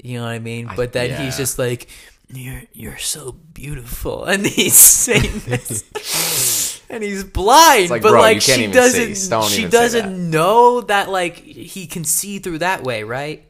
[0.00, 0.70] you know what I mean.
[0.76, 1.22] But then yeah.
[1.24, 1.88] he's just like,
[2.32, 7.90] "You're you're so beautiful," and he's saying this, and he's blind.
[7.90, 9.14] like, but bro, like she doesn't,
[9.48, 10.38] she doesn't that.
[10.38, 13.44] know that like he can see through that way, right?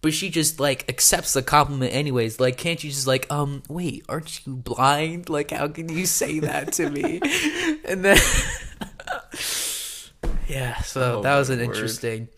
[0.00, 2.38] But she just like accepts the compliment anyways.
[2.38, 5.30] Like, can't you just like, um, wait, aren't you blind?
[5.30, 7.20] Like, how can you say that to me?
[7.88, 8.18] and then,
[10.48, 10.76] yeah.
[10.82, 11.64] So Oh, that was an word.
[11.74, 12.28] interesting.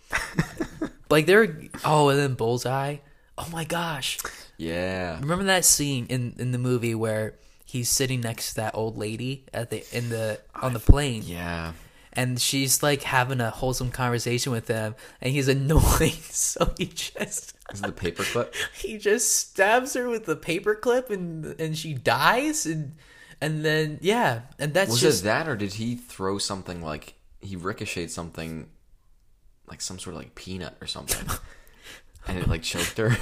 [1.10, 1.58] like there.
[1.84, 2.98] Oh, and then Bullseye.
[3.38, 4.18] Oh my gosh!
[4.58, 5.18] Yeah.
[5.20, 7.34] Remember that scene in in the movie where
[7.64, 11.72] he's sitting next to that old lady at the in the on the plane Yeah.
[12.12, 17.54] and she's like having a wholesome conversation with him and he's annoyed so he just
[17.72, 18.54] Is it the paperclip?
[18.80, 22.94] he just stabs her with the paperclip and and she dies and
[23.40, 27.14] and then yeah and that's Was just it that, or did he throw something like
[27.40, 28.68] he ricocheted something,
[29.68, 31.28] like some sort of like peanut or something,
[32.26, 33.16] and it like choked her?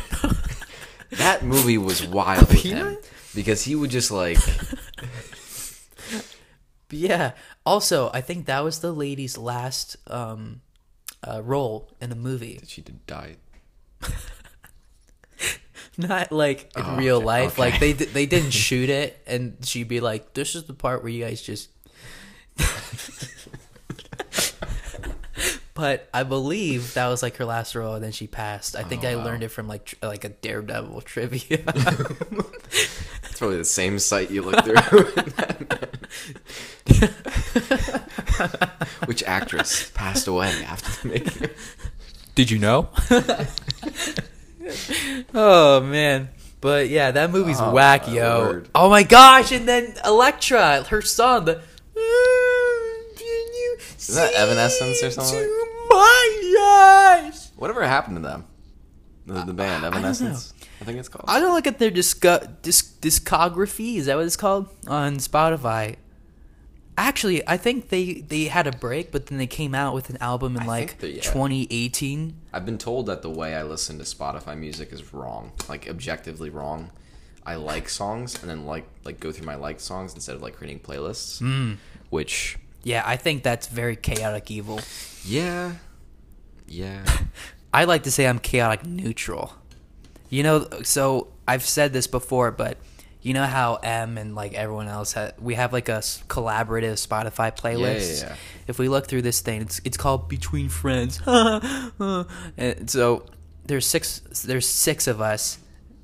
[1.13, 2.97] That movie was wild with him
[3.35, 4.39] because he would just like
[6.91, 7.33] yeah
[7.67, 10.61] also i think that was the lady's last um
[11.27, 13.37] uh, role in a movie she did die.
[15.97, 17.71] not like in Oh, real okay, life okay.
[17.71, 21.11] like they they didn't shoot it and she'd be like this is the part where
[21.13, 21.71] you guys just
[25.75, 29.05] but i believe that was like her last role and then she passed i think
[29.05, 29.25] Oh, i wow.
[29.25, 31.59] learned it from like tr- like a daredevil trivia
[33.25, 34.77] It's probably the same site you look through.
[39.07, 41.51] Which actress passed away after the making?
[42.37, 42.89] did you know
[45.35, 46.29] oh man
[46.61, 48.69] but yeah that movie's Oh, whack yo word.
[48.75, 51.61] oh my gosh and then Elektra her son, the
[54.09, 55.39] Is that Evanescence or something?
[55.39, 57.53] To my eyes.
[57.57, 58.45] Whatever happened to them?
[59.27, 60.53] The, the band I Evanescence.
[60.81, 61.25] I, think it's called.
[61.29, 63.97] I don't look at their disco- disc- discography.
[63.97, 65.97] Is that what it's called on Spotify?
[66.97, 70.19] Actually, I think they they had a break, but then they came out with an
[70.19, 71.23] album in I like yeah.
[71.23, 72.37] 2018.
[72.53, 76.51] I've been told that the way I listen to Spotify music is wrong, like objectively
[76.51, 76.91] wrong.
[77.47, 80.55] I like songs and then like like go through my liked songs instead of like
[80.57, 81.41] creating playlists.
[81.41, 81.79] Mm.
[82.11, 84.81] Which Yeah, I think that's very chaotic evil.
[85.25, 85.73] yeah,
[86.69, 87.05] yeah.
[87.75, 89.53] I like to say I'm chaotic neutral.
[90.31, 92.79] You know, so I've said this before, but
[93.21, 96.95] you know how M and like everyone else ha we have like a s- collaborative
[97.05, 98.23] Spotify playlist.
[98.23, 98.37] yeah.
[98.69, 101.21] If we look through this thing, it's it's called Between Friends.
[101.27, 103.25] and so
[103.65, 105.59] there's six there's six of us.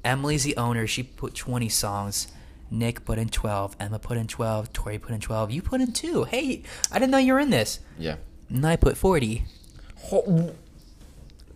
[0.04, 0.86] Emily's the owner.
[0.86, 2.28] She put 20 songs.
[2.70, 3.76] Nick put in 12.
[3.80, 4.72] Emma put in 12.
[4.72, 5.50] Tori put in 12.
[5.50, 6.24] You put in two.
[6.24, 6.62] Hey,
[6.92, 7.80] I didn't know you were in this.
[7.98, 8.16] Yeah.
[8.48, 9.44] And I put 40.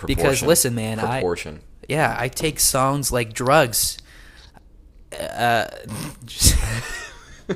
[0.06, 1.20] Because listen, man, I-
[1.88, 3.98] Yeah, I take songs like drugs.
[5.18, 5.66] Uh,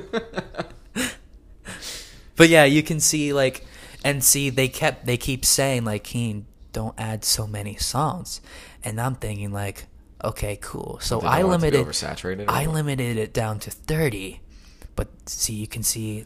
[2.35, 3.65] but yeah, you can see like,
[4.03, 8.39] and see they kept they keep saying like, Keen, don't add so many songs,
[8.83, 9.87] and I'm thinking like,
[10.23, 10.99] okay, cool.
[11.01, 12.45] So I limited, oversaturated.
[12.47, 12.75] I what?
[12.75, 14.41] limited it down to thirty,
[14.95, 16.25] but see, you can see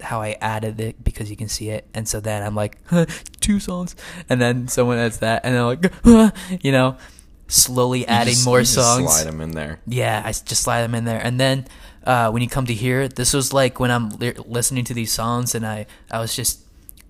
[0.00, 2.78] how I added it because you can see it, and so then I'm like
[3.40, 3.94] two songs,
[4.28, 5.92] and then someone adds that, and I'm like,
[6.64, 6.96] you know,
[7.48, 9.12] slowly adding just- more you just songs.
[9.12, 9.78] Slide them in there.
[9.86, 11.66] Yeah, I just slide them in there, and then
[12.04, 14.94] uh, when you come to hear it, this was like when I'm li- listening to
[14.94, 16.60] these songs, and I I was just.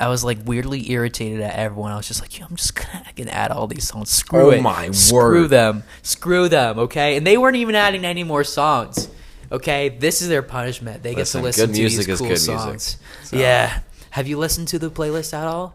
[0.02, 1.92] I was like weirdly irritated at everyone.
[1.92, 4.10] I was just like, I'm just gonna, I can add all these songs.
[4.10, 4.60] Screw Oh it.
[4.62, 5.50] my Screw word.
[5.50, 5.82] them.
[6.02, 6.78] Screw them.
[6.80, 9.08] Okay, and they weren't even adding any more songs.
[9.52, 11.02] Okay, this is their punishment.
[11.02, 12.96] They Listen, get to listen good to music these is cool good music, songs.
[13.24, 13.36] so.
[13.36, 13.80] Yeah.
[14.10, 15.74] Have you listened to the playlist at all?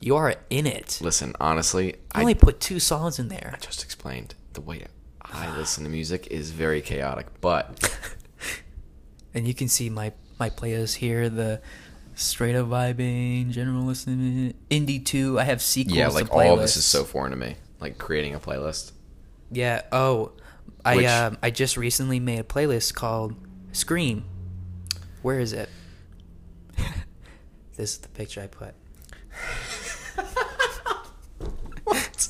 [0.00, 0.98] You are in it.
[1.02, 3.52] Listen, honestly, I I only put two songs in there.
[3.54, 4.86] I just explained the way
[5.22, 7.90] I listen to music is very chaotic, but
[9.34, 11.60] and you can see my my playlist here the
[12.18, 16.76] straight up vibing general listening indie 2 i have sequels yeah, like all of this
[16.78, 17.54] is so foreign to me.
[17.78, 18.92] Like creating a playlist.
[19.52, 20.32] yeah oh
[20.84, 23.34] i Which- um i just recently made a playlist called
[23.72, 24.24] scream
[25.20, 25.68] where is it
[27.76, 28.74] this is the picture i put
[31.84, 32.28] What?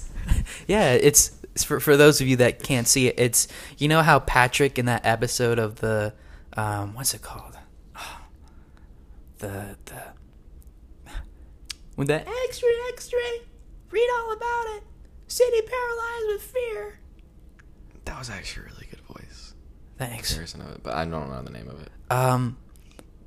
[0.67, 3.47] yeah it's, it's for, for those of you that can't see it it's
[3.79, 6.13] you know how patrick in that episode of the
[6.57, 7.56] um what's it called
[9.39, 11.13] the the
[11.97, 13.19] with that extra extra
[13.91, 14.83] read all about it
[15.29, 16.99] city paralyzed with fear
[18.05, 19.55] That was actually a really good voice.
[19.99, 21.91] thanks Comparison of it, but I don't know the name of it.
[22.11, 22.57] um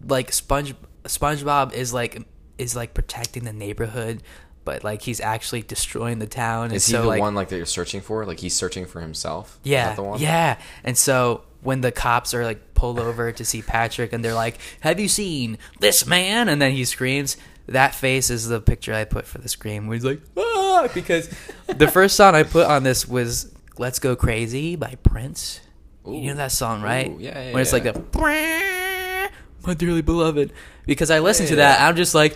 [0.08, 2.22] like sponge spongebob is like
[2.58, 4.22] is like protecting the neighborhood
[4.66, 7.50] but like he's actually destroying the town and Is he so the like one like
[7.50, 8.26] that you're searching for?
[8.26, 9.60] Like he's searching for himself?
[9.64, 10.20] Is Yeah, that the one?
[10.20, 10.60] yeah.
[10.84, 14.58] And so when the cops are like pulled over to see Patrick, and they're like,
[14.82, 17.38] "Have you seen this man?" and then he screams.
[17.68, 19.86] That face is the picture I put for the scream.
[19.88, 21.30] Where he's like, "Ah!" Because
[21.68, 25.60] the first song I put on this was "Let's Go Crazy" by Prince.
[26.08, 27.10] you know that song, right?
[27.12, 27.92] Ooh, yeah, yeah, When it's like yeah.
[27.92, 29.30] the
[29.68, 30.52] my dearly beloved.
[30.88, 31.78] Because I listened to Yeah.
[31.78, 32.36] that, I'm just like!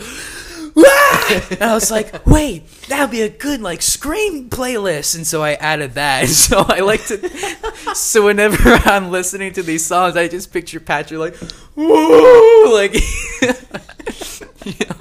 [1.51, 5.53] and I was like, wait, that'd be a good like scream playlist, and so I
[5.53, 6.23] added that.
[6.23, 10.79] And so I like to, so whenever I'm listening to these songs, I just picture
[10.79, 11.35] Patrick like,
[11.75, 12.95] woo, like.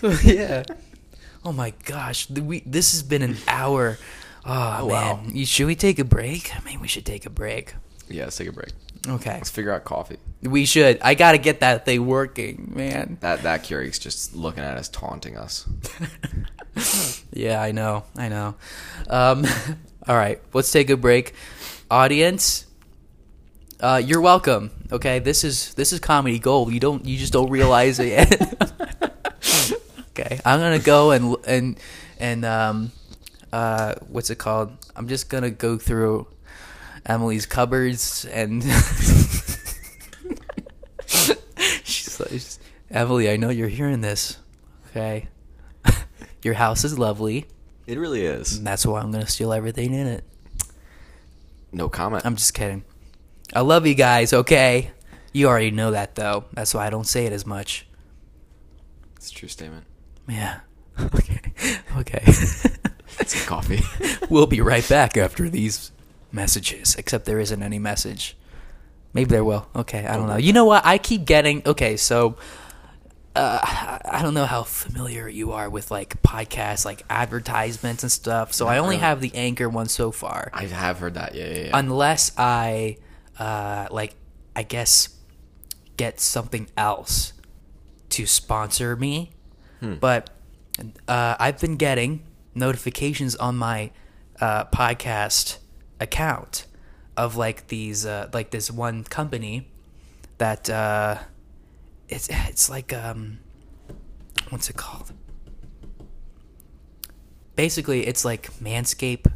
[0.00, 0.62] So yeah.
[1.44, 3.98] Oh my gosh, we this has been an hour.
[4.46, 5.22] Oh, Oh, man, wow.
[5.30, 6.56] You- should we take a break?
[6.56, 7.74] I mean, we should take a break.
[8.08, 8.70] Yeah, let's take a break.
[9.08, 10.18] Okay, Let's figure out coffee.
[10.42, 11.00] we should.
[11.00, 13.16] I gotta get that thing working, man.
[13.20, 15.66] That that Keurig's just looking at us, taunting us.
[17.32, 18.04] Yeah, I know.
[18.16, 18.54] I know.
[19.08, 19.44] Um,
[20.08, 21.34] all right, let's take a break.
[21.90, 22.66] Audience,
[23.80, 24.70] uh, you're welcome.
[24.92, 26.72] Okay, this is this is comedy gold.
[26.72, 28.72] You don't you just don't realize it yet.
[30.10, 31.78] okay, I'm gonna go and and
[32.18, 32.92] and um,
[33.52, 34.72] uh, what's it called?
[34.96, 36.26] I'm just gonna go through
[37.06, 38.62] Emily's cupboards and.
[41.84, 42.42] She's like,
[42.90, 44.38] Emily, I know you're hearing this.
[44.90, 45.28] Okay.
[46.42, 47.46] Your house is lovely.
[47.86, 48.58] It really is.
[48.58, 50.24] And that's why I'm gonna steal everything in it.
[51.72, 52.24] No comment.
[52.26, 52.84] I'm just kidding.
[53.54, 54.90] I love you guys, okay?
[55.32, 56.44] You already know that though.
[56.52, 57.86] That's why I don't say it as much.
[59.16, 59.86] It's a true statement.
[60.28, 60.60] Yeah.
[61.14, 61.40] Okay.
[61.96, 62.22] Okay.
[62.26, 63.80] Let's get coffee.
[64.28, 65.92] we'll be right back after these
[66.32, 66.94] messages.
[66.96, 68.36] Except there isn't any message.
[69.12, 69.66] Maybe there will.
[69.74, 70.36] Okay, I don't know.
[70.36, 70.84] You know what?
[70.86, 71.96] I keep getting okay.
[71.96, 72.36] So,
[73.34, 73.58] uh,
[74.04, 78.52] I don't know how familiar you are with like podcasts, like advertisements and stuff.
[78.52, 80.50] So I only have the anchor one so far.
[80.54, 81.34] I have heard that.
[81.34, 81.70] Yeah, yeah, yeah.
[81.78, 82.98] unless I
[83.38, 84.14] uh like
[84.54, 85.08] I guess
[85.96, 87.32] get something else
[88.10, 89.30] to sponsor me,
[90.00, 90.30] but
[91.08, 93.90] uh, I've been getting notifications on my
[94.40, 95.58] uh, podcast
[96.00, 96.66] account
[97.16, 99.68] of like these uh, like this one company
[100.38, 101.18] that uh,
[102.08, 103.38] it's it's like um
[104.48, 105.12] what's it called?
[107.56, 109.30] Basically, it's like Manscape,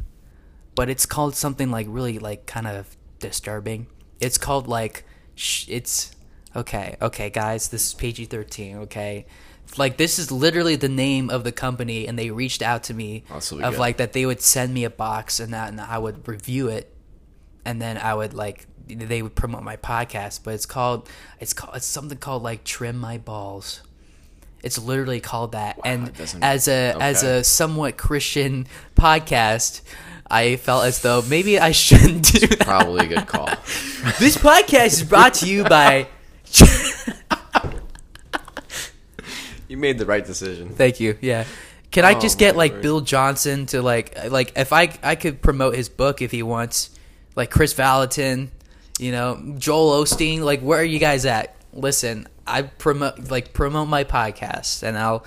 [0.73, 3.87] but it's called something like really like kind of disturbing.
[4.19, 5.05] It's called like
[5.35, 6.11] sh- it's
[6.55, 7.69] okay, okay, guys.
[7.69, 8.77] This is PG thirteen.
[8.77, 9.27] Okay,
[9.77, 13.23] like this is literally the name of the company, and they reached out to me
[13.31, 13.77] Oh, of good.
[13.77, 16.93] like that they would send me a box and that, and I would review it,
[17.65, 20.41] and then I would like they would promote my podcast.
[20.43, 21.09] But it's called
[21.39, 23.81] it's called it's something called like trim my balls.
[24.63, 25.79] It's literally called that.
[25.85, 29.81] and it as a as a somewhat Christian podcast,
[30.29, 32.47] I felt as though maybe I shouldn't do.
[32.61, 33.49] Probably a good call.
[34.19, 36.07] This podcast is brought to you by.
[39.67, 40.69] you made the right decision.
[40.69, 41.17] Thank you.
[41.21, 41.45] Yeah.
[41.91, 42.81] Can I Oh, just get like word.
[42.81, 46.89] Bill Johnson to like like if I I could promote his book if he wants,
[47.35, 48.49] like Kris Vallotton,
[48.99, 50.41] you know, Joel Osteen.
[50.41, 51.55] Like where are you guys at?
[51.73, 55.25] Listen, I promote like promote my podcast, and I'll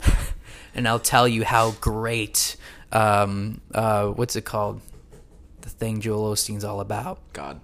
[0.74, 2.56] and I'll tell you how great.
[2.92, 4.80] Um, uh, what's it called?
[5.62, 7.60] The thing Joel Osteen's all about God.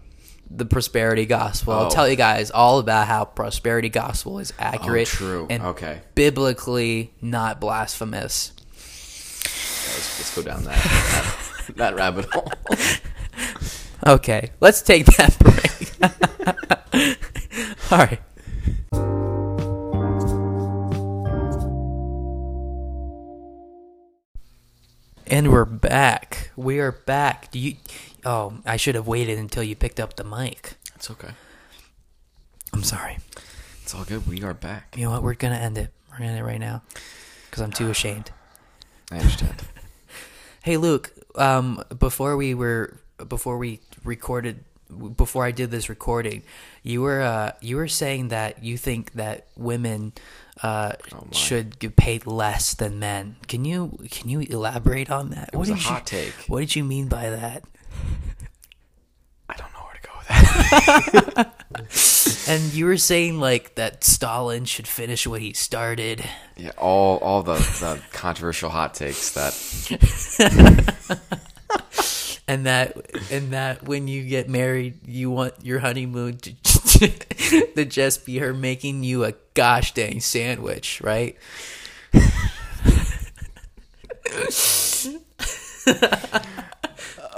[0.55, 1.72] The prosperity gospel.
[1.72, 1.90] I'll Oh.
[1.90, 5.46] tell you guys all about how prosperity gospel is accurate, Oh, true.
[5.50, 6.00] and Okay.
[6.14, 8.53] biblically not blasphemous.
[9.44, 12.50] Let's, let's go down that that, that rabbit hole.
[14.05, 15.38] Okay, let's take that
[16.90, 17.18] break.
[17.92, 18.18] all right.
[25.26, 26.50] And we're back.
[26.57, 27.50] We are back.
[27.50, 27.76] Do you?
[28.25, 30.75] Oh, I should have waited until you picked up the mic.
[30.95, 31.31] It's okay.
[32.73, 33.18] I'm sorry.
[33.83, 34.27] It's all good.
[34.27, 34.95] We are back.
[34.97, 35.23] You know what?
[35.23, 35.91] We're gonna end it.
[36.11, 36.83] We're gonna end it right now
[37.51, 38.31] because I'm too ashamed.
[39.11, 39.62] I understand.
[40.64, 41.11] Hey, Luke.
[41.35, 42.97] Um, before we were
[43.29, 44.62] before we recorded
[45.16, 46.45] before I did this recording,
[46.85, 50.12] you were uh, you were saying that you think that women
[50.62, 53.35] uh, Oh, should get paid less than men.
[53.49, 55.51] Can you can you elaborate on that?
[55.53, 56.33] It was a hot you, take.
[56.47, 57.64] What did you mean by that?
[59.48, 61.59] I don't know where to go with that.
[62.48, 66.24] And you were saying like that Stalin should finish what he started.
[66.57, 69.55] yeah, all all the, the controversial hot takes that
[72.48, 72.96] and that
[73.30, 76.53] and that when you get married you want your honeymoon to,
[77.76, 81.36] to just be her making you a gosh dang sandwich right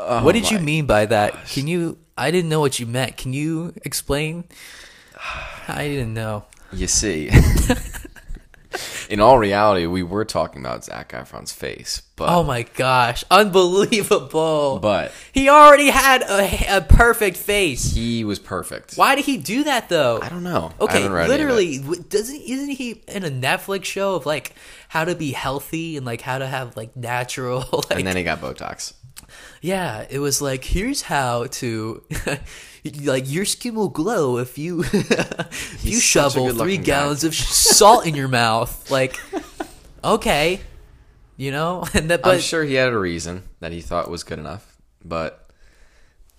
[0.06, 3.16] Oh what did you mean by that can you i didn't know what you meant
[3.16, 4.44] can you explain
[5.68, 7.30] i didn't know you see.
[9.08, 14.78] In all reality, we were talking about Zac Efron's face, but oh my gosh unbelievable
[14.80, 18.94] but he already had a, a perfect face he was perfect.
[18.94, 20.72] why did he do that though I don't know.
[20.80, 21.52] Okay, haven't read any of it.
[21.52, 24.54] literally, doesn't isn't he in a Netflix show of like
[24.88, 28.24] how to be healthy and like how to have like natural like and then he
[28.24, 28.94] got Botox.
[29.64, 32.04] Yeah, it was like here's how to
[33.02, 36.76] like your skin will glow if you if you He's such a shovel good-looking three
[36.76, 36.82] guy.
[36.84, 38.90] gallons of salt in your mouth.
[38.90, 39.16] Like,
[40.04, 40.60] okay,
[41.38, 42.26] you know, and that.
[42.26, 45.48] I'm sure he had a reason that he thought was good enough, but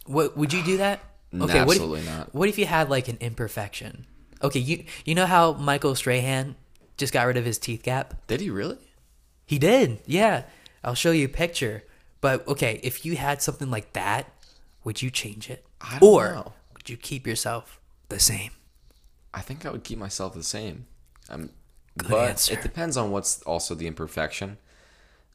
[0.05, 0.99] what would you do that?
[1.31, 2.33] No, what if- absolutely not.
[2.33, 4.05] What if you had like an imperfection?
[4.43, 6.55] Okay, you you know how Michael Strahan
[6.95, 8.27] just got rid of his teeth gap?
[8.27, 8.77] did he really?
[9.47, 9.99] He did.
[10.05, 10.43] Yeah.
[10.83, 11.83] I'll show you a picture.
[12.25, 14.33] But okay, if you had something like that,
[14.83, 15.63] would you change it?
[15.79, 16.53] I don't or know.
[16.73, 17.79] would you keep yourself
[18.09, 18.49] the same?
[19.31, 20.87] I think I would keep myself the same.
[21.29, 21.51] Um,
[21.99, 22.53] Good but answer.
[22.53, 24.57] it depends on what's also the imperfection.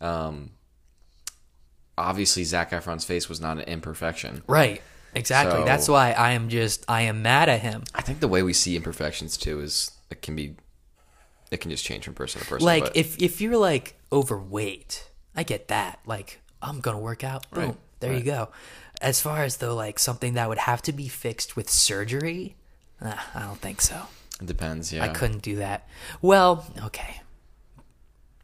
[0.01, 0.51] Um,
[1.97, 4.43] obviously, Zac Efron's face was not an imperfection.
[4.49, 4.83] Right.
[5.15, 5.61] Exactly.
[5.61, 7.85] So- That's why I am just I am mad at him.
[7.95, 10.57] I think the way we see imperfections too is it can be,
[11.53, 12.67] it can just change from person to person.
[12.67, 16.01] Like but if if you're like overweight, I get that.
[16.05, 17.51] Like I'm gonna work out.
[17.51, 17.65] Boom.
[17.65, 18.49] Right, There you go.
[19.01, 22.57] As far as though like something that would have to be fixed with surgery,
[23.01, 24.07] I don't think so.
[24.41, 24.93] it depends.
[24.93, 25.89] Yeah, I couldn't do that.
[26.21, 27.23] Well, okay.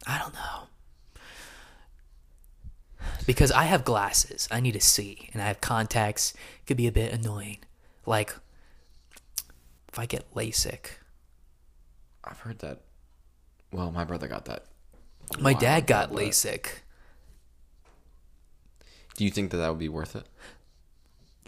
[0.07, 0.63] I don't know.
[3.25, 4.47] Because I have glasses.
[4.49, 5.29] I need to see.
[5.33, 6.33] And I have contacts.
[6.33, 7.57] It could be a bit annoying.
[8.05, 8.33] Like,
[9.91, 10.91] if I get LASIK.
[12.23, 12.79] I've heard that.
[13.71, 14.63] Well, my brother got that.
[15.39, 16.67] My dad got LASIK.
[19.17, 20.25] Do you think that that would be worth it?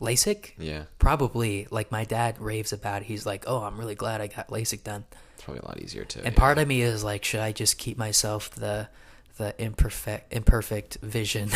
[0.01, 0.53] LASIK?
[0.57, 1.67] Yeah, Probably.
[1.71, 3.05] Like my dad raves about it.
[3.05, 5.05] He's like, "Oh, I'm really glad I got LASIK done."
[5.39, 6.19] it's probably a lot easier too.
[6.23, 6.39] And yeah.
[6.39, 8.89] part of me is like, should I just keep myself the
[9.37, 11.49] the imperfect imperfect vision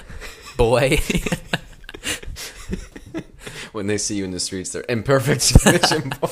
[0.58, 0.98] boy?
[3.72, 6.12] when they see you in the streets, they're imperfect vision.
[6.20, 6.28] boy.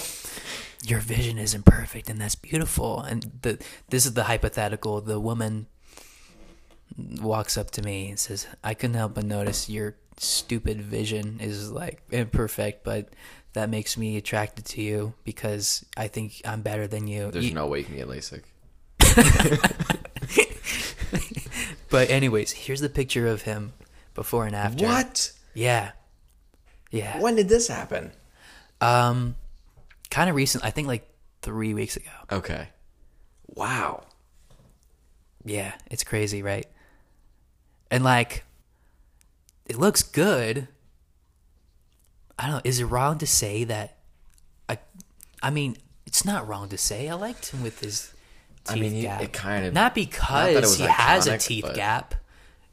[0.84, 3.00] Your vision isn't perfect, and that's beautiful.
[3.00, 3.58] And the
[3.88, 5.00] this is the hypothetical.
[5.00, 5.68] The woman
[6.98, 11.70] walks up to me and says, "I couldn't help but notice your stupid vision is
[11.70, 13.08] like imperfect, but."
[13.54, 17.32] That makes me attracted to you because I think I'm better than you.
[17.32, 18.44] There's You- no way you can get LASIK.
[21.90, 23.72] But anyways, here's the picture of him
[24.14, 24.86] before and after.
[24.86, 25.32] What?
[25.54, 25.90] Yeah.
[26.92, 27.18] Yeah.
[27.20, 28.12] When did this happen?
[28.80, 29.34] Um
[30.10, 31.08] kind of recent, I think like
[31.42, 32.10] 3 weeks ago.
[32.30, 32.68] Okay.
[33.48, 34.04] Wow.
[35.44, 36.66] Yeah, it's crazy, right?
[37.90, 38.44] And like
[39.66, 40.68] it looks good.
[42.38, 43.96] I don't know, is it wrong to say that
[44.68, 44.78] I
[45.42, 45.76] I mean,
[46.06, 48.12] it's not wrong to say I liked him with his
[48.64, 49.22] teeth I mean, he- gap.
[49.22, 52.14] it kind of- not not it because was he has a teeth gap.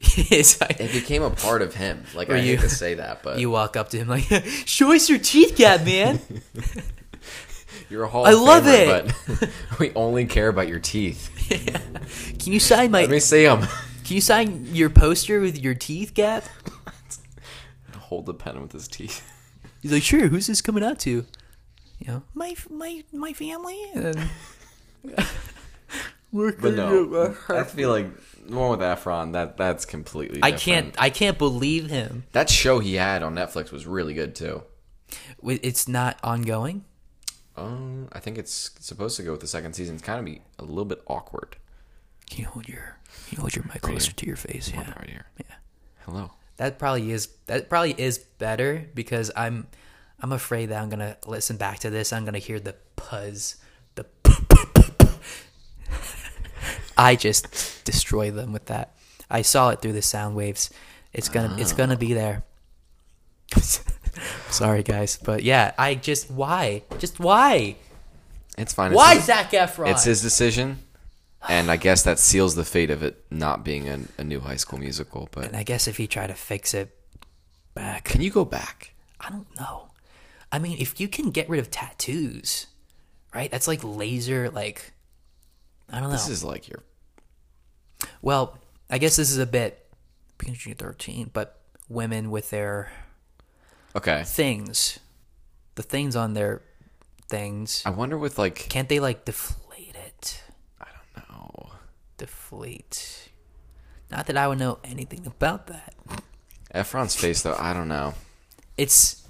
[0.00, 2.04] like, It became a part of him.
[2.14, 4.22] Like I you- hate to say that, but you walk up to him like,
[4.64, 6.20] "Show us your teeth gap, man."
[7.90, 9.12] you're a Hall I love Famer,
[9.70, 11.30] But we only care about your teeth.
[12.38, 13.66] Can you sign my Let me see them.
[14.08, 16.44] Can you sign your poster with your teeth gap?
[17.98, 19.22] Hold the pen with his teeth.
[19.82, 20.28] He's like, sure.
[20.28, 21.26] Who's this coming out to?
[21.98, 23.78] You know, my my my family.
[23.94, 24.30] And
[26.32, 28.06] But no, I feel like
[28.46, 29.34] the one with Efron.
[29.34, 30.40] That that's completely.
[30.42, 30.94] I can't.
[30.96, 32.24] I can't believe him.
[32.32, 34.62] That show he had on Netflix was really good too.
[35.44, 36.86] It's not ongoing.
[37.58, 39.96] Um, I think it's supposed to go with the second season.
[39.96, 41.58] It's kind of be a little bit awkward.
[42.30, 42.97] Can you hold your
[43.30, 44.70] you hold your mic closer to your face?
[44.72, 44.90] Yeah.
[44.98, 45.26] right here.
[45.38, 45.54] Yeah.
[46.04, 46.32] Hello.
[46.56, 47.28] That probably is.
[47.46, 49.66] That probably is better because I'm.
[50.20, 52.12] I'm afraid that I'm gonna listen back to this.
[52.12, 53.56] I'm gonna hear the puzz.
[53.94, 54.04] The.
[56.98, 58.94] I just destroy them with that.
[59.30, 60.70] I saw it through the sound waves.
[61.12, 61.56] It's gonna.
[61.58, 62.42] It's gonna be there.
[64.50, 67.76] Sorry, guys, but yeah, I just why, just why,
[68.56, 68.92] It's fine.
[68.92, 69.90] why It's, Zac Efron?
[69.92, 70.78] it's his decision,
[71.46, 74.56] and I guess that seals the fate of it not being a, a new High
[74.56, 75.28] School Musical.
[75.30, 76.96] But and I guess if he tried to fix it
[77.74, 78.94] back, can you go back?
[79.20, 79.90] I don't know.
[80.50, 82.66] I mean, if you can get rid of tattoos,
[83.34, 83.50] right?
[83.50, 84.92] That's like laser, like
[85.90, 86.12] I don't know.
[86.12, 86.82] This is like your
[88.22, 88.58] well,
[88.90, 89.86] I guess this is a bit
[90.38, 92.90] PG thirteen, but women with their
[93.96, 94.22] okay.
[94.24, 94.98] things,
[95.74, 96.62] the things on their
[97.28, 100.42] things, I wonder with like can't they like deflate it?
[100.80, 101.70] I don't know.
[102.18, 103.30] Deflate.
[104.10, 105.94] Not that I would know anything about that.
[106.74, 107.56] Efron's face though.
[107.58, 108.14] I don't know.
[108.76, 109.26] It's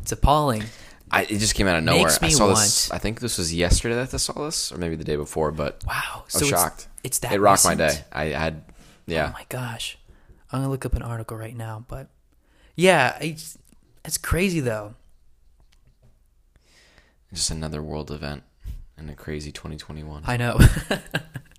[0.00, 0.64] it's appalling.
[1.12, 2.04] I, it just came out of nowhere.
[2.04, 2.90] Makes I me saw this.
[2.90, 5.50] I think this was yesterday that I saw this, or maybe the day before.
[5.50, 6.00] But Wow.
[6.04, 6.88] I was So it's, shocked.
[7.02, 8.04] It's that it rocked my day.
[8.12, 8.62] I had,
[9.06, 9.28] yeah.
[9.30, 9.98] Oh my gosh.
[10.52, 12.08] I'm gonna look up an article right now, but
[12.76, 13.58] yeah, it's
[14.04, 14.94] it's crazy though.
[17.32, 18.42] Just another world event
[18.98, 20.24] in a crazy 2021.
[20.26, 20.58] I know.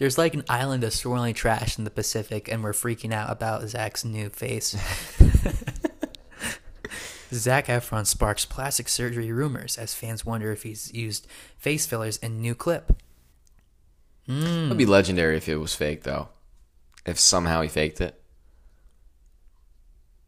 [0.00, 3.68] There's like an island of swirling trash in the Pacific, and we're freaking out about
[3.68, 4.70] Zac's new face.
[7.30, 11.26] Zac Efron sparks plastic surgery rumors as fans wonder if he's used
[11.58, 13.02] face fillers in new clip.
[14.24, 14.42] Hmm.
[14.42, 16.30] It would be legendary if it was fake, though.
[17.04, 18.18] If somehow he faked it.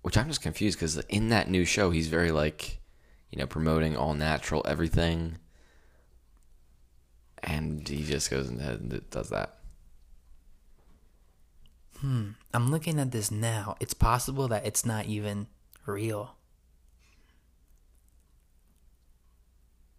[0.03, 2.79] Which I'm just confused because in that new show, he's very like,
[3.31, 5.39] you know, promoting all natural everything.
[7.43, 9.61] And he just goes and uh, does that.
[12.03, 13.77] I'm looking at this now.
[13.81, 15.47] It's possible that it's not even
[15.87, 16.37] real.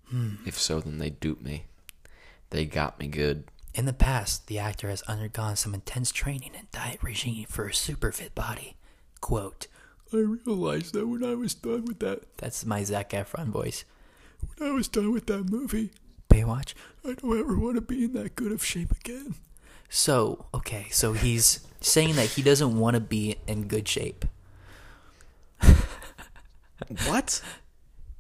[0.09, 0.35] Hmm.
[0.45, 1.65] If so, then they duped me.
[2.49, 3.45] They got me good.
[3.73, 7.73] In the past, the actor has undergone some intense training and diet regime for a
[7.73, 8.75] super fit body.
[9.21, 9.67] Quote,
[10.13, 13.85] I realized that when I was done with that, that's my Zac Efron voice.
[14.57, 15.91] when I was done with that movie,
[16.30, 16.75] Baywatch?
[17.03, 19.34] I don't ever want to be in that good of shape again.
[19.89, 24.26] So, okay, so he's saying that he doesn't want to be in good shape.
[27.07, 27.41] What?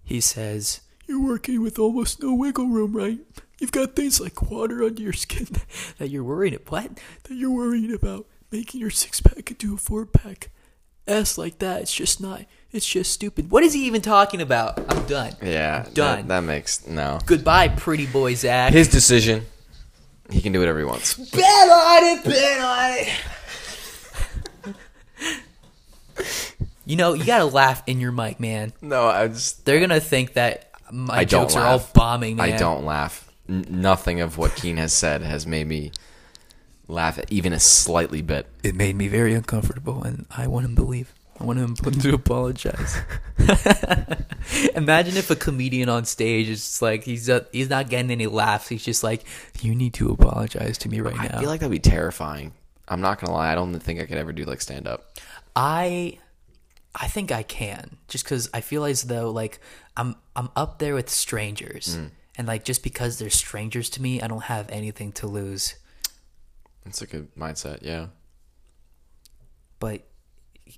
[0.03, 3.19] He says, You're working with almost no wiggle room, right?
[3.59, 5.47] You've got things like water under your skin
[5.97, 6.57] that you're worried.
[6.69, 6.99] What?
[7.23, 10.49] that you're worried about making your six pack into a four pack.
[11.05, 11.81] S like that.
[11.81, 12.45] It's just not.
[12.71, 13.51] It's just stupid.
[13.51, 14.79] What is he even talking about?
[14.89, 15.35] I'm done.
[15.41, 15.85] Yeah.
[15.93, 16.19] Done.
[16.19, 17.19] That, that makes no.
[17.25, 18.71] Goodbye, pretty boy Zac.
[18.71, 19.45] His decision.
[20.29, 21.15] He can do whatever he wants.
[21.15, 23.09] bet on it, bet on it.
[26.85, 28.73] You know, you gotta laugh in your mic, man.
[28.81, 31.93] No, I just They're gonna think that my I don't jokes are all laugh.
[31.93, 32.51] bombing, man.
[32.53, 33.29] I don't laugh.
[33.47, 35.91] N- nothing of what Keen has said has made me
[36.89, 38.47] laugh even a slightly bit.
[38.63, 41.13] It made me very uncomfortable, and I want him to leave.
[41.39, 42.97] I want him to apologize.
[44.75, 48.27] Imagine if a comedian on stage is just like he's uh, he's not getting any
[48.27, 48.67] laughs.
[48.67, 49.23] He's just like,
[49.61, 51.21] "You need to apologize to me right now.
[51.23, 52.53] I now." feel like that'd be terrifying.
[52.93, 53.51] I'm not gonna lie.
[53.51, 55.17] I don't think I could ever do like stand up.
[55.55, 56.19] I
[56.95, 59.59] I think I can just because I feel as though like
[59.97, 62.11] I'm I'm up there with strangers, Mm.
[62.37, 65.75] and like just because they're strangers to me, I don't have anything to lose.
[66.85, 67.79] That's a good mindset.
[67.81, 68.07] Yeah.
[69.79, 70.03] But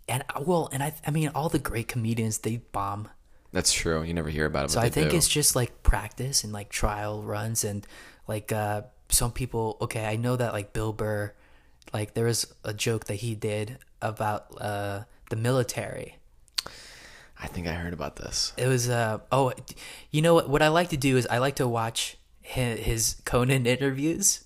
[0.07, 3.09] and well, and I I mean all the great comedians they bomb.
[3.51, 4.03] That's true.
[4.03, 4.71] You never hear about it.
[4.71, 5.17] So I think do.
[5.17, 7.85] it's just like practice and like trial runs and
[8.27, 11.33] like uh some people okay, I know that like Bill Burr
[11.93, 16.17] like there was a joke that he did about uh the military.
[17.41, 18.53] I think I heard about this.
[18.57, 19.53] It was uh oh
[20.11, 23.15] you know what what I like to do is I like to watch his, his
[23.25, 24.43] Conan interviews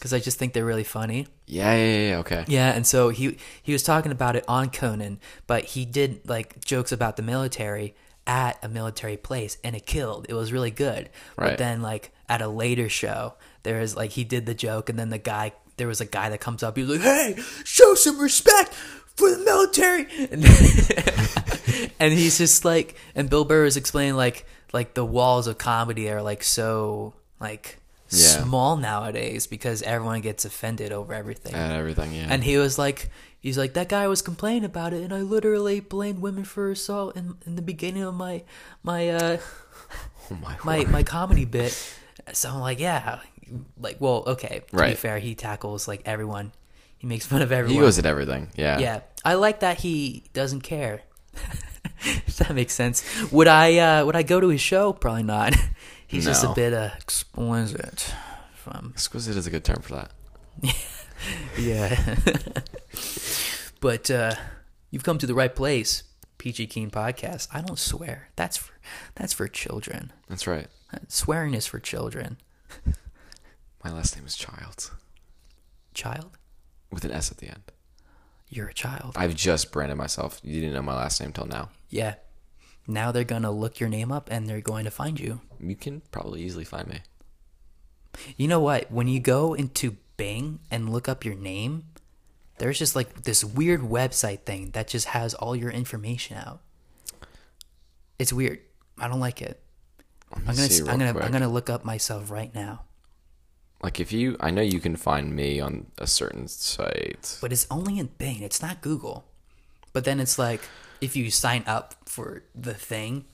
[0.00, 1.26] cuz I just think they're really funny.
[1.46, 2.08] Yeah, yeah, yeah.
[2.08, 2.44] yeah, Okay.
[2.48, 6.64] Yeah, and so he he was talking about it on Conan, but he did like
[6.64, 7.94] jokes about the military
[8.26, 10.26] at a military place and it killed.
[10.28, 11.10] It was really good.
[11.36, 11.50] Right.
[11.50, 13.34] But then like at a later show,
[13.64, 16.28] there is like he did the joke and then the guy there was a guy
[16.28, 18.72] that comes up, he was like, Hey, show some respect
[19.16, 20.44] for the military and,
[22.00, 26.10] and he's just like and Bill Burr is explaining like like the walls of comedy
[26.10, 27.78] are like so like
[28.10, 28.42] Yeah.
[28.42, 31.54] small nowadays because everyone gets offended over everything.
[31.54, 32.12] And everything.
[32.12, 32.26] Yeah.
[32.28, 33.08] And he was like,
[33.40, 37.16] he's like, that guy was complaining about it, and I literally blamed women for assault
[37.16, 38.42] in, in the beginning of my
[38.82, 39.36] my uh
[40.30, 40.56] oh my.
[40.64, 41.72] my my comedy bit.
[42.32, 43.20] So I'm like, yeah,
[43.78, 44.62] like, well, okay.
[44.68, 44.98] To be Right.
[44.98, 46.52] fair, he tackles like everyone.
[46.98, 47.74] He makes fun of everyone.
[47.74, 48.48] He goes at everything.
[48.56, 48.78] Yeah.
[48.78, 51.02] yeah, I like that he doesn't care.
[52.00, 53.02] if that makes sense.
[53.32, 54.92] Would I uh would I go to his show?
[54.92, 55.54] Probably not.
[56.06, 58.14] He's just a bit uh, explicit.
[58.54, 60.10] From Exquisite is a good term for that.
[61.58, 62.16] Yeah.
[63.80, 64.34] but uh,
[64.90, 66.02] you've come to the right place,
[66.38, 67.48] PG Keen Podcast.
[67.52, 68.28] I don't swear.
[68.36, 68.72] That's for
[69.14, 70.12] that's for children.
[70.28, 70.66] That's right.
[71.08, 72.36] Swearing is for children.
[73.84, 74.90] My last name is Childs
[75.92, 76.38] Child,
[76.90, 77.62] with an S at the end.
[78.48, 79.12] you're a child.
[79.16, 80.40] I've just branded myself.
[80.42, 81.68] You didn't know my last name till now.
[81.88, 82.14] Yeah.
[82.86, 85.40] Now they're gonna look your name up and they're going to find you.
[85.60, 87.00] You can probably easily find me.
[88.36, 88.90] You know what?
[88.90, 91.84] When you go into Bing and look up your name,
[92.58, 96.60] there's just like this weird website thing that just has all your information out.
[98.18, 98.60] It's weird.
[98.98, 99.60] I don't like it.
[100.32, 101.24] I'm gonna see s- real I'm gonna quick.
[101.24, 102.82] I'm gonna look up myself right now.
[103.84, 107.36] Like if you, I know you can find me on a certain site.
[107.42, 108.42] But it's only in Bing.
[108.42, 109.26] It's not Google.
[109.92, 110.62] But then it's like
[111.02, 113.26] if you sign up for the thing,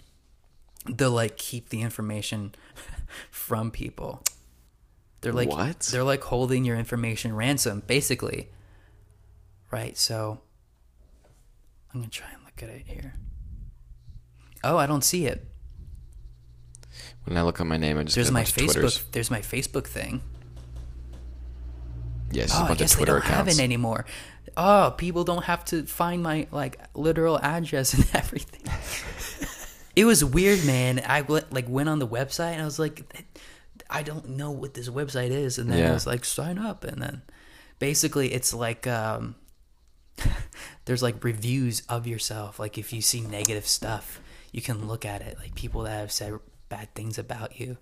[0.86, 2.56] they'll like keep the information
[3.31, 4.24] from people.
[5.20, 5.78] They're like What?
[5.93, 8.48] They're like holding your information ransom, basically.
[9.70, 9.97] Right.
[9.97, 10.40] So
[11.94, 13.14] I'm gonna try and look at it here.
[14.64, 15.47] Oh, I don't see it.
[17.22, 18.72] When I look at my name, I just There's my Facebook.
[18.72, 19.05] Twitters.
[19.12, 20.22] There's my Facebook thing.
[22.31, 23.59] Yes, Oh, a I bunch guess of they Twitter don't have accounts.
[23.59, 24.05] it anymore.
[24.57, 28.62] Oh, people don't have to find my like literal address and everything.
[29.97, 31.01] it was weird, man.
[31.01, 33.24] I w- like went on the website and I was like,
[33.89, 37.02] I don't know what this website is, and then I was like, sign up, and
[37.02, 37.23] then
[37.81, 39.35] basically it's like um,
[40.85, 42.59] there's like reviews of yourself.
[42.59, 44.20] Like if you see negative stuff,
[44.52, 45.39] you can look at it.
[45.39, 46.35] Like people that have said
[46.69, 47.78] bad things about you.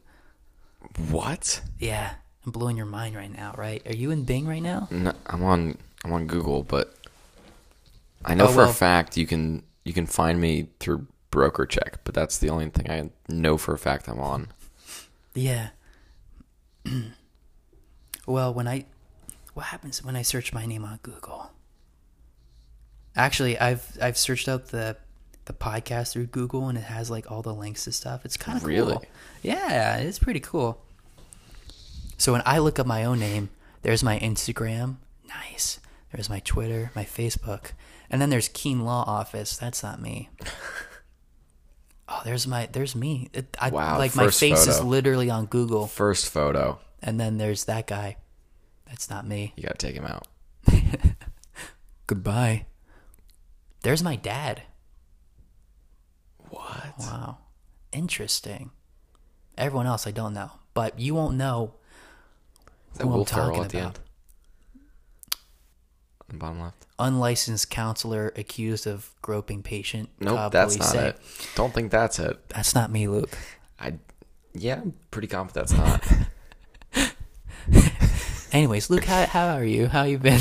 [1.10, 1.60] What?
[1.78, 3.82] Yeah, I'm blowing your mind right now, right?
[3.86, 4.88] Are you in Bing right now?
[4.90, 5.76] No, I'm on.
[6.04, 6.94] I'm on Google, but
[8.24, 8.70] I know Oh, for well.
[8.70, 12.90] a fact you can you can find me through BrokerCheck, but that's the only thing
[12.90, 14.48] I know for a fact I'm on.
[15.34, 15.70] Yeah.
[18.26, 18.84] well, when I
[19.54, 21.50] what happens when I search my name on Google?
[23.16, 24.96] Actually, I've I've searched up the
[25.46, 28.24] the podcast through Google and it has like all the links to stuff.
[28.24, 28.92] It's kind of Really?
[28.92, 29.04] cool.
[29.42, 30.80] Yeah, it's pretty cool.
[32.18, 33.48] So when I look up my own name,
[33.82, 34.96] there's my Instagram.
[35.26, 35.80] Nice.
[36.12, 37.72] There's my Twitter, my Facebook,
[38.10, 39.56] and then there's Keen Law Office.
[39.56, 40.28] That's not me.
[42.10, 43.28] Oh, there's my there's me.
[43.34, 47.66] It, I, Wow, like my face is literally on Google, First photo, and then there's
[47.66, 48.16] that guy.
[48.86, 49.52] That's not me.
[49.56, 50.26] you gotta take him out.
[52.06, 52.64] Goodbye.
[53.82, 54.62] There's my dad.
[56.48, 56.94] What?
[56.98, 57.38] Wow,
[57.92, 58.70] interesting.
[59.58, 61.74] Everyone else I don't know, but you won't know
[62.98, 63.96] that who Will Ferrell at the about.
[63.96, 64.00] end?
[66.28, 66.86] the bottom left.
[66.98, 70.10] Unlicensed counselor accused of groping patient.
[70.20, 71.08] Nope, uh, that's not say.
[71.08, 71.20] it.
[71.54, 72.38] Don't think that's it.
[72.50, 73.36] That's not me, Luke.
[73.80, 73.94] I,
[74.52, 77.14] yeah, I'm pretty confident that's not.
[78.52, 79.88] Anyways, Luke, how, how are you?
[79.88, 80.40] How you been?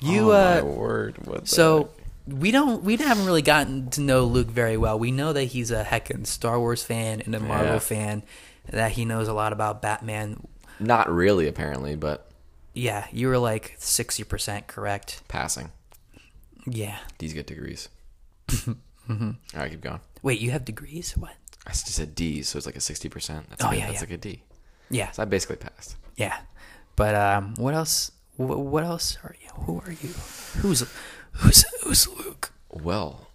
[0.00, 1.26] you oh, uh my word!
[1.26, 1.90] What the so
[2.28, 4.98] we don't we haven't really gotten to know Luke very well.
[4.98, 7.78] We know that he's a heckin' Star Wars fan and a Marvel Yeah.
[7.78, 8.22] fan,
[8.70, 10.46] that he knows a lot about Batman.
[10.80, 12.30] Not really, apparently, but
[12.74, 15.22] Yeah, you were like sixty percent correct.
[15.28, 15.70] passing.
[16.66, 16.98] Yeah.
[17.18, 17.88] D's get degrees.
[19.08, 19.30] Mm-hmm.
[19.54, 20.00] All right, keep going.
[20.22, 21.16] Wait, you have degrees?
[21.16, 21.32] What?
[21.66, 23.46] I just said D, so it's like a sixty percent.
[23.48, 24.00] That's Oh, like, yeah, that's yeah.
[24.00, 24.42] like a D.
[24.90, 25.96] Yeah, So I basically passed.
[26.16, 26.36] yeah.
[26.94, 28.12] But um, what else?
[28.36, 29.48] What else are you?
[29.64, 30.08] Who are you?
[30.60, 30.84] Who's
[31.32, 32.52] who's who's Luke?
[32.70, 33.28] Well,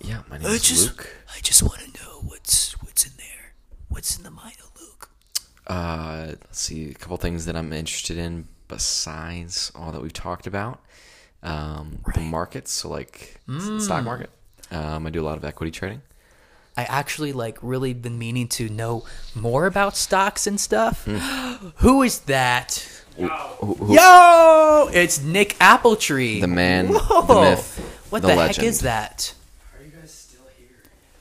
[0.00, 1.16] yeah, my name I is just Luke.
[1.36, 3.52] I just want to know what's what's in there.
[3.88, 5.10] What's in the mind of Luke?
[5.66, 10.46] Uh, let's see a couple things that I'm interested in besides all that we've talked
[10.46, 10.80] about.
[11.42, 13.80] Um, the markets, so like Mm.
[13.80, 14.30] stock market.
[14.70, 16.02] Um, I do a lot of equity trading.
[16.76, 19.04] I actually like really been meaning to know
[19.34, 21.04] more about stocks and stuff.
[21.04, 21.16] Hmm.
[21.76, 22.97] Who is that?
[23.18, 26.40] Who- who- Yo, it's Nick Appletree.
[26.40, 27.50] The man, the Whoa.
[27.50, 27.78] myth,
[28.10, 28.56] What the the, legend.
[28.56, 29.34] heck is that?
[29.78, 30.68] Are you guys still here?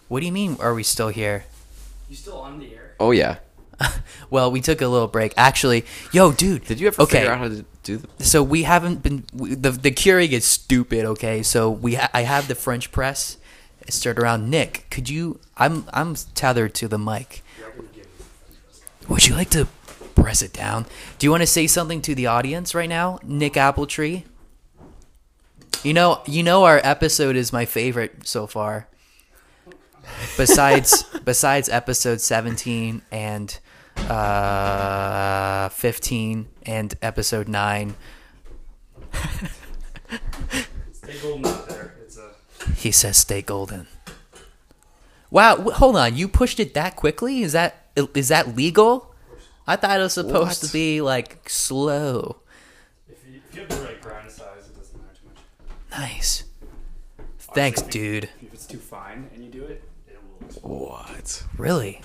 [0.07, 0.57] What do you mean?
[0.59, 1.45] Are we still here?
[2.09, 2.95] You still on the air?
[2.99, 3.37] Oh yeah.
[4.29, 5.33] Well, we took a little break.
[5.37, 6.65] Actually, yo, dude.
[6.65, 8.23] Did you ever okay, figure out how to do the?
[8.25, 11.05] so we haven't been we, the the Keurig is stupid.
[11.05, 13.37] Okay, so we ha- I have the French press.
[13.81, 14.49] It's stirred around.
[14.49, 15.39] Nick, could you?
[15.55, 17.41] I'm I'm tethered to the mic.
[19.07, 19.67] Would you like to
[20.22, 20.85] press it down?
[21.19, 24.23] Do you want to say something to the audience right now, Nick Appletree?
[25.84, 28.88] You know, you know our episode is my favorite so far.
[30.35, 33.60] Besides, besides episode seventeen and
[34.10, 37.95] uh, fifteen and episode nine,
[40.91, 41.95] Stay golden out there.
[42.03, 42.31] It's a.
[42.76, 43.88] he says stay golden.
[45.30, 47.41] Wow, hold on, you pushed it that quickly?
[47.41, 49.14] Is that is that legal?
[49.68, 50.68] I thought it was supposed What?
[50.68, 52.38] to be like slow.
[53.10, 55.99] If you, if you have the right grind size, it doesn't matter too much.
[55.99, 56.44] Nice.
[57.39, 58.23] Thanks, Obviously, dude.
[58.26, 60.69] If, if it's too fine and you do it, it will explode.
[60.89, 61.44] What?
[61.57, 62.02] Really?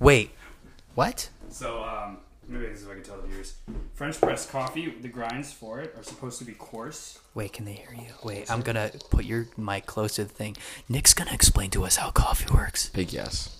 [0.00, 0.30] Wait.
[0.94, 1.28] What?
[1.50, 2.18] So, um,
[2.48, 3.54] maybe this is what I can tell the viewers.
[3.94, 7.18] French press coffee, the grinds for it are supposed to be coarse.
[7.34, 8.12] Wait, can they hear you?
[8.24, 10.56] Wait, I'm gonna put your mic close to the thing.
[10.88, 12.88] Nick's gonna explain to us how coffee works.
[12.90, 13.54] Big yes.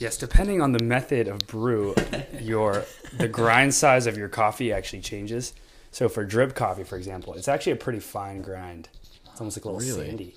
[0.00, 1.94] Yes, depending on the method of brew,
[2.40, 2.84] your
[3.18, 5.52] the grind size of your coffee actually changes.
[5.92, 8.88] So for drip coffee, for example, it's actually a pretty fine grind.
[9.30, 10.08] It's almost like a little Really?
[10.08, 10.34] sandy.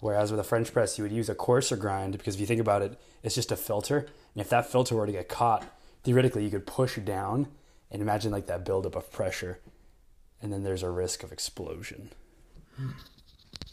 [0.00, 2.60] Whereas with a French press, you would use a coarser grind because if you think
[2.60, 3.98] about it, it's just a filter.
[4.34, 5.64] And if that filter were to get caught,
[6.02, 7.46] theoretically you could push down
[7.92, 9.60] and imagine like that buildup of pressure.
[10.42, 12.10] And then there's a risk of explosion.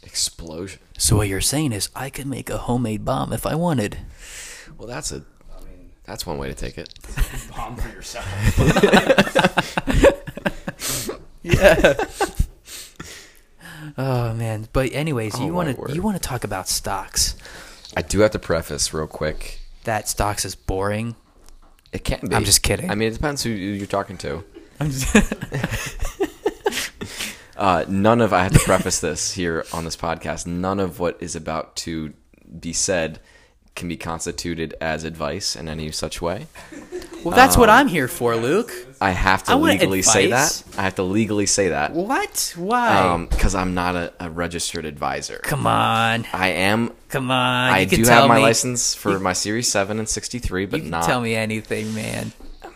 [0.03, 0.80] Explosion.
[0.97, 3.97] So what you're saying is I could make a homemade bomb if I wanted.
[4.77, 5.23] Well, that's a.
[6.12, 6.94] I mean, That's one way to take it.
[7.56, 8.28] bomb for yourself.
[11.44, 11.94] Yeah.
[13.98, 14.68] oh man.
[14.74, 15.88] But anyways, Oh, you my want word.
[15.90, 17.36] to you want to talk about stocks.
[17.98, 19.60] I do have to preface real quick.
[19.86, 21.16] That stocks is boring.
[21.92, 22.36] It can be.
[22.36, 22.92] I'm just kidding.
[22.92, 24.44] I mean, it depends who you're talking to.
[24.80, 25.16] I'm just
[27.58, 30.46] Uh, none of I have to preface this here on this podcast.
[30.46, 32.14] None of what is about to
[32.60, 33.20] be said
[33.76, 36.48] can be constituted as advice in any such way.
[37.23, 38.72] Well, that's what Um, I'm here for, Luke.
[38.99, 40.64] I have to I want legally say that.
[40.77, 42.53] I have to legally say that What?
[42.57, 43.26] Why?
[43.30, 45.39] because I'm not a, a registered advisor.
[45.43, 46.26] Come on.
[46.34, 46.91] I am.
[47.10, 47.72] Come on.
[47.73, 50.81] I you do have my me, license for my Series Seven and 63, but You
[50.84, 51.06] can not.
[51.06, 52.34] tell me anything, man.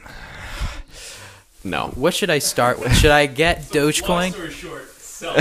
[1.63, 1.87] No.
[1.95, 2.95] What should I start with?
[2.95, 4.31] Should I get Dogecoin?
[4.33, 5.35] story short, sell.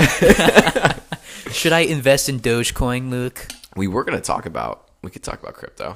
[1.51, 3.47] Should I invest in Dogecoin, Luke?
[3.75, 4.84] We were gonna talk about.
[5.05, 5.95] We could talk about crypto.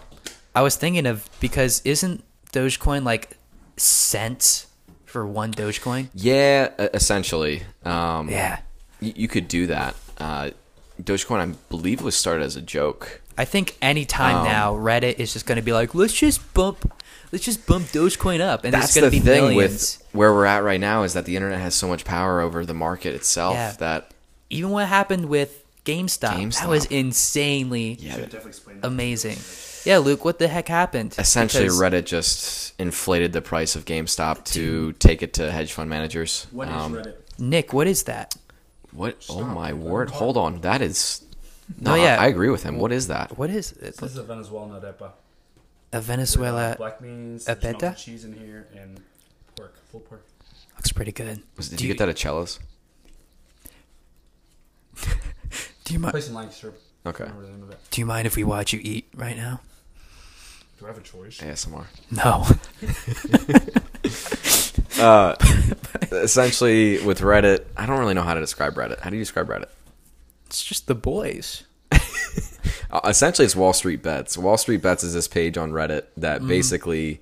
[0.55, 2.23] I was thinking of because isn't
[2.53, 3.37] Dogecoin like
[3.75, 4.67] cents
[5.05, 6.09] for one Dogecoin?
[6.13, 7.63] Yeah, essentially.
[7.83, 8.59] Um, Yeah.
[9.01, 9.95] you could do that.
[10.19, 10.51] Uh,
[11.01, 13.21] Dogecoin, I believe, was started as a joke.
[13.37, 16.91] I think anytime Um, now Reddit is just going to be like, let's just bump,
[17.31, 19.97] let's just bump Dogecoin up, and That's going the to be thing millions.
[19.99, 22.65] with where we're at right now is that the internet has so much power over
[22.65, 23.71] the market itself Yeah.
[23.79, 24.11] that
[24.51, 28.85] Even what happened with GameStop, that was insanely yeah, definitely that.
[28.87, 29.37] amazing.
[29.85, 31.15] Yeah, Luke, what the heck happened?
[31.17, 35.89] essentially Because- Reddit just inflated the price of GameStop to take it to hedge fund
[35.89, 36.47] managers.
[36.51, 37.15] What is Um, Reddit?
[37.39, 38.35] Nick, what is that?
[38.91, 39.25] What?
[39.29, 40.09] Oh my word!
[40.09, 41.21] Hold on, that is.
[41.79, 42.19] No, No, yeah.
[42.19, 42.77] I, I agree with him.
[42.79, 43.37] What is that?
[43.37, 43.97] What is it?
[43.97, 45.11] This is a Venezuelan arepa.
[45.93, 46.75] A Venezuela?
[46.77, 47.95] Black beans, a there's peta?
[47.97, 48.99] cheese in here, and
[49.55, 49.75] pork.
[49.91, 50.25] Pulled pork.
[50.75, 51.41] Looks pretty good.
[51.57, 52.59] Was, did Do you get that at Cello's?
[55.89, 56.11] Do you mind?
[56.11, 56.73] Place in Lancaster.
[57.05, 57.23] Okay.
[57.23, 57.79] I don't remember the name of it.
[57.89, 59.59] Do you mind if we watch you eat right now?
[60.77, 61.39] Do I have a choice?
[61.39, 61.85] ASMR.
[62.11, 62.45] No.
[64.99, 65.33] Uh,
[66.11, 68.99] essentially, with Reddit, I don't really know how to describe Reddit.
[68.99, 69.69] How do you describe Reddit?
[70.47, 71.63] It's just the boys.
[72.91, 74.35] Uh, essentially, it's Wall Street Bets.
[74.37, 76.47] Wall Street Bets is this page on Reddit that Mm.
[76.47, 77.21] basically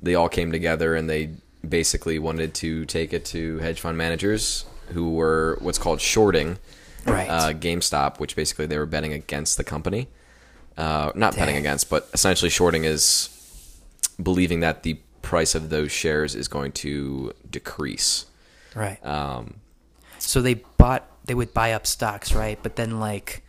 [0.00, 1.30] they all came together and they
[1.68, 6.56] basically wanted to take it to hedge fund managers who were what's called shorting
[7.06, 7.28] Right.
[7.28, 10.08] uh, GameStop, which basically they were betting against the company.
[10.76, 13.28] Uh, not betting against, but essentially shorting is
[14.22, 18.26] believing that the price of those shares is going to decrease.
[18.74, 19.04] right.
[19.04, 19.56] Um,
[20.18, 21.06] so they bought.
[21.24, 22.58] They would buy up stocks, right?
[22.62, 23.44] But then like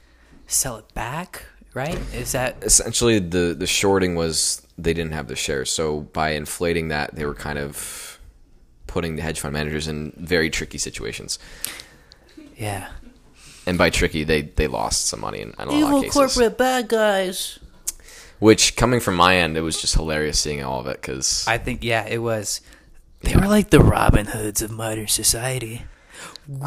[0.48, 1.98] sell it back, right?
[2.14, 6.88] Is that essentially the the shorting was they didn't have the shares so by inflating
[6.88, 8.20] that they were kind of
[8.88, 11.38] putting the hedge fund managers in very tricky situations
[12.58, 12.90] yeah?
[13.66, 16.58] And by tricky they they lost some money in, in a lot of cases corporate
[16.58, 17.60] bad guys.
[18.40, 21.58] which coming from my end it was just hilarious seeing all of it because I
[21.58, 22.62] think yeah, it was.
[23.22, 25.84] They were like the Robin Hoods of modern society.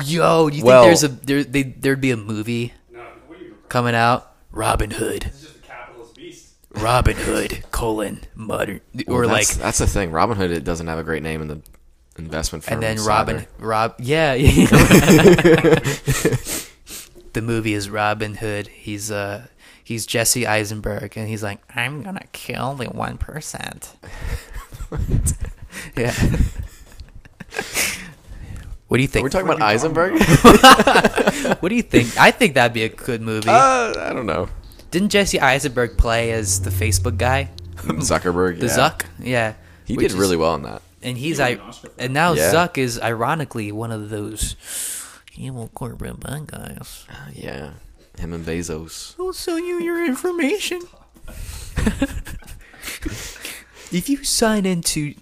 [0.07, 3.39] Yo, do you Well- think there's a there they, there'd be a movie No, what
[3.39, 3.57] are you?
[3.69, 4.33] coming out?
[4.51, 6.55] Robin Hood, This is just a capitalist beast.
[6.71, 10.99] Robin Hood colon modern or like that's, that's the thing Robin Hood it doesn't have
[10.99, 11.61] a great name in the
[12.17, 14.35] investment firm and then Robin either- Rob yeah.
[17.37, 18.67] the movie is Robin Hood.
[18.69, 19.49] He's uh
[19.85, 23.95] he's Jesse Eisenberg and he's like I'm gonna kill the one percent.
[25.97, 26.15] yeah.
[28.89, 29.25] What do you think?
[29.25, 30.13] we're talking about eisenberg
[31.61, 32.17] What do you think?
[32.19, 33.49] I think that'd be a good movie.
[33.51, 34.49] uh, i don't know
[34.91, 38.73] Didn't Jesse Eisenberg play as the Facebook guy, zuckerberg the yeah.
[38.79, 39.05] Zuck?
[39.19, 39.55] Yeah,
[39.85, 41.61] he Which did is- really well in that And he's He I, an
[41.99, 42.51] and now Yeah.
[42.55, 44.57] Zuck is ironically one of those
[45.39, 47.05] evil corporate bad guys.
[47.11, 47.71] Uh, yeah
[48.19, 50.81] him and bezos I'll sell you your information.
[53.93, 55.15] if you sign into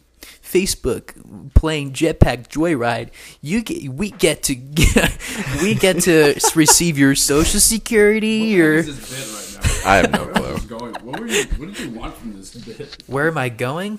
[0.42, 3.10] Facebook playing Jetpack Joyride,
[3.42, 4.54] you get we get to
[5.62, 9.90] we get to receive your social security or What is this bit right now?
[9.90, 10.94] i have no Where clue was this going?
[10.94, 11.42] What were you?
[11.44, 13.02] What did you want from this bit?
[13.06, 13.98] where am I going?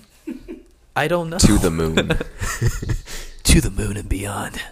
[0.94, 1.38] I don't know.
[1.38, 1.96] to the moon
[3.44, 4.62] to the moon and beyond.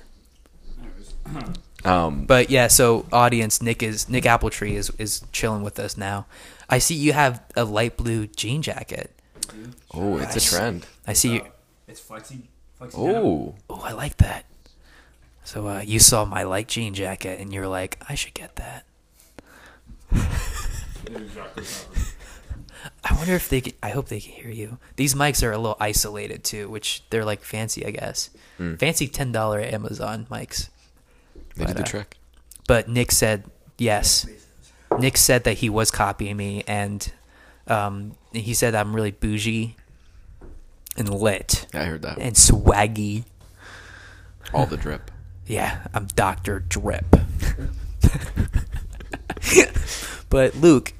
[1.85, 6.27] um But yeah, so audience, Nick is Nick Appletree is is chilling with us now.
[6.69, 9.11] I see you have a light blue jean jacket.
[9.93, 10.51] oh it's a Nice.
[10.51, 11.43] trend I see you.
[11.87, 12.43] It's flexi.
[12.81, 14.45] flexi oh Oh, I like that.
[15.45, 18.87] So uh, you saw my light jean jacket and you're like, I should get that.
[23.05, 23.61] I wonder if they.
[23.61, 24.79] Can, I hope they can hear you.
[24.97, 28.31] These mics are a little isolated too, which they're like fancy, I guess.
[28.59, 30.69] Fancy ten dollar Amazon mics.
[31.57, 32.17] They did the uh, trick.
[32.67, 33.45] But Nick said
[33.79, 34.27] yes.
[34.99, 37.11] Nick said that he was copying me, and
[37.67, 39.77] um, he said I'm really bougie
[40.97, 42.19] and lit Yeah, I heard that.
[42.19, 43.25] and swaggy.
[44.53, 45.11] All the drip.
[45.47, 47.05] Yeah, I'm Doctor Drip.
[50.31, 50.95] but Luke,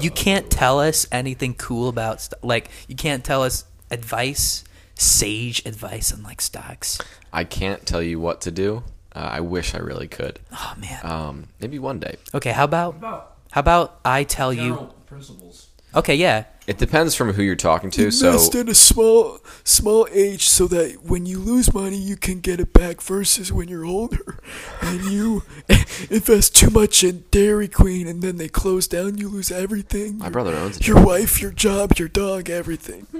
[0.00, 4.64] you can't tell us anything cool about st- like you can't tell us advice,
[4.94, 6.98] sage advice on like stocks.
[7.30, 8.84] I can't tell you what to do.
[9.14, 10.38] Uh, I wish I really could.
[10.52, 11.00] Oh man.
[11.04, 12.16] Um, maybe one day.
[12.34, 14.90] Okay, how about About how about I tell you?
[15.06, 15.66] principles.
[15.92, 16.44] Okay, yeah.
[16.68, 18.12] It depends from who you're talking to.
[18.12, 22.38] So Invest at a small small age so that when you lose money you can
[22.38, 24.38] get it back versus when you're older.
[24.82, 25.42] And you
[26.10, 30.18] invest too much in Dairy Queen and then they close down, you lose everything.
[30.18, 33.06] my Your- brother owns a Your wife, your job, your dog, everything.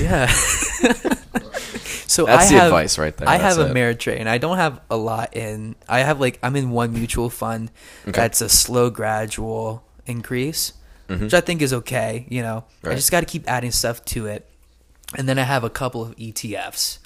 [0.00, 0.32] Yeah.
[2.06, 3.28] So That's I the have, advice right there.
[3.28, 3.74] I have That's a it.
[3.74, 4.26] Ameritrade.
[4.26, 5.76] I don't have a lot in.
[5.88, 7.70] I have like I'm in one mutual fund
[8.02, 8.12] Okay.
[8.12, 10.72] that's a slow, gradual increase,
[11.08, 11.20] Mhm.
[11.22, 12.26] which I think is okay.
[12.28, 14.48] You know, I just got to keep adding stuff to it,
[15.16, 16.98] and then I have a couple of ETFs.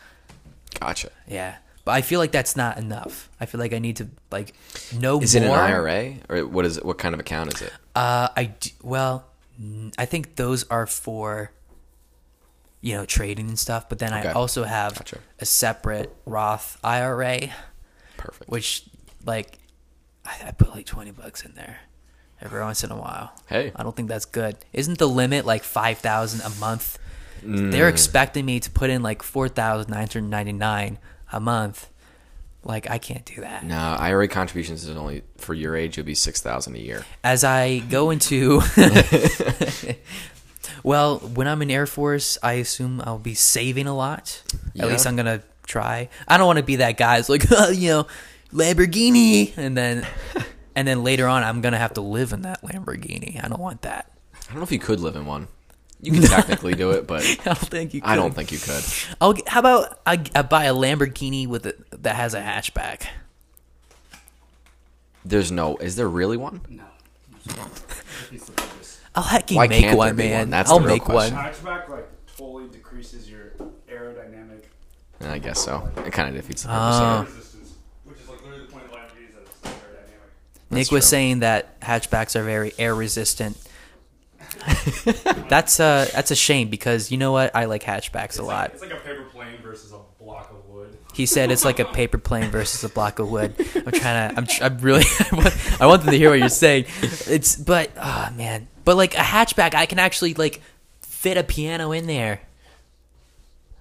[0.81, 1.10] Gotcha.
[1.27, 3.28] Yeah, but I feel like that's not enough.
[3.40, 4.55] I feel like I need to like
[4.98, 5.51] know Is it an.
[5.51, 6.85] IRA or what is it?
[6.85, 7.73] What kind of account is it?
[7.94, 9.24] Uh, I d- well,
[9.59, 11.51] n- I think those are for
[12.87, 13.89] you know trading and stuff.
[13.89, 14.29] But then Okay.
[14.29, 15.19] I also have Gotcha.
[15.41, 17.51] a separate Roth IRA,
[18.17, 18.49] Perfect.
[18.49, 18.85] which
[19.25, 19.59] like
[20.25, 21.81] I, I put like twenty bucks in there
[22.41, 23.33] every once in a while.
[23.49, 23.73] Hey.
[23.75, 24.57] I don't think that's good.
[24.73, 26.99] Isn't the limit like five thousand a month?
[27.45, 27.73] Mm.
[27.73, 30.99] They're expecting me to put in like four thousand nine hundred ninety nine
[31.33, 31.89] a month.
[32.63, 33.65] Like I can't do that.
[33.65, 35.99] No, IRA contributions is only for your age.
[35.99, 37.05] It'll be six thousand a year.
[37.25, 38.61] as I go into
[40.87, 44.41] Well, when I'm in Air Force, I assume I'll be saving a lot.
[44.73, 44.85] Yeah.
[44.85, 46.09] At least I'm gonna try.
[46.29, 47.43] I don't want to be that guy It's like,
[47.73, 48.07] you know,
[48.53, 50.07] Lamborghini, and then
[50.77, 53.43] and then later on, I'm gonna have to live in that Lamborghini.
[53.43, 54.13] I don't want that.
[54.33, 55.49] I don't know if you could live in one.
[56.01, 58.01] You can technically do it, but I don't think you.
[58.01, 58.09] Could.
[58.09, 58.85] I don't think you could.
[59.21, 63.07] I'll, how about I, I buy a Lamborghini with a, that has a hatchback?
[65.25, 65.79] There's no.
[65.79, 66.61] Is there really one?
[66.69, 66.85] No.
[69.17, 70.39] I'll hecking Why make can't one, there be man.
[70.41, 70.51] one?
[70.51, 71.35] That's I'll the real make question.
[71.37, 71.45] one.
[71.47, 73.53] Hatchback like totally decreases your
[73.91, 74.63] aerodynamic
[75.23, 75.89] I guess so.
[76.05, 76.97] It kind of defeats the purpose.
[76.97, 77.35] of it.
[77.35, 77.75] resistance,
[78.05, 80.71] which is like literally the point of Lamborghinis that it's aerodynamic.
[80.71, 81.09] Nick was true.
[81.09, 83.57] saying that hatchbacks are very air resistant.
[85.49, 88.71] that's uh that's a shame because you know what I like hatchbacks a lot.
[88.73, 90.16] It's like a paper plane versus a block of wood.
[91.17, 93.55] He said it's like a paper plane versus a block of wood.
[93.75, 94.35] I'm trying to.
[94.37, 94.47] I'm.
[94.61, 95.05] I'm really.
[95.33, 96.85] I want, I want them to hear what you're saying.
[97.01, 98.69] It's but oh man.
[98.85, 100.61] But like a hatchback, I can actually like
[101.01, 102.43] fit a piano in there.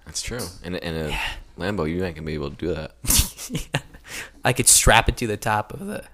[0.06, 0.40] That's true.
[0.64, 1.20] In a, in a
[1.58, 2.94] Lambo, you ain't gonna be able to do that.
[3.50, 3.80] yeah.
[4.44, 6.04] I could strap it to the top of the.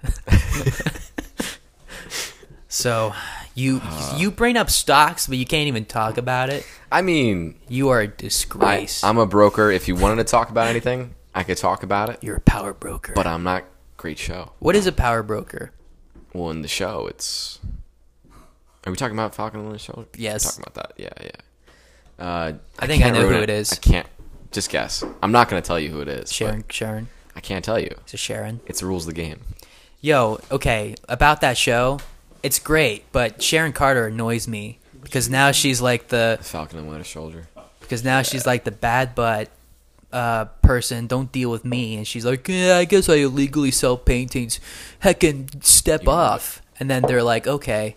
[2.69, 3.15] so,
[3.55, 3.81] you
[4.17, 6.67] you bring up stocks, but you can't even talk about it.
[6.91, 9.03] I mean, You are a disgrace.
[9.05, 9.71] I'm a broker.
[9.71, 12.19] If you wanted to talk about anything, I could talk about it.
[12.23, 13.13] You're a power broker.
[13.15, 13.65] But I'm not
[13.97, 14.53] great show.
[14.59, 15.73] what is a power broker?
[16.35, 17.59] Well, in the show, it's.
[18.85, 20.09] Are we talking about Falcon and Winter Soldier?
[20.17, 20.45] Yes.
[20.45, 21.03] We're talking about that.
[21.03, 21.29] Yeah,
[22.19, 22.25] yeah.
[22.25, 23.73] Uh, I think I know who it is.
[23.73, 24.07] I can't.
[24.51, 25.05] Just guess.
[25.23, 26.33] I'm not going to tell you who it is.
[26.33, 26.65] Sharon.
[26.69, 27.09] Sharon.
[27.37, 27.95] I can't tell you.
[28.03, 28.61] It's a Sharon.
[28.67, 29.41] It's the rules of the game.
[30.01, 32.01] Yo, okay, about that show,
[32.43, 37.05] it's great, but Sharon Carter annoys me because now she's like the Falcon and Winter
[37.05, 37.49] Soldier.
[37.81, 39.49] because now she's like the bad butt
[40.13, 41.07] uh, person.
[41.07, 44.61] Don't deal with me, and she's like, yeah, I guess I illegally sell paintings.
[45.03, 47.97] Heckin' step off, and then they're like, okay.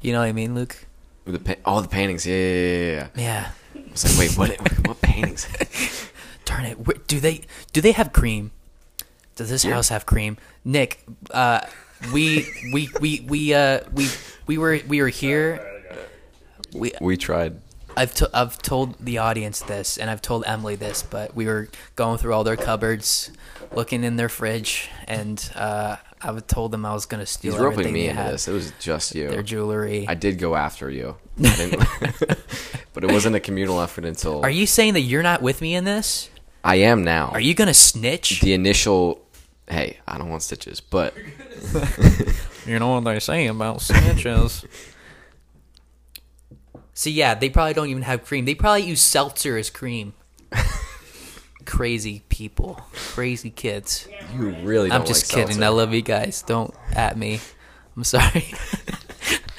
[0.00, 0.86] You know what I mean, Luke?
[1.24, 2.26] With the pa- all the paintings.
[2.26, 3.08] Yeah, yeah, yeah, yeah.
[3.14, 3.50] Yeah.
[3.76, 4.86] I was like, wait, what?
[4.88, 5.46] What paintings?
[6.44, 6.86] Darn it!
[6.86, 7.42] Where, do they
[7.72, 8.50] do they have cream?
[9.42, 9.72] Does this Yeah.
[9.74, 10.36] house have cream?
[10.64, 11.60] Nick, uh,
[12.12, 14.08] we we we we uh we
[14.46, 15.60] we were we were here.
[16.72, 17.60] We we tried.
[17.96, 21.68] I've to, I've told the audience this, and I've told Emily this, but we were
[21.96, 23.30] going through all their cupboards,
[23.72, 27.80] looking in their fridge, and uh, I told them I was gonna steal He's roping
[27.80, 28.46] everything me into this.
[28.46, 29.28] It was just you.
[29.28, 30.06] their jewelry.
[30.08, 31.16] I did go after you.
[32.94, 35.74] But it wasn't a communal effort until Are you saying that you're not with me
[35.74, 36.28] in this?
[36.62, 37.28] I am now.
[37.28, 38.40] Are you gonna snitch?
[38.40, 39.21] the initial?
[39.72, 41.14] Hey, I don't want stitches, but
[42.66, 44.66] You know what they say about snitches.
[46.92, 48.44] See, yeah, they probably don't even have cream.
[48.44, 50.12] They probably use seltzer as cream.
[51.64, 54.08] Crazy people, crazy kids.
[54.34, 54.90] you really.
[54.90, 55.54] Don't I'm just like kidding.
[55.54, 55.64] seltzer.
[55.64, 56.42] I love you guys.
[56.42, 57.40] Don't at me.
[57.96, 58.52] I'm sorry.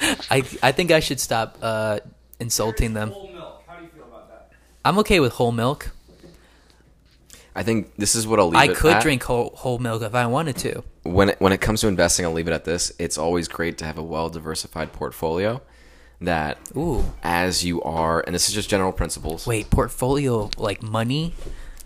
[0.30, 2.00] I I think I should stop uh,
[2.38, 3.10] insulting them.
[3.10, 3.62] Whole milk.
[3.66, 4.50] How do you feel about that?
[4.84, 5.90] I'm okay with whole milk.
[7.56, 8.58] I think this is what I'll leave.
[8.58, 9.02] I could at.
[9.02, 10.82] drink whole whole milk if I wanted to.
[11.04, 12.24] when it, when it comes to investing.
[12.24, 12.92] I'll leave it at this.
[12.98, 15.62] It's always great to have a well diversified portfolio.
[16.20, 19.46] That Ooh, as you are, and this is just general principles.
[19.46, 21.34] wait, portfolio like money.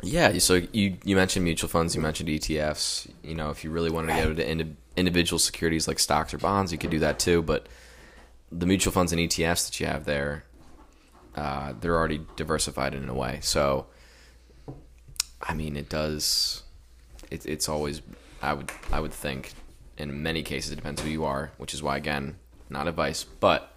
[0.01, 3.11] Yeah, so you you mentioned mutual funds, you mentioned ETFs.
[3.23, 6.39] You know, if you really wanted to get into indi- individual securities like stocks or
[6.39, 7.43] bonds, you could do that too.
[7.43, 7.67] But
[8.53, 10.45] the mutual funds and ETFs that you have there,
[11.35, 13.41] uh, they're already diversified in a way.
[13.43, 13.87] So,
[15.43, 16.63] I mean, it does.
[17.31, 18.03] It, it's always
[18.43, 19.53] I would I would think
[19.97, 22.37] in many cases it depends who you are, which is why again
[22.71, 23.73] not advice, but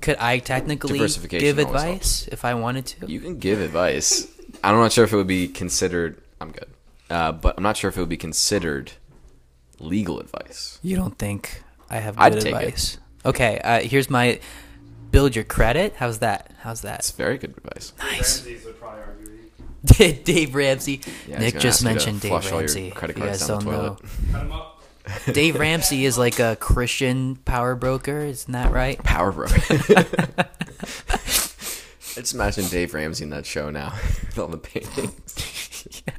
[0.00, 0.98] Could I technically
[1.28, 3.06] give always advice if I wanted to?
[3.06, 4.26] You can give advice.
[4.62, 6.20] I'm not sure if it would be considered.
[6.40, 6.68] I'm good,
[7.08, 8.92] uh, but I'm not sure if it would be considered
[9.78, 10.78] legal advice.
[10.82, 12.56] You don't think I have I'd good take it.
[12.56, 12.98] advice?
[13.24, 14.40] Okay, uh, here's my
[15.10, 15.94] build your credit.
[15.96, 16.50] How's that?
[16.60, 17.00] How's that?
[17.00, 17.92] It's very good advice.
[17.98, 18.44] Nice.
[19.84, 21.00] Dave Ramsey.
[21.26, 22.90] Yeah, Nick just ask you to mentioned Dave flush all your Ramsey.
[22.90, 23.96] credit if you cards guys don't know.
[24.30, 24.82] Cut him up.
[25.32, 28.98] Dave Ramsey is like a Christian power broker, isn't that right?
[29.04, 29.54] Power broker.
[29.58, 29.64] I
[32.14, 33.92] just imagine Dave Ramsey in that show now
[34.26, 36.02] with all the paintings.
[36.06, 36.14] yeah.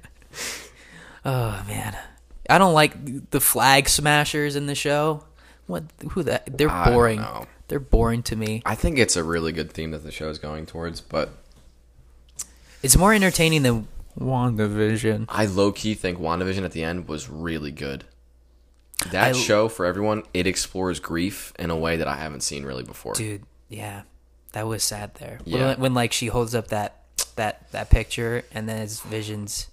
[1.24, 1.96] Oh man,
[2.50, 5.24] I don't like the flag smashers in the show.
[5.68, 5.86] What?
[6.12, 6.58] Who that?
[6.58, 7.24] They're boring.
[7.70, 8.62] They're boring to me.
[8.66, 11.30] I think it's a really good theme that the show is going towards, but
[12.84, 13.88] It's more entertaining than
[14.20, 15.26] WandaVision.
[15.30, 18.04] I low key think WandaVision at the end was really good.
[19.12, 22.64] That I- show for everyone, it explores grief in a way that I haven't seen
[22.64, 23.14] really before.
[23.14, 24.04] Dude, yeah,
[24.54, 25.40] that was sad there.
[25.46, 25.70] Yeah.
[25.70, 27.00] When, when like she holds up that
[27.36, 29.68] that that picture and then it's Vision's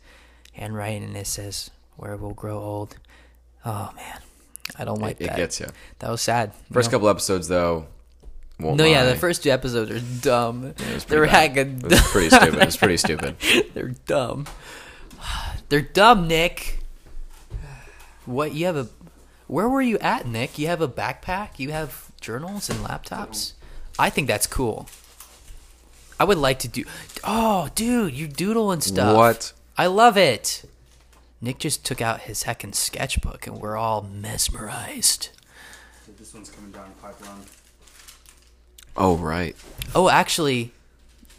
[0.54, 2.96] handwriting and it says "Where we'll grow old."
[3.64, 4.20] Oh man,
[4.78, 5.34] I don't like it, that.
[5.34, 5.66] it gets you.
[5.98, 6.52] That was sad.
[6.72, 6.96] First No.
[6.98, 7.86] couple episodes though.
[8.60, 10.64] Won't No, yeah, the first two episodes are dumb.
[10.66, 11.56] it was They're pretty bad.
[11.56, 11.78] hacking.
[11.78, 12.54] It was pretty stupid.
[12.54, 13.36] It was pretty stupid.
[13.74, 14.46] They're dumb.
[15.68, 16.78] They're dumb, Nick.
[18.26, 18.88] What you have a?
[19.46, 20.58] Where were you at, Nick?
[20.58, 21.58] You have a backpack.
[21.58, 23.52] You have journals and laptops.
[23.98, 24.88] I think that's cool.
[26.18, 26.84] I would like to do.
[27.24, 29.16] Oh, dude, you doodle and stuff.
[29.16, 29.52] What?
[29.76, 30.64] I love it.
[31.40, 35.30] Nick just took out his heckin' sketchbook, and we're all mesmerized.
[36.18, 37.40] This one's coming down the pipeline.
[38.96, 39.56] Oh right.
[39.94, 40.72] Oh, actually,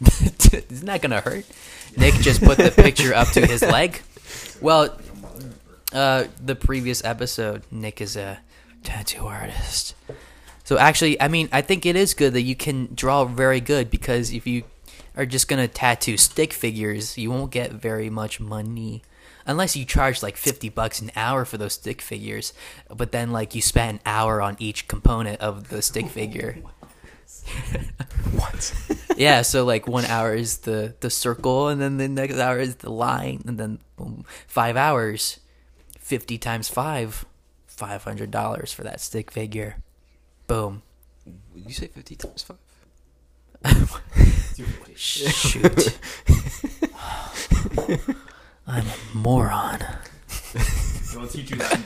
[0.00, 1.44] isn't that gonna hurt?
[1.96, 4.02] Nick just put the picture up to his leg.
[4.60, 4.96] Well,
[5.92, 8.40] uh, the previous episode, Nick is a
[8.82, 9.94] tattoo artist.
[10.64, 13.90] So actually, I mean, I think it is good that you can draw very good
[13.90, 14.64] because if you
[15.16, 19.02] are just gonna tattoo stick figures, you won't get very much money.
[19.44, 22.52] Unless you charge like fifty bucks an hour for those stick figures,
[22.88, 26.58] but then like you spend an hour on each component of the stick figure.
[28.32, 28.74] What?
[29.16, 32.76] Yeah, so like one hour is the the circle, and then the next hour is
[32.76, 35.38] the line, and then boom, five hours,
[35.98, 37.26] fifty times five,
[37.66, 39.76] five hundred dollars for that stick figure.
[40.46, 40.82] Boom.
[41.54, 42.56] You say fifty times five?
[44.96, 45.98] Shoot.
[48.66, 49.84] I'm a moron.
[51.12, 51.78] They'll teach you that.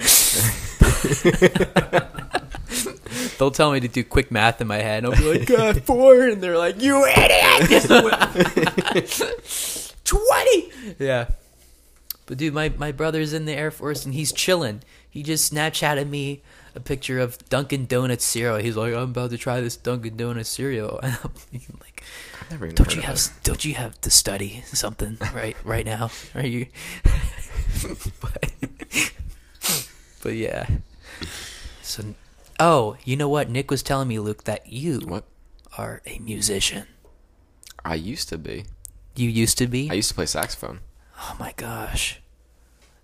[3.39, 5.83] They'll tell me to do quick math in my head, and I'll be like, God,
[5.83, 7.83] four, and they're like, you idiot!
[10.05, 10.71] Twenty.
[10.99, 11.27] Yeah.
[12.27, 14.83] But dude, my my brother's in the Air Force, and he's chilling.
[15.09, 16.43] He just Snapchatted me
[16.75, 18.59] a picture of Dunkin' Donuts cereal.
[18.59, 22.03] He's like, I'm about to try this Dunkin' Donuts cereal, and I'm thinking like,
[22.51, 26.11] never don't you have don't you have to study something right right now?
[26.35, 26.67] Are you?
[28.21, 28.53] but,
[30.23, 30.67] but yeah.
[31.83, 32.03] So,
[32.61, 33.49] oh, you know what?
[33.51, 35.25] Nick was telling me, Luke, that you What?
[35.79, 36.87] are a musician.
[37.85, 38.65] I used to be.
[39.15, 39.91] You used to be.
[39.91, 40.81] I used to play saxophone.
[41.19, 42.21] oh my gosh,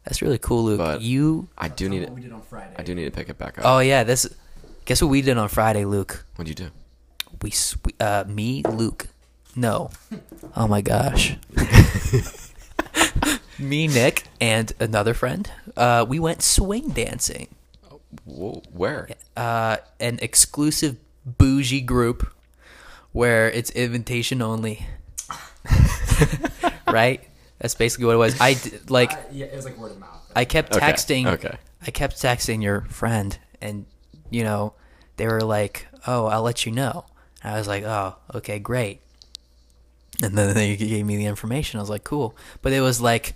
[0.04, 0.78] that's really cool, Luke.
[0.78, 1.48] But- you.
[1.56, 2.10] I do need it.
[2.10, 2.74] we did on Friday.
[2.76, 3.64] I do need to pick it back up.
[3.66, 4.26] Oh yeah, this.
[4.84, 6.26] Guess what we did on Friday, Luke?
[6.36, 6.70] What'd you do?
[7.40, 9.08] We, s- we uh, me, Luke.
[9.56, 9.90] No.
[10.56, 11.36] Oh my gosh.
[13.58, 15.50] me, Nick, and another friend.
[15.76, 17.48] Uh, we went swing dancing.
[18.24, 19.08] Whoa, where?
[19.36, 22.32] uh, an exclusive bougie group
[23.12, 24.86] where it's invitation only.
[26.86, 27.20] right?
[27.58, 28.40] That's basically what it was.
[28.40, 30.30] I d- like yeah, it was like word of mouth.
[30.34, 31.56] I kept Okay, texting okay.
[31.86, 33.86] I kept texting your friend and
[34.30, 34.74] you know,
[35.16, 37.04] they were like, "Oh, I'll let you know."
[37.42, 39.00] And I was like, "Oh, okay, great."
[40.22, 41.78] And then they gave me the information.
[41.78, 43.34] I was like, "Cool." But it was like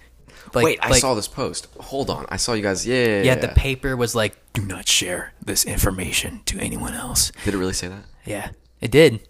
[0.55, 1.69] like Wait, I like- saw this post.
[1.81, 2.27] Hold on.
[2.29, 2.87] I saw you guys.
[2.87, 7.33] Yeah, yeah, yeah, the paper was like, "Do not share this information to anyone else."
[7.45, 8.05] Did it really say that?
[8.25, 8.51] Yeah,
[8.81, 9.21] it did.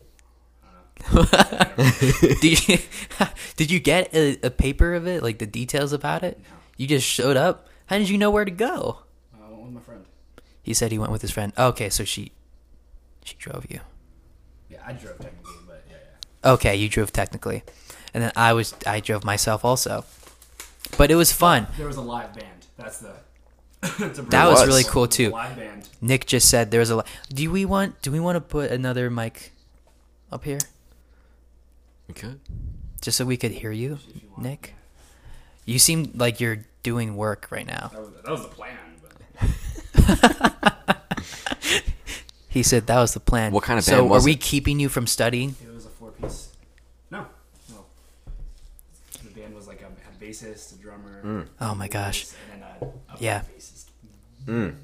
[2.41, 2.78] did you
[3.57, 6.41] did you get a, a paper of it, like the details about it?
[6.77, 7.69] You just showed up.
[7.87, 9.01] How did you know where to go?
[9.35, 10.05] I went with my friend.
[10.62, 11.53] He said he went with his friend.
[11.57, 12.33] Oh, okay, so she
[13.24, 13.81] she drove you.
[14.69, 15.97] Yeah, I drove technically, but yeah,
[16.45, 16.51] yeah.
[16.53, 17.62] Okay, you drove technically,
[18.12, 20.05] and then I was I drove myself also.
[20.98, 21.66] But it was fun.
[21.77, 22.66] There was a live band.
[22.77, 23.12] That's the.
[24.14, 24.66] to That was was.
[24.68, 25.31] really cool There was a too.
[25.31, 25.89] Live band.
[26.01, 26.97] Nick just said there was a.
[26.97, 29.52] li- Do we want Do we want to put another mic
[30.32, 30.59] up here
[32.09, 32.40] We could.
[33.01, 33.98] just so we could hear you,
[34.39, 34.74] Nick?
[35.66, 37.90] You seem like you're doing work right now.
[37.93, 38.77] That was, that was the plan.
[39.94, 41.02] But
[42.48, 43.52] He said that was the plan.
[43.52, 45.56] What kind of so band was are we keeping you from studying?
[45.62, 46.48] it was a four piece.
[47.10, 47.27] No,
[47.70, 47.85] no.
[49.23, 50.73] The band was like a, a bassist,
[51.27, 51.48] a drummer.
[51.61, 52.27] Oh my gosh.
[52.53, 53.43] And then a, a Yeah.
[54.47, 54.74] Mm.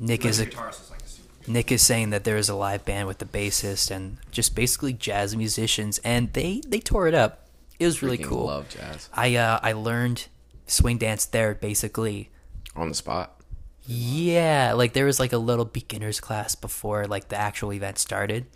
[0.00, 1.50] Nick is a, guitarist was like a super.
[1.50, 4.92] Nick is saying that there is a live band with the bassist and just basically
[4.92, 7.48] jazz musicians, and they they tore it up.
[7.78, 8.46] It was really Freaking cool.
[8.46, 10.26] Love jazz I uh I learned
[10.66, 12.30] swing dance there basically.
[12.74, 13.40] on the spot.
[13.86, 18.46] Yeah, like there was like a little beginners class before like the actual event started,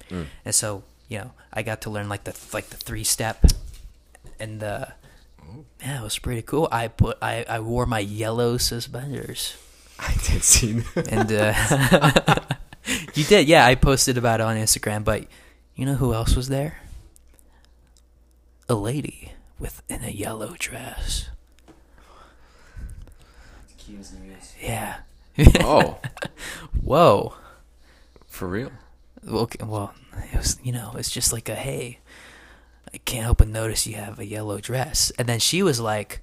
[0.45, 3.45] and so you know I got to learn like the like the three step,
[4.41, 4.89] and the
[5.81, 6.69] yeah it was pretty cool.
[6.71, 9.57] I put I I wore my yellow suspenders.
[9.99, 11.09] I did see that.
[11.09, 12.57] and uh,
[13.15, 13.67] you did, yeah.
[13.67, 15.27] I posted about it on Instagram, but
[15.75, 16.79] you know who else was there?
[18.69, 21.31] A lady with in a yellow dress.
[24.61, 24.99] Yeah.
[25.61, 25.99] Oh,
[26.83, 27.35] Whoa.
[28.29, 28.73] for real?
[29.27, 29.65] Okay.
[29.65, 29.95] Well,
[30.33, 31.99] it was you know it's just like a hey,
[32.93, 36.23] I can't help but notice you have a yellow dress, and then she was like,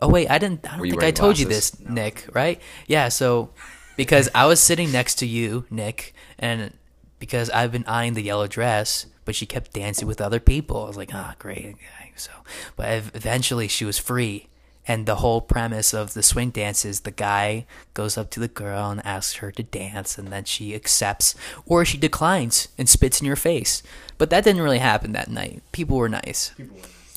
[0.00, 0.70] oh wait, I didn't.
[0.70, 1.70] I don't think I told you glasses?
[1.72, 2.28] this, Nick.
[2.32, 2.60] Right?
[2.86, 3.08] Yeah.
[3.08, 3.50] So
[3.96, 6.72] because I was sitting next to you, Nick, and
[7.18, 10.84] because I've been eyeing the yellow dress, but she kept dancing with other people.
[10.84, 11.76] I was like, ah, great.
[12.16, 12.30] So,
[12.76, 14.48] but eventually she was free.
[14.86, 18.48] And the whole premise of the swing dance is the guy goes up to the
[18.48, 21.34] girl and asks her to dance, and then she accepts
[21.66, 23.82] or she declines and spits in your face.
[24.18, 25.62] But that didn't really happen that night.
[25.70, 26.52] People were nice.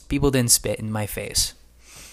[0.09, 1.53] People didn't spit in my face.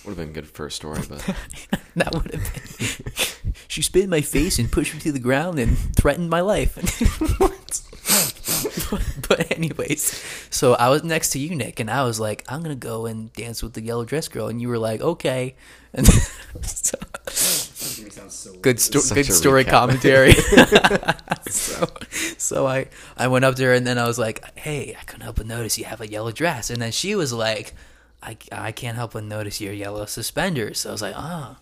[0.05, 1.23] Would have been good for a story, but
[1.95, 3.53] That would have been.
[3.69, 6.77] she spit in my face and pushed me to the ground and threatened my life.
[9.29, 12.75] but anyways, so I was next to you, Nick, and I was like, I'm gonna
[12.75, 15.55] go and dance with the yellow dress girl, and you were like, okay.
[15.95, 16.97] And so,
[18.63, 19.71] good, sto- good story recap.
[19.71, 20.33] commentary.
[21.51, 21.87] so,
[22.39, 25.21] so I, I went up to her and then I was like, hey, I couldn't
[25.21, 27.75] help but notice you have a yellow dress, and then she was like,
[28.23, 30.81] I, I can't help but notice your yellow suspenders.
[30.81, 31.59] So I was like, ah.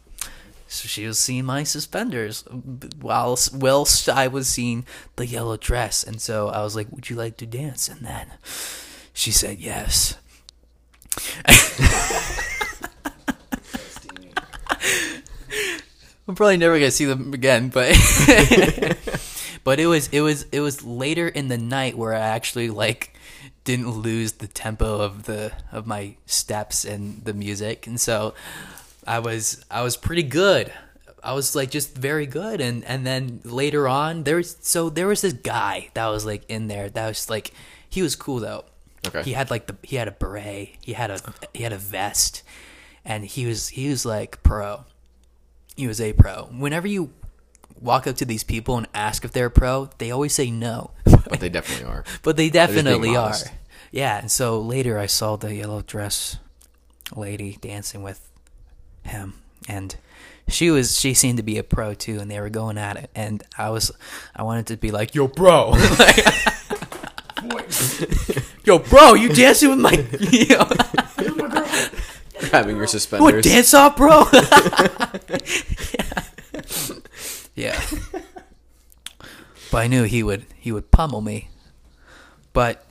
[0.70, 2.44] So she was seeing my suspenders
[3.00, 4.86] while whilst I was seeing
[5.16, 8.28] the yellow dress, and so I was like, "Would you like to dance?" And then
[9.12, 10.14] she said yes.
[16.28, 17.88] I'm probably never gonna see them again, but
[19.64, 23.18] but it was it was it was later in the night where I actually like
[23.64, 28.34] didn't lose the tempo of the of my steps and the music, and so
[29.10, 30.72] I was I was pretty good.
[31.20, 35.22] I was like just very good, and and then later on there's so there was
[35.22, 37.52] this guy that was like in there that was like
[37.88, 38.64] he was cool though.
[39.04, 39.24] Okay.
[39.24, 41.18] He had like the he had a beret, he had a
[41.52, 42.44] he had a vest,
[43.04, 44.84] and he was he was like pro.
[45.74, 46.44] He was a pro.
[46.44, 47.10] Whenever you
[47.80, 50.92] walk up to these people and ask if they're a pro, they always say no.
[51.04, 52.04] but they definitely are.
[52.22, 53.34] But they definitely are.
[53.90, 56.38] Yeah, and so later I saw the yellow dress
[57.16, 58.29] lady dancing with
[59.04, 59.34] him
[59.68, 59.96] and
[60.48, 63.10] she was she seemed to be a pro too and they were going at it
[63.14, 63.92] and I was
[64.34, 65.74] I wanted to be like, "Yo, bro."
[68.64, 69.92] Yo, bro, you dancing with my
[70.30, 70.68] you know,
[72.50, 73.44] Grabbing your what suspenders.
[73.44, 74.24] dance off, bro?
[77.54, 77.80] yeah.
[79.70, 81.48] But I knew he would he would pummel me.
[82.52, 82.84] But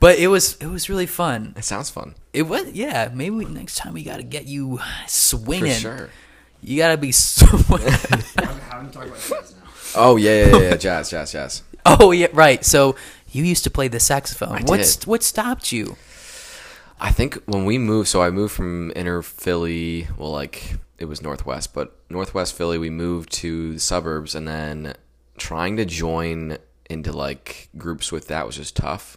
[0.00, 1.54] But it was it was really fun.
[1.56, 2.14] It sounds fun.
[2.32, 5.72] It was yeah, maybe we, next time we got to get you For swinging.
[5.72, 6.10] sure.
[6.62, 7.88] You got to be swinging.
[7.88, 9.70] haven't talked about jazz now.
[9.96, 10.76] Oh yeah, yeah, yeah, yeah.
[10.76, 11.62] jazz, jazz, jazz.
[11.86, 12.64] oh yeah, right.
[12.64, 12.94] So
[13.30, 14.52] you used to play the saxophone.
[14.52, 15.06] I What's did.
[15.06, 15.96] what stopped you?
[17.00, 21.22] I think when we moved, so I moved from inner Philly, well, like it was
[21.22, 24.94] northwest, but northwest Philly, we moved to the suburbs, and then
[25.36, 26.58] trying to join
[26.90, 29.16] into like groups with that was just tough.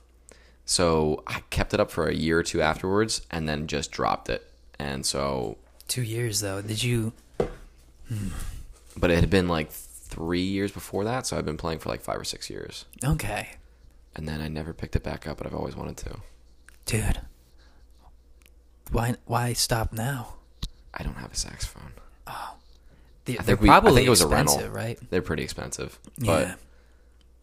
[0.65, 4.29] So I kept it up for a year or two afterwards, and then just dropped
[4.29, 4.47] it.
[4.79, 5.57] And so,
[5.89, 6.61] 2 years though.
[6.61, 7.13] Did you
[8.97, 12.01] but it had been like three years before that, so I've been playing for like
[12.01, 13.49] five or six years, Okay.
[14.15, 16.17] and then I never picked it back up, but I've always wanted to.
[16.85, 17.21] Dude.
[18.91, 20.35] Why why stop now?
[20.93, 21.93] I don't have a saxophone.
[22.27, 22.55] Oh.
[23.23, 24.99] They, I they're think we, I probably think it was a expensive, rental, right?
[25.09, 26.55] They're pretty expensive, but yeah.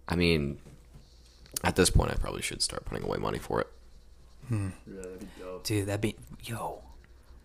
[0.08, 0.58] I mean,
[1.64, 3.66] at this point, I probably should start putting away money for it.
[4.48, 4.68] Hmm.
[5.64, 6.82] Dude, that'd be yo.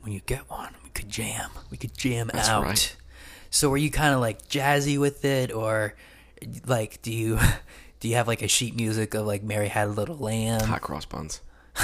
[0.02, 1.50] When you get one, we could jam.
[1.72, 2.64] We could jam That's out.
[2.64, 2.96] right.
[3.50, 5.96] So are you kind of like jazzy with it, or
[6.66, 7.40] like do you
[8.00, 10.62] do you have like a sheet music of like Mary Had a Little Lamb?
[10.62, 11.42] Hot cross buns.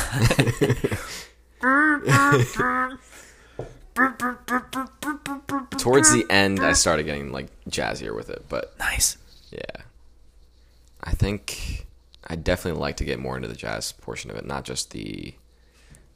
[5.77, 9.17] Towards the end, I started getting like jazzier with it, but Nice.
[9.51, 9.83] yeah,
[11.03, 11.85] I think
[12.29, 15.33] I definitely like to get more into the jazz portion of it, not just the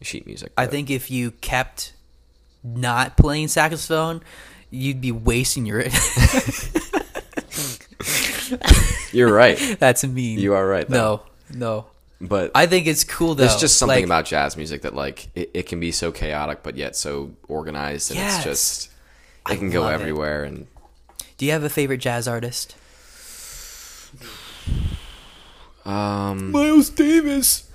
[0.02, 0.52] sheet music.
[0.57, 1.94] I but- think if you kept
[2.64, 4.22] not playing saxophone,
[4.69, 5.84] you'd be wasting your.
[9.11, 10.40] you're right, That's mean.
[10.40, 11.22] You are right, though.
[11.49, 11.85] No, no.
[12.22, 13.45] but I think it's cool though.
[13.45, 16.64] there's just something Like, about jazz music that like it, it can be so chaotic,
[16.64, 18.35] but yet so organized, and Yes.
[18.38, 18.90] it's just
[19.45, 19.95] I it can go love it.
[19.95, 20.44] everywhere.
[20.44, 20.68] And
[21.38, 22.76] Do you have a favorite jazz artist?
[25.85, 27.69] Um, Miles Davis.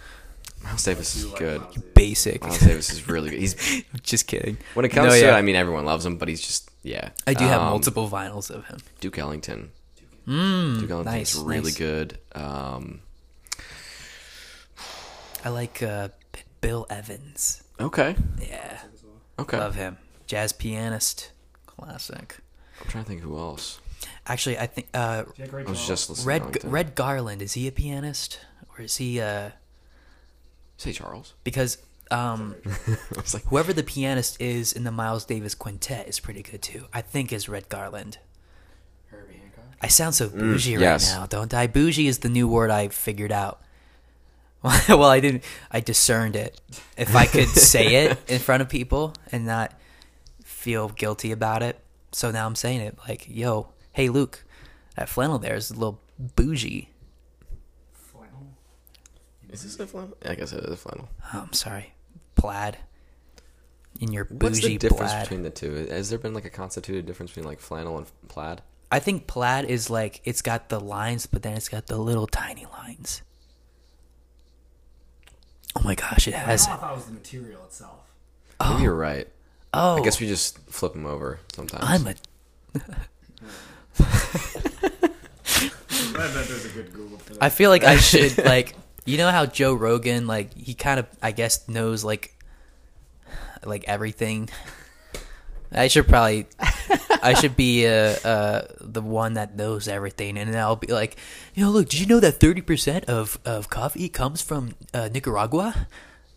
[0.64, 1.62] Miles Davis is good.
[1.94, 2.42] Basic.
[2.42, 3.38] Miles Davis is really good.
[3.40, 4.58] He's just kidding.
[4.74, 5.34] when it comes No, to yeah.
[5.34, 7.10] it, I mean, everyone loves him, but he's just yeah.
[7.26, 8.78] I do have Um, multiple vinyls of him.
[9.00, 9.70] Duke Ellington.
[10.26, 11.76] Mm, Duke Ellington's nice, really nice.
[11.78, 12.18] good.
[12.34, 13.00] Um,
[15.44, 17.62] I like uh, B- Bill Evans.
[17.80, 18.80] okay, Yeah,
[19.38, 19.56] okay.
[19.58, 19.96] love him.
[20.26, 21.30] Jazz pianist,
[21.66, 22.38] classic.
[22.80, 23.80] I'm trying to think who else.
[24.28, 26.26] Actually, I think uh, I was just listening.
[26.26, 28.38] Red to Red Garland is he a pianist
[28.70, 29.50] or is he uh
[30.76, 31.34] Say Charles.
[31.44, 31.78] because
[32.10, 32.54] um,
[33.34, 36.86] like, whoever the pianist is in the Miles Davis quintet is pretty good too.
[36.92, 38.18] I think is Red Garland.
[39.08, 39.64] Herbie Hancock.
[39.82, 41.12] I sound so bougie right yes.
[41.12, 41.66] now, don't I?
[41.66, 43.60] Bougie is the new word I figured out.
[44.62, 45.44] well, I didn't.
[45.70, 46.60] I discerned it.
[46.96, 49.78] If I could say it in front of people and not
[50.42, 51.78] feel guilty about it,
[52.12, 52.98] so now I'm saying it.
[53.06, 53.68] Like, yo,
[53.98, 54.44] hey, Luke,
[54.94, 56.00] that flannel there is a little
[56.36, 56.90] bougie.
[57.90, 58.46] Flannel.
[59.50, 60.16] is this a flannel?
[60.24, 61.08] I guess it is a flannel.
[61.34, 61.94] Oh, I'm sorry,
[62.36, 62.78] plaid.
[64.00, 65.22] In your bougie What's bougie the difference plaid.
[65.24, 65.74] between the two?
[65.90, 68.62] Has there been like a constituted difference between like flannel and plaid?
[68.92, 72.28] I think plaid is like it's got the lines, but then it's got the little
[72.28, 73.22] tiny lines.
[75.74, 76.68] Oh my gosh, it has.
[76.68, 77.98] I thought it was the material itself.
[78.60, 78.78] Maybe oh.
[78.80, 79.26] you're right.
[79.74, 81.82] Oh, I guess we just flip them over sometimes.
[81.84, 82.14] I'm a
[84.00, 84.04] I
[86.14, 87.42] bet there's a good Google for that.
[87.42, 91.06] I feel like I should like you know how Joe Rogan like he kind of
[91.22, 92.34] I guess knows like
[93.64, 94.48] like everything.
[95.70, 96.46] I should probably
[97.22, 101.16] I should be uh, uh the one that knows everything and then I'll be like,
[101.54, 105.86] you know, look, did you know that 30% of of coffee comes from uh, Nicaragua?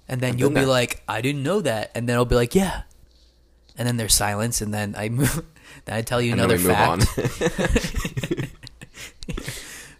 [0.07, 1.91] And then you'll be like, I didn't know that.
[1.95, 2.81] And then I'll be like, yeah.
[3.77, 5.45] And then there's silence and then I move
[5.85, 6.89] then I tell you and another fact.
[6.89, 6.99] on.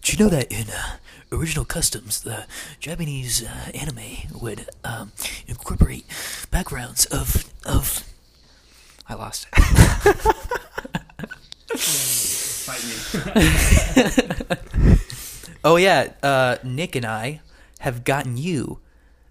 [0.02, 0.98] Did you know that in uh,
[1.32, 2.46] original customs, the
[2.80, 5.12] Japanese uh, anime would um,
[5.48, 6.06] incorporate
[6.50, 8.04] backgrounds of of.
[9.08, 9.56] I lost it.
[11.78, 12.84] Fight
[14.90, 14.98] me.
[15.64, 17.42] oh yeah, uh, Nick and I
[17.80, 18.80] have gotten you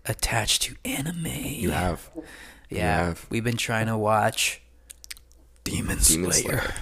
[0.07, 1.27] attached to anime.
[1.27, 2.11] you have.
[2.69, 3.07] yeah.
[3.07, 3.27] have.
[3.31, 4.61] We've been trying to watch
[5.65, 6.75] Demon, Demon Slayer, Slayer.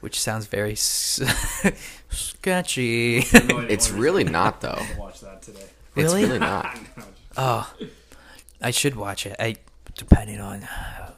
[0.00, 1.20] which sounds very s-
[2.10, 3.18] sketchy.
[3.32, 4.80] It's really not though.
[4.98, 5.60] Watch that today.
[5.96, 6.24] It's Really?
[6.24, 6.76] really not.
[7.34, 7.72] Oh,
[8.60, 9.34] I should watch it.
[9.38, 9.56] I
[9.94, 11.12] depending on uh,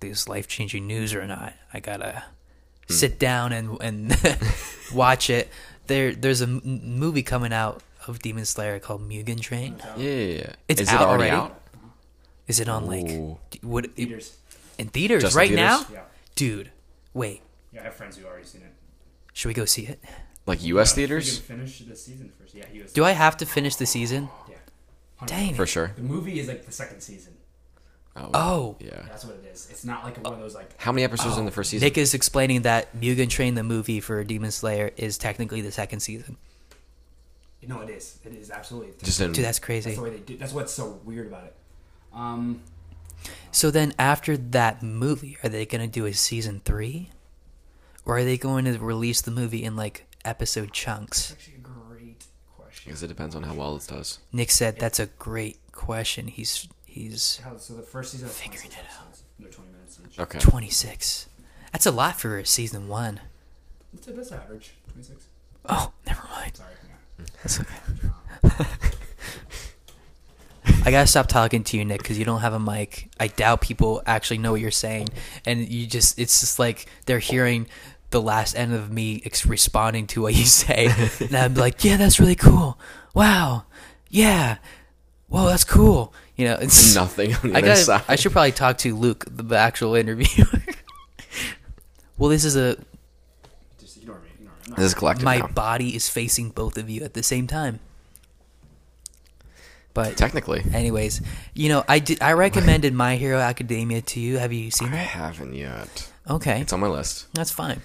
[0.00, 1.52] this life changing news or not.
[1.72, 2.24] I gotta
[2.88, 2.92] Hmm.
[2.94, 4.16] sit down and and
[4.92, 5.48] watch it.
[5.86, 6.60] There, there's a m-
[6.98, 9.76] movie coming out of Demon Slayer called Mugen Train.
[9.96, 10.52] Yeah, yeah, yeah.
[10.66, 11.52] It's Is out it already, already?
[11.52, 11.60] out?
[12.48, 13.38] Is it on like Ooh.
[13.50, 14.36] d- would it, Theaters.
[14.78, 15.64] In theaters Just in right theaters?
[15.64, 15.86] now?
[15.92, 16.02] Yeah.
[16.34, 16.70] Dude,
[17.14, 17.42] wait.
[17.72, 18.72] Yeah, I have friends who already seen it.
[19.32, 20.02] Should we go see it?
[20.46, 20.90] Like U.S.
[20.96, 22.54] Yeah, we theaters can finish the season first.
[22.54, 22.92] Yeah, he was.
[22.92, 24.28] Do I have to finish the season?
[24.48, 24.56] Yeah.
[25.26, 25.54] Dang.
[25.54, 25.66] for it.
[25.66, 25.92] sure.
[25.96, 27.34] The movie is like the second season.
[28.16, 28.76] Oh, Oh.
[28.80, 29.02] yeah.
[29.08, 29.68] That's what it is.
[29.70, 30.80] It's not like one of those like.
[30.80, 31.84] How many episodes in the first season?
[31.86, 36.00] Nick is explaining that Mugen Train, the movie for Demon Slayer, is technically the second
[36.00, 36.36] season.
[37.66, 38.18] No, it is.
[38.24, 38.94] It is absolutely.
[39.04, 39.94] Just in Dude, that's That's crazy.
[39.94, 40.36] the way they do.
[40.38, 41.54] That's what's so weird about it.
[42.14, 42.62] Um,
[43.50, 47.10] So then, after that movie, are they going to do a season three,
[48.04, 51.32] or are they going to release the movie in like episode chunks?
[51.32, 52.24] actually a great
[52.56, 52.90] question.
[52.90, 54.18] because it depends on how well it does.
[54.32, 56.26] Nick said that's a great question.
[56.28, 58.28] He's he's How, so the first season.
[58.28, 59.02] is Figuring 26 it out.
[59.06, 59.22] episodes.
[59.38, 60.18] They're 20 minutes each.
[60.18, 60.38] Okay.
[60.38, 61.28] twenty six.
[61.72, 63.20] That's a lot for season one.
[63.94, 64.72] That's, that's average.
[64.92, 65.26] 26.
[65.70, 66.56] Oh, never mind.
[66.56, 66.70] Sorry.
[67.18, 67.24] Yeah.
[67.42, 68.66] That's okay.
[70.84, 73.10] I gotta stop talking to you, Nick, because you don't have a mic.
[73.20, 75.08] I doubt people actually know what you're saying,
[75.44, 77.66] and you just—it's just like they're hearing
[78.10, 81.96] the last end of me ex- responding to what you say, and I'm like, "Yeah,
[81.96, 82.78] that's really cool.
[83.14, 83.64] Wow,
[84.08, 84.58] yeah,
[85.28, 87.76] whoa, that's cool." You know, it's Nothing on I other got.
[87.78, 88.04] side.
[88.08, 90.46] I should probably talk to Luke, the actual interviewer.
[92.18, 92.76] well, this is a
[93.80, 94.28] Just ignore me.
[94.38, 94.74] Ignore me.
[94.76, 95.48] This is collective my now.
[95.48, 97.80] body is facing both of you at the same time.
[99.98, 101.20] But Technically, anyways,
[101.54, 104.38] you know, I did I recommended My Hero Academia to you.
[104.38, 104.92] Have you seen it?
[104.92, 105.06] I that?
[105.08, 106.12] haven't yet.
[106.30, 106.60] Okay.
[106.60, 107.26] It's on my list.
[107.34, 107.80] That's fine.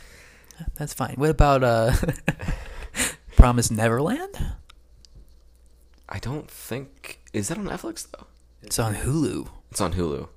[0.75, 1.15] That's fine.
[1.17, 1.93] What about uh
[3.35, 4.29] Promise Neverland?
[6.07, 8.27] I don't think is that on Netflix though.
[8.61, 9.47] It's on Hulu.
[9.71, 10.27] It's on Hulu.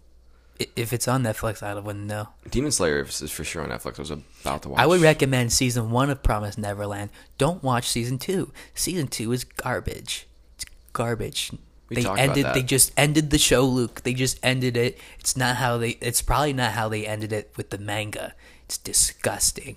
[0.58, 2.28] I- If it's on Netflix, I wouldn't know.
[2.50, 3.98] Demon Slayer is is for sure on Netflix.
[3.98, 4.80] I was about to watch.
[4.80, 7.10] I would recommend season one of Promise Neverland.
[7.36, 8.50] Don't watch season two.
[8.74, 10.26] Season two is garbage.
[10.54, 11.52] It's garbage.
[11.88, 12.46] We they ended.
[12.52, 14.02] They just ended the show, Luke.
[14.02, 14.98] They just ended it.
[15.20, 15.90] It's not how they.
[16.00, 18.34] It's probably not how they ended it with the manga.
[18.64, 19.76] It's disgusting.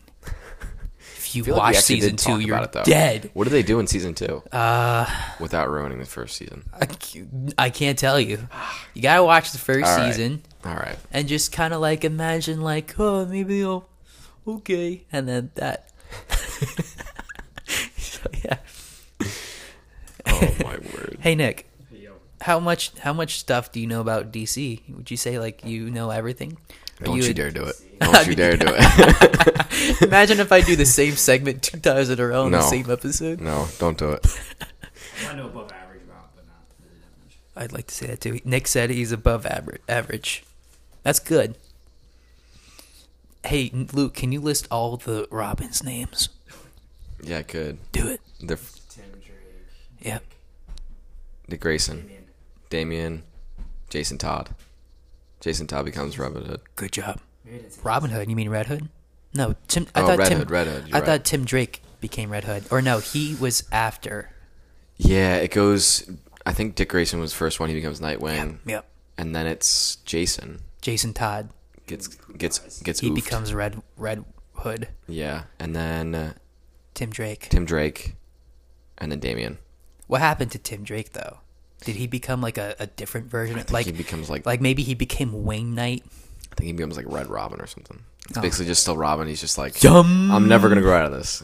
[1.17, 3.29] If you I feel like watch season two, you're it, dead.
[3.35, 4.41] What do they do in season two?
[4.51, 5.05] Uh,
[5.39, 6.67] without ruining the first season.
[7.57, 8.47] I can't tell you.
[8.95, 10.11] You gotta watch the first All right.
[10.11, 10.97] season All right.
[11.13, 13.87] and just kind of like imagine like, oh, maybe I'll
[14.47, 15.89] okay, and then that.
[17.95, 18.57] so, yeah.
[20.25, 21.17] Oh my word.
[21.21, 21.68] Hey Nick.
[22.41, 24.81] How much how much stuff do you know about DC?
[24.95, 26.57] Would you say like you know everything?
[27.01, 27.75] Are Don't you a- dare do it.
[27.99, 30.01] Don't you dare do it.
[30.01, 32.89] Imagine if I do the same segment two times in a row in the same
[32.89, 33.39] episode.
[33.41, 34.25] no, don't do it.
[35.29, 37.37] I know above average amount, but not really that much.
[37.63, 38.39] I'd like to say that too.
[38.45, 39.81] Nick said he's above average.
[39.89, 40.43] Average.
[41.03, 41.55] That's good.
[43.45, 46.29] Hey, Luke, can you list all the Robins names?
[47.23, 47.77] Yeah, I could.
[47.91, 48.21] Do it.
[48.41, 48.57] They're
[48.89, 49.37] Tim Drake.
[50.01, 50.23] Yep.
[51.49, 52.09] Dick Grayson,
[52.69, 53.23] Damian,
[53.89, 54.49] Jason Todd.
[55.39, 56.61] Jason Todd becomes Robin Hood.
[56.75, 57.19] Good job.
[57.83, 58.29] Robin Hood.
[58.29, 58.89] You mean Red Hood?
[59.33, 59.87] No, Tim.
[59.95, 60.37] I Oh, thought Red Tim.
[60.39, 61.05] Hood, Red Hood, I right.
[61.05, 64.31] thought Tim Drake became Red Hood, or no, he was after.
[64.97, 66.09] Yeah, it goes.
[66.45, 67.69] I think Dick Grayson was the first one.
[67.69, 68.85] He becomes Nightwing, Yep.
[69.17, 71.49] and then it's Jason Jason Todd.
[71.87, 72.99] gets gets gets.
[72.99, 73.15] He oofed.
[73.15, 74.87] becomes Red Red Hood.
[75.07, 76.33] yeah, and then uh,
[76.95, 77.47] Tim Drake.
[77.49, 78.15] Tim Drake,
[78.97, 79.57] and then Damian.
[80.07, 81.37] What happened to Tim Drake though?
[81.85, 83.63] Did he become like a, a different version?
[83.71, 86.03] like he becomes like- like maybe he became Wayne Knight.
[86.51, 87.99] I think he becomes like Red Robin or something.
[88.27, 88.41] It's Oh.
[88.41, 89.27] basically just still Robin.
[89.27, 90.29] He's just like, Yum.
[90.31, 91.41] I'm never gonna grow out of this.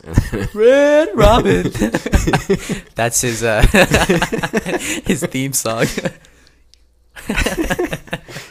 [0.54, 1.64] Red Robin.
[2.96, 3.62] That's his uh
[5.06, 5.86] his theme song.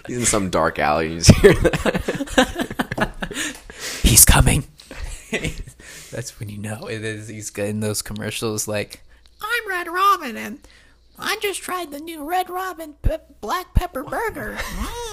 [0.07, 1.07] He's in some dark alley.
[1.07, 3.13] And you just hear that.
[4.03, 4.65] He's coming.
[6.11, 7.29] That's when you know it is.
[7.29, 9.03] He's getting those commercials like,
[9.41, 10.59] "I'm Red Robin, and
[11.19, 14.59] I just tried the new Red Robin pe- Black Pepper Burger."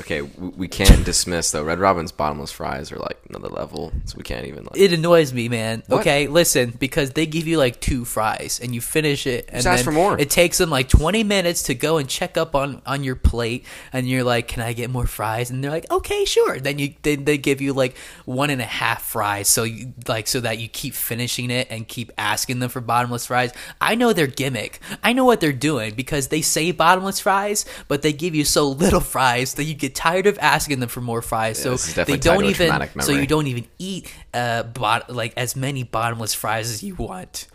[0.00, 1.62] Okay, we, can't dismiss though.
[1.64, 4.76] Red Robin's bottomless fries are like another level, so we can't even like.
[4.76, 5.82] It annoys me, man.
[5.86, 6.00] What?
[6.00, 9.66] Okay, listen, because they give you like two fries and you finish it, and Just
[9.66, 10.18] ask for more.
[10.18, 13.64] it takes them like twenty minutes to go and check up on on your plate,
[13.92, 16.94] and you're like, "Can I get more fries?" And they're like, "Okay, sure." Then you
[17.02, 20.58] they, they give you like one and a half fries, so you like so that
[20.58, 23.52] you keep finishing it and keep asking them for bottomless fries.
[23.80, 24.80] I know their gimmick.
[25.02, 28.68] I know what they're doing because they say bottomless fries, but they give you so
[28.68, 31.58] little fries that you get tired of asking them for more fries.
[31.58, 32.68] so they don't even
[33.00, 37.48] so you don't even eat uh bot like as many bottomless fries as you want.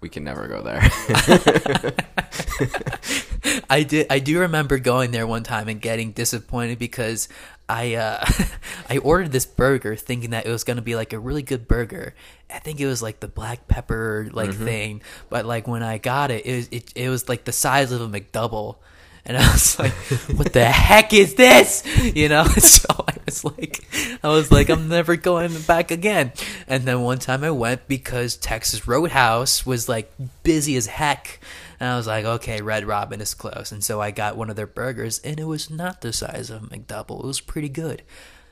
[0.00, 0.82] We can never go there.
[3.70, 7.28] I did I do remember going there one time and getting disappointed because
[7.70, 8.24] I uh
[8.90, 12.14] I ordered this burger thinking that it was gonna be like a really good burger.
[12.50, 15.00] I think it was like the black pepper like thing,
[15.30, 18.00] but like when I got it, it was it, it was like the size of
[18.02, 18.76] a McDouble.
[19.26, 19.92] And I was like,
[20.36, 21.82] "What the heck is this?"
[22.14, 22.44] You know.
[22.58, 23.84] So I was like,
[24.22, 26.32] I was like, "I'm never going back again."
[26.66, 31.40] And then one time I went because Texas Roadhouse was like busy as heck,
[31.80, 34.56] and I was like, "Okay, Red Robin is close." And so I got one of
[34.56, 37.20] their burgers, and it was not the size of a McDouble.
[37.20, 38.02] It was pretty good.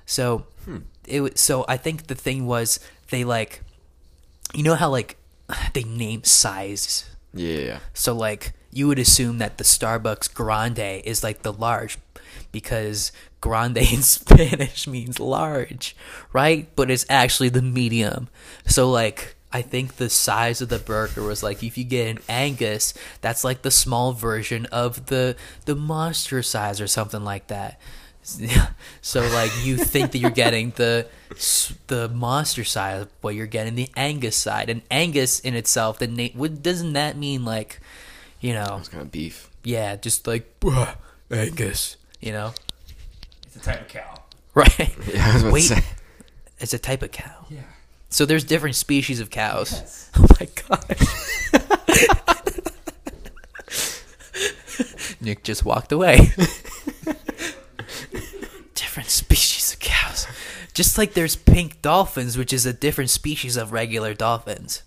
[0.06, 0.78] So hmm.
[1.06, 1.40] it was.
[1.40, 2.80] So I think the thing was
[3.10, 3.62] they like,
[4.54, 5.18] you know how like
[5.74, 7.78] they name size yeah, yeah, yeah.
[7.94, 11.98] so like you would assume that the Starbucks Grande is like the large
[12.50, 15.94] because grande in Spanish means large,
[16.32, 16.68] right?
[16.74, 18.28] But it's actually the medium.
[18.66, 22.22] So like I think the size of the burger was like if you get an
[22.28, 25.36] Angus, that's like the small version of the
[25.66, 27.78] the monster size or something like that.
[29.04, 31.08] So like you think that you're getting the
[31.88, 34.70] the monster side, but you're getting the Angus side.
[34.70, 36.32] And Angus in itself, the name,
[36.62, 37.44] doesn't that mean?
[37.44, 37.80] Like,
[38.42, 39.48] you know, It's kind of beef.
[39.64, 40.44] yeah, just like
[41.30, 42.52] Angus, you know,
[43.46, 44.20] It's a type of cow.
[44.54, 44.78] right?
[45.14, 45.82] Yeah, I was about Wait, to say.
[46.58, 47.46] it's a type of cow.
[47.48, 47.60] Yeah.
[48.10, 49.72] So there's different species of cows.
[49.72, 50.10] Yes.
[50.18, 50.96] Oh my god.
[55.20, 56.16] Nick just walked away.
[58.74, 60.26] different species of cows.
[60.74, 64.82] Just like there's pink dolphins, which is a different species of regular dolphins.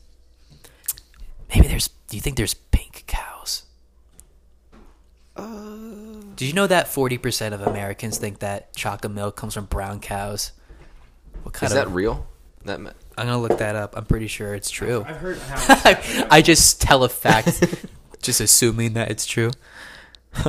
[1.54, 1.90] Maybe there's.
[2.10, 2.65] Do you think there's pink cows?
[5.38, 10.52] Did you know that 40% of Americans think that chocolate milk comes from brown cows?
[11.44, 11.86] What kind Is of.
[11.86, 12.28] that real?
[12.66, 13.96] That ma- I'm gonna look that up.
[13.96, 15.06] I'm pretty sure it's true.
[15.08, 15.56] I've heard how.
[15.86, 17.64] I, I just tell a fact,
[18.22, 19.52] just assuming that it's true.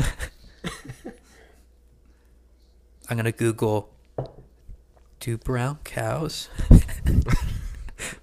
[3.09, 3.91] I'm gonna Google.
[5.21, 6.49] Do brown cows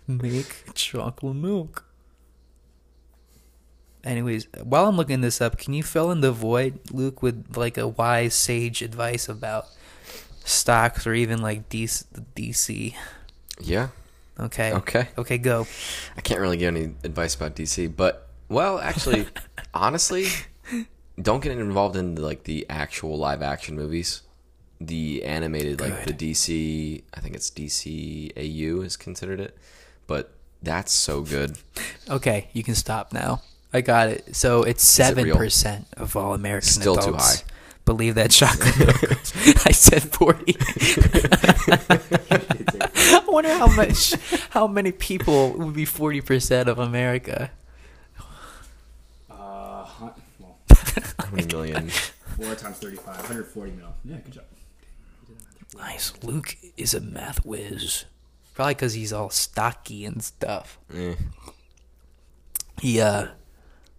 [0.08, 1.86] make chocolate milk?
[4.04, 7.78] Anyways, while I'm looking this up, can you fill in the void, Luke, with like
[7.78, 9.68] a wise sage advice about
[10.44, 12.96] stocks or even like DC?
[13.62, 13.90] Yeah.
[14.40, 14.74] Okay.
[14.74, 15.08] Okay.
[15.18, 15.68] Okay, go.
[16.18, 19.28] I can't really give any advice about DC, but well, actually,
[19.74, 20.28] honestly,
[21.22, 24.22] don't get involved in like the actual live action movies.
[24.82, 29.58] The animated, like the DC, I think it's DCAU is considered it,
[30.08, 31.58] but that's so good.
[32.10, 33.42] Okay, you can stop now.
[33.74, 34.36] I got it.
[34.36, 35.36] So it's seven real?
[35.36, 37.48] percent of all American Still too adults high.
[37.86, 39.04] believe that chocolate milk.
[39.04, 39.34] is-
[39.66, 40.56] I said forty.
[43.16, 44.14] I wonder how much,
[44.52, 47.50] how many people would be forty percent of America.
[49.30, 50.12] How
[51.32, 51.90] many million?
[51.90, 53.88] Four times thirty-five, 140 mil.
[54.06, 54.44] Yeah, good job.
[55.76, 56.14] Nice.
[56.22, 58.06] Luke is a math whiz.
[58.54, 60.78] Probably because he's all stocky and stuff.
[60.96, 61.16] Eh.
[62.80, 63.28] He, uh,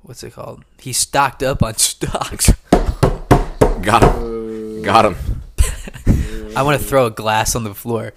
[0.04, 0.64] what's it called?
[0.78, 2.52] He's stocked up on stocks.
[2.70, 4.82] Got him.
[4.82, 5.16] Got him.
[6.56, 8.12] I want to throw a glass on the floor.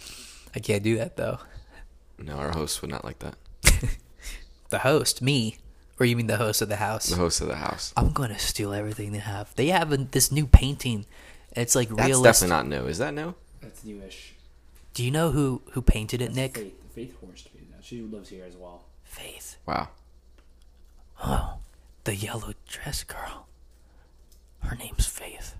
[0.55, 1.39] I can't do that, though.
[2.19, 3.35] No, our host would not like that.
[4.69, 5.57] The host, me.
[5.97, 7.05] Or you mean the host of the house?
[7.07, 7.93] The host of the house.
[7.95, 9.55] I'm going to steal everything they have.
[9.55, 11.05] They have a, this new painting.
[11.53, 12.49] It's like That's realistic.
[12.49, 12.89] definitely not new.
[12.89, 13.33] Is that new?
[13.61, 14.33] That's newish.
[14.93, 16.57] Do you know who, who painted it, Nick?
[16.57, 17.47] Faith, Faith Horst.
[17.81, 18.83] She lives here as well.
[19.05, 19.55] Faith.
[19.65, 19.87] Wow.
[21.23, 21.53] Oh,
[22.07, 23.47] the yellow dress girl.
[24.61, 25.55] Her name's Faith.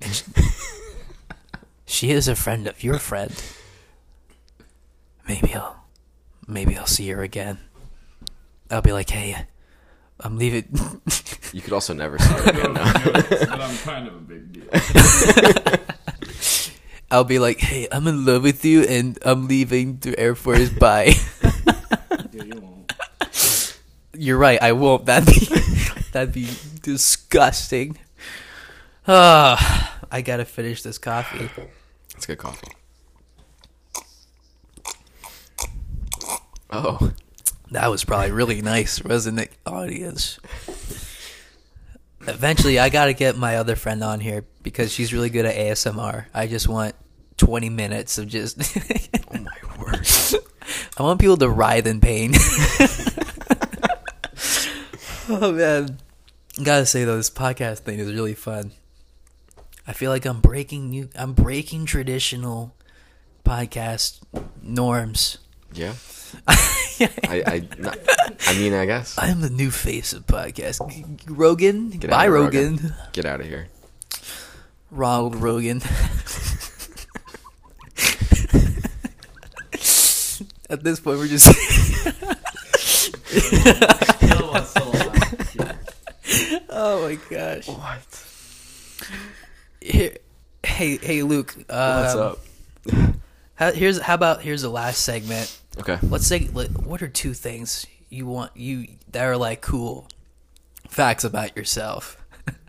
[0.00, 0.22] And
[1.84, 3.30] she is a friend of your friend.
[5.28, 5.84] Maybe I'll,
[6.48, 7.58] maybe I'll see her again.
[8.70, 9.44] I'll be like, hey,
[10.20, 10.64] I'm leaving.
[11.52, 12.92] You could also never see her again now.
[13.04, 14.64] but I'm kind of a big deal.
[17.12, 20.70] I'll be like, hey, I'm in love with you, and I'm leaving to Air Force.
[20.80, 21.12] Bye.
[22.32, 23.78] Yeah, you won't.
[24.14, 24.60] You're right.
[24.62, 25.04] I won't.
[25.04, 25.46] That'd be
[26.12, 26.48] that'd be
[26.80, 27.98] disgusting.
[29.06, 31.50] Ah, I gotta finish this coffee.
[32.16, 32.72] It's good coffee.
[36.70, 37.12] Oh,
[37.72, 40.38] That was probably really nice, wasn't it, audience?
[42.26, 46.24] Eventually, I gotta get my other friend on here because she's really good at ASMR.
[46.32, 46.94] I just want
[47.42, 48.56] 20 minutes of just.
[49.34, 50.06] oh my word!
[50.96, 52.34] I want people to writhe in pain.
[55.28, 55.98] oh man,
[56.62, 58.70] gotta say though, this podcast thing is really fun.
[59.88, 61.08] I feel like I'm breaking new.
[61.16, 62.76] I'm breaking traditional
[63.44, 64.20] podcast
[64.62, 65.38] norms.
[65.72, 65.94] yeah.
[66.46, 67.98] I, I, not,
[68.46, 69.18] I mean, I guess.
[69.18, 70.78] I'm the new face of podcast.
[71.28, 72.94] Rogan, Get bye here, Rogan.
[73.12, 73.66] Get out of here.
[74.92, 75.82] Ronald Rogan.
[80.72, 81.46] At this point, we're just.
[86.70, 87.68] oh my gosh!
[87.68, 88.26] What?
[89.82, 90.16] Here,
[90.62, 91.54] hey, hey, Luke.
[91.68, 92.38] Um, What's up?
[93.56, 95.60] How, here's how about here's the last segment.
[95.78, 95.98] Okay.
[96.02, 100.08] Let's say what are two things you want you that are like cool
[100.88, 102.16] facts about yourself,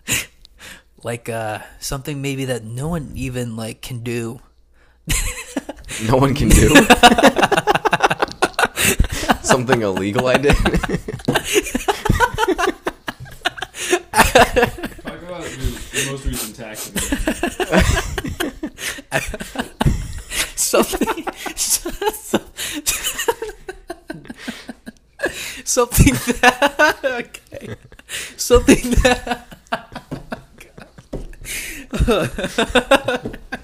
[1.03, 4.41] like uh something maybe that no one even like can do.
[6.07, 6.69] No one can do.
[9.43, 10.55] Something illegal I did.
[10.55, 10.73] Talk
[15.21, 15.59] about your,
[15.93, 16.91] your most recent tax.
[20.55, 21.25] something
[25.63, 27.75] something that okay
[28.37, 29.47] something that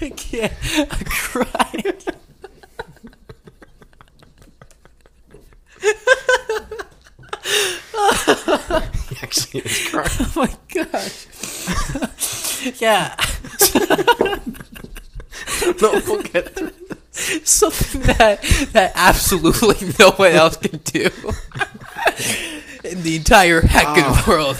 [0.00, 2.04] I can't I cried.
[8.28, 8.90] crying
[9.22, 10.06] Actually, it's crime.
[10.20, 11.26] oh my gosh
[12.80, 13.16] yeah
[15.82, 16.72] No, we'll get through.
[17.44, 18.42] something that
[18.72, 21.08] that absolutely no one else can do
[22.84, 24.24] in the entire heckin' oh.
[24.26, 24.56] world.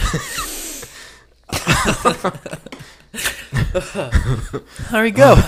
[4.91, 5.37] there we go.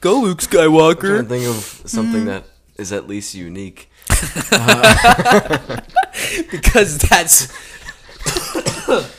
[0.00, 1.18] go, Luke I'm trying Skywalker.
[1.22, 2.44] to think of something that
[2.76, 3.90] is at least unique.
[6.50, 7.48] Because that's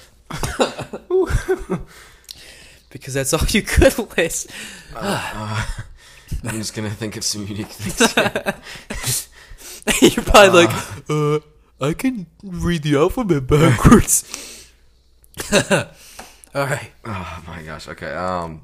[2.89, 4.49] because that's all you could list.
[4.95, 5.65] I'm
[6.53, 9.29] just gonna think of some unique things.
[10.01, 10.73] You're probably like,
[11.09, 11.39] uh,
[11.81, 14.23] I can read the alphabet backwards.
[16.55, 16.91] All right.
[17.05, 17.87] Oh my gosh.
[17.87, 18.11] Okay.
[18.11, 18.61] Um,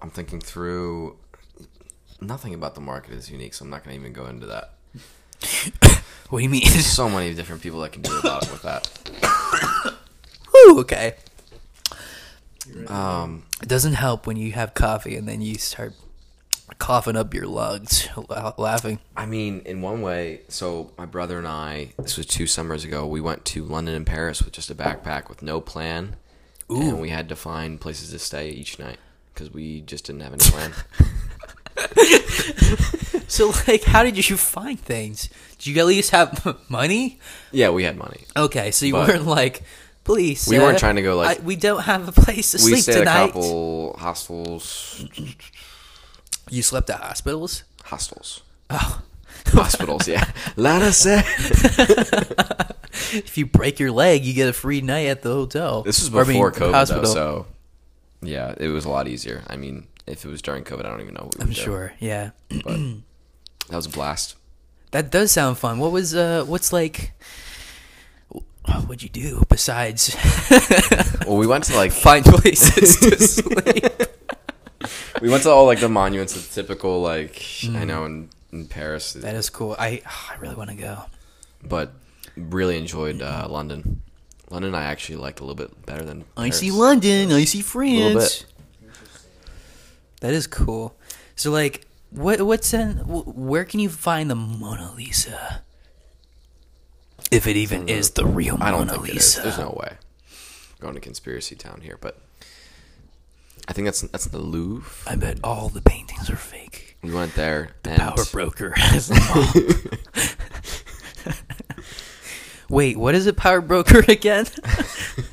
[0.00, 1.16] I'm thinking through.
[2.20, 4.74] Nothing about the market is unique, so I'm not gonna even go into that.
[6.30, 6.62] What do you mean?
[6.64, 8.86] There's so many different people that can do about with that.
[10.50, 11.16] Whew, okay.
[12.86, 15.92] Um, It doesn't help when you have coffee and then you start
[16.78, 18.08] coughing up your lungs,
[18.56, 18.98] laughing.
[19.14, 23.06] I mean, in one way, so my brother and I, this was two summers ago,
[23.06, 26.16] we went to London and Paris with just a backpack with no plan.
[26.80, 28.98] And we had to find places to stay each night
[29.34, 30.72] because we just didn't have any plan.
[33.28, 35.30] So, like, how did you find things?
[35.56, 37.18] Did you at least have money?
[37.50, 38.24] yeah, we had money.
[38.36, 39.62] Okay, so you But- weren't like,
[40.04, 40.46] please.
[40.48, 42.72] We uh, weren't trying to go, like- I, we don't have a place to we
[42.72, 43.22] sleep stayed tonight.
[43.22, 45.06] at a couple hostels.
[46.50, 47.64] You slept at hospitals.
[47.84, 48.42] Hostels.
[49.48, 50.30] Hospitals, yeah.
[50.56, 51.22] Let us say.
[53.14, 55.82] If you break your leg, you get a free night at the hotel.
[55.82, 57.02] This was Or, I mean, before COVID, hospital.
[57.02, 57.46] though, so
[58.22, 59.42] yeah, it was a lot easier.
[59.48, 61.24] I mean, if it was during COVID, I don't even know.
[61.24, 61.62] What we I'm would do.
[61.62, 61.92] sure.
[62.00, 62.30] Yeah,
[62.64, 62.76] but
[63.68, 64.36] that was a blast.
[64.92, 65.78] that does sound fun.
[65.78, 66.44] What was uh?
[66.46, 67.12] What's like?
[68.86, 70.14] What'd you do besides
[71.26, 73.84] Well, we went to like find places to sleep?
[75.20, 79.14] we went to all like the monuments, the typical like I know in, in Paris,
[79.14, 79.74] That is cool.
[79.78, 81.04] I I really want to go.
[81.62, 81.92] but
[82.36, 84.02] really enjoyed uh, London.
[84.50, 86.24] London, I actually liked a little bit better than.
[86.36, 87.32] I see London.
[87.32, 88.44] I see Little France.
[90.20, 90.94] That is cool.
[91.36, 92.98] So like, what what's in?
[92.98, 95.62] Where can you find the Mona Lisa?
[97.30, 99.36] If it even is the real I don't Mona think it is.
[99.36, 99.40] Lisa.
[99.42, 99.96] There's no way.
[100.80, 102.18] going to conspiracy town here, but
[103.66, 105.10] I think that's that's the Louvre.
[105.10, 106.91] I bet all the paintings are fake.
[107.02, 109.46] We went there and Power broker has them all.
[112.68, 114.46] Wait, what is a Power broker again?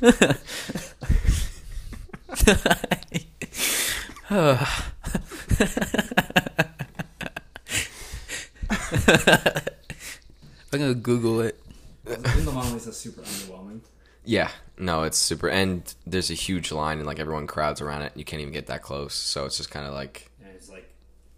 [10.72, 11.60] I'm gonna Google it.
[12.06, 13.80] Isn't the Mona Lisa super underwhelming?
[14.24, 15.48] Yeah, no, it's super.
[15.48, 18.12] And there's a huge line, and like everyone crowds around it.
[18.12, 20.29] And you can't even get that close, so it's just kind of like And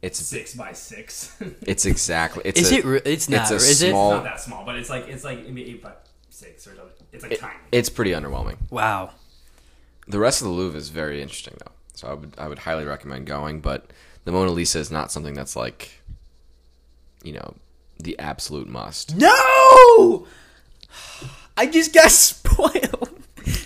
[0.02, 1.34] it's six by six.
[1.62, 2.42] it's exactly.
[2.44, 2.84] It's Is a, it?
[2.84, 3.50] re- It's not.
[3.50, 3.90] a is it?
[3.90, 5.92] small- not that small, but it's like it's like maybe eight by
[6.30, 7.06] six or something.
[7.12, 7.54] It's like it- tiny.
[7.70, 8.56] it's pretty underwhelming.
[8.70, 9.10] Wow.
[10.08, 12.84] The rest of the Louvre is very interesting though, so I would I would highly
[12.84, 13.60] recommend going.
[13.60, 13.86] But
[14.24, 15.92] the Mona Lisa is not something that's like,
[17.22, 17.54] you know,
[17.98, 19.14] the absolute must.
[19.16, 20.26] No!
[21.56, 23.10] I just got spoiled.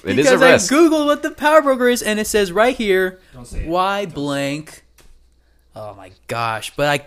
[0.04, 0.72] It is a because I risk.
[0.72, 3.68] googled what the power broker is, and it says right here, Don't say it.
[3.68, 4.84] why blank.
[5.78, 6.72] Oh my gosh!
[6.74, 7.06] But I,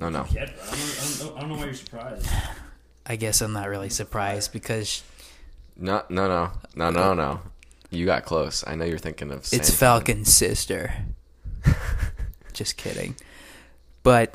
[0.00, 0.26] No, no.
[0.32, 0.64] Yeah, bro.
[0.64, 2.28] I don't, I, don't, I don't know why you're surprised.
[3.06, 5.04] I guess I'm not really surprised because
[5.76, 7.40] No, no, no, no, no, no.
[7.90, 8.64] You got close.
[8.66, 9.38] I know you're thinking of.
[9.38, 9.74] it's something.
[9.76, 10.92] Falcon's sister.
[12.52, 13.14] just kidding.
[14.02, 14.34] But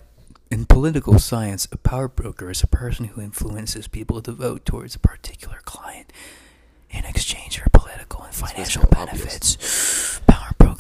[0.50, 4.96] in political science, a power broker is a person who influences people to vote towards
[4.96, 6.14] a particular client
[6.90, 9.56] in exchange for political and financial benefits.
[9.56, 10.11] Obvious.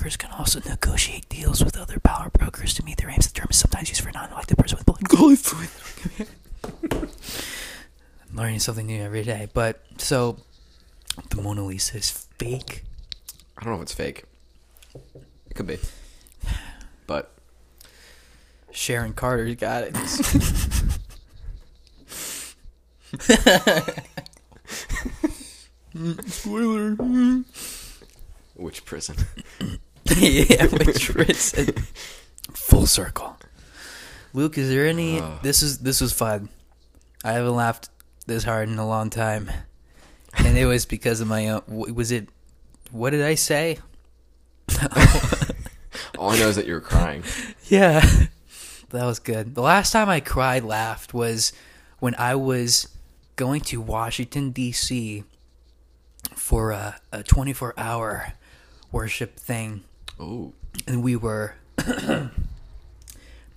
[0.01, 3.27] Brokers can also negotiate deals with other power brokers to meet their aims.
[3.27, 6.31] The term is sometimes used for a non-elected person with political influence.
[8.33, 9.47] Learning something new every day.
[9.53, 10.37] But so,
[11.29, 12.09] the Mona Lisa is
[12.39, 12.83] fake.
[13.55, 14.23] I don't know if it's fake.
[15.51, 15.77] It could be,
[17.05, 17.31] but
[18.71, 19.95] Sharon Carter's got it.
[26.25, 26.95] Spoiler.
[28.55, 29.17] which prison?
[30.17, 31.07] yeah, which?
[32.53, 33.37] Full circle.
[34.33, 35.19] Luke, is there any?
[35.19, 35.39] Ugh.
[35.41, 36.49] This is this was fun.
[37.23, 37.89] I haven't laughed
[38.25, 39.51] this hard in a long time,
[40.37, 41.61] and it was because of my own.
[41.67, 42.29] Was it?
[42.91, 43.77] What did I say?
[46.17, 47.23] All I know is that you're crying.
[47.67, 48.05] Yeah,
[48.89, 49.55] that was good.
[49.55, 51.53] The last time I cried, laughed was
[51.99, 52.87] when I was
[53.35, 55.23] going to Washington D.C.
[56.35, 58.33] for a, a 24 hour
[58.91, 59.83] worship thing,
[60.21, 60.53] Oh,
[60.87, 61.55] and we were.
[61.77, 62.29] the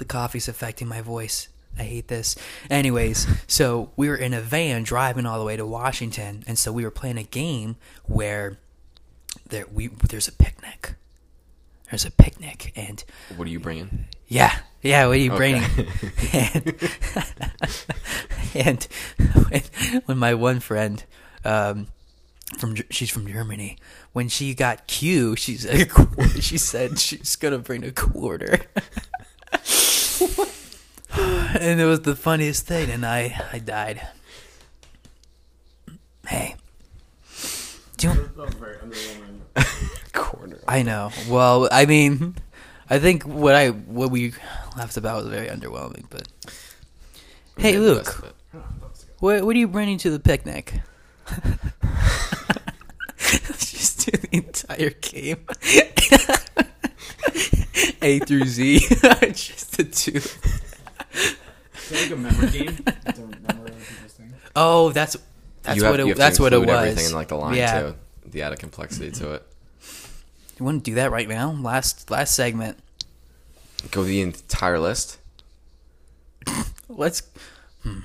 [0.06, 1.48] coffee's affecting my voice.
[1.78, 2.36] I hate this.
[2.70, 6.72] Anyways, so we were in a van driving all the way to Washington, and so
[6.72, 8.58] we were playing a game where
[9.48, 10.94] there we there's a picnic.
[11.90, 13.04] There's a picnic, and
[13.36, 14.06] what are you bringing?
[14.28, 15.06] yeah, yeah.
[15.06, 15.36] What are you Okay.
[15.36, 15.64] bringing?
[16.32, 16.76] and
[18.54, 18.88] and
[19.48, 19.62] when,
[20.06, 21.04] when my one friend,
[21.44, 21.88] um,
[22.58, 23.78] from she's from Germany,
[24.14, 25.90] when she got Q, she said
[26.40, 28.60] she said she's gonna bring a quarter.
[31.16, 34.06] and it was the funniest thing, and I I died.
[36.26, 36.54] Hey,
[37.96, 38.78] do you, That was very
[40.68, 41.10] I know.
[41.28, 42.36] Well, I mean,
[42.88, 44.32] I think what I what we
[44.76, 46.04] laughed about was very underwhelming.
[46.08, 46.28] But
[47.58, 48.32] hey, Okay, Luke,
[49.18, 50.80] what what are you bringing to the picnic?
[54.42, 55.46] Just do the entire game,
[58.02, 58.78] A through Z,
[59.32, 60.12] just the two.
[60.18, 60.36] Is
[61.90, 62.76] that like a memory game?
[62.76, 64.34] to remember other people's things?
[64.56, 65.16] Oh, that's
[65.62, 66.86] that's You have- what you it have to that's what it include was.
[66.88, 67.80] Everything in like the line yeah.
[67.80, 67.94] too.
[68.26, 69.46] The added complexity to it.
[70.58, 71.50] You want to do that right now?
[71.52, 72.78] Last last segment.
[73.90, 75.18] Go the entire list.
[76.88, 77.22] Let's.
[77.82, 77.98] Hmm.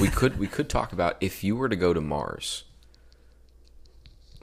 [0.00, 2.64] We could we could talk about if you were to go to Mars.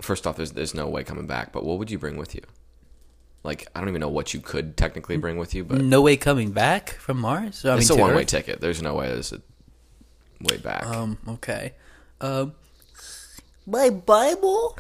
[0.01, 1.51] First off, there's there's no way coming back.
[1.51, 2.41] But what would you bring with you?
[3.43, 6.17] Like I don't even know what you could technically bring with you, but No way
[6.17, 7.65] coming back from Mars.
[7.65, 8.61] I mean, it's a one way ticket.
[8.61, 9.41] There's no way there's a
[10.41, 10.85] way back.
[10.85, 11.17] Um.
[11.27, 11.73] Okay.
[12.19, 12.53] Um.
[13.65, 14.77] My Bible.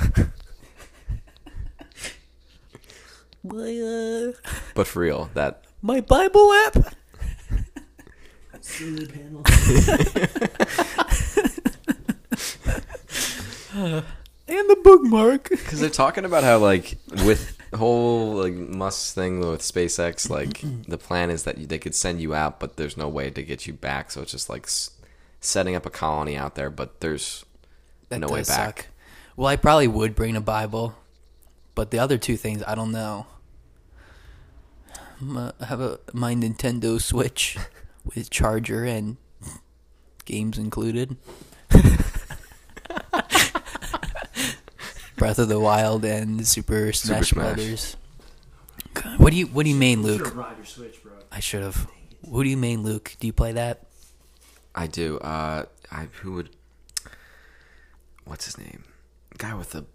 [3.43, 4.33] my uh.
[4.75, 6.95] but for real, that My Bible app.
[8.61, 9.43] Solar panel.
[14.51, 15.49] And the bookmark.
[15.49, 20.97] because they're talking about how like with whole like Musk thing with SpaceX, like the
[20.97, 23.73] plan is that they could send you out, but there's no way to get you
[23.73, 24.11] back.
[24.11, 24.91] So it's just like s-
[25.39, 27.45] setting up a colony out there, but there's
[28.09, 28.45] That no way back.
[28.79, 28.87] suck.
[29.37, 30.95] Well, I probably would bring a Bible,
[31.73, 33.27] but the other two things I don't know.
[35.23, 37.57] I have a my Nintendo Switch
[38.03, 39.15] with charger and
[40.25, 41.15] games included.
[45.21, 47.31] Breath of the Wild and Super Smash, Smash.
[47.53, 47.95] Brothers.
[48.95, 50.25] God, What do you What do you main, Luke?
[50.25, 50.95] have brought your Switch.
[51.31, 51.87] I should have.
[52.27, 53.15] Who do you main, Luke?
[53.19, 53.85] Do you play that?
[54.73, 55.19] I do.
[55.19, 56.49] Uh, I who would?
[58.25, 58.83] What's his name?
[59.37, 59.85] Guy with the.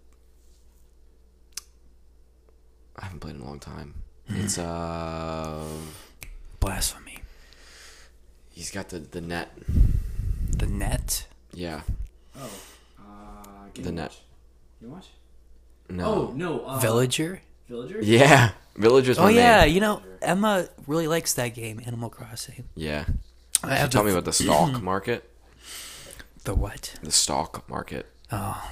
[2.97, 3.95] I haven't played in a long time.
[4.29, 5.61] It's uh,
[6.61, 7.19] Blasphemy.
[8.51, 9.51] he's got the the net.
[10.57, 11.27] The Net.
[11.53, 11.81] Yeah,
[12.33, 12.49] Oh.
[12.97, 13.93] Uh, The Watch.
[13.93, 14.15] net.
[14.81, 15.07] You Watch?
[15.89, 16.05] No.
[16.05, 16.59] Oh, no.
[16.65, 17.41] Uh, Villager.
[17.69, 17.99] Villager?
[18.01, 19.17] Yeah, Villagers.
[19.19, 19.73] Oh my yeah, main.
[19.75, 22.65] you know Emma really likes that game, Animal Crossing.
[22.75, 23.05] yeah.
[23.63, 25.29] I She have told the, me about the stock market.
[26.43, 26.95] the what?
[27.01, 28.05] The stock market.
[28.31, 28.71] Oh,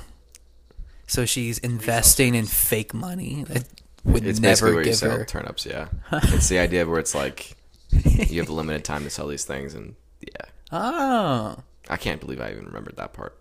[1.08, 3.66] so she's investing in fake money that
[4.04, 5.26] would It's basically never where you sell her.
[5.26, 5.66] turnips.
[5.66, 7.56] Yeah, it's the idea where it's like
[7.92, 11.58] you have a limited time to sell these things, and yeah, Oh,
[11.90, 13.38] I can't believe I even remembered that part.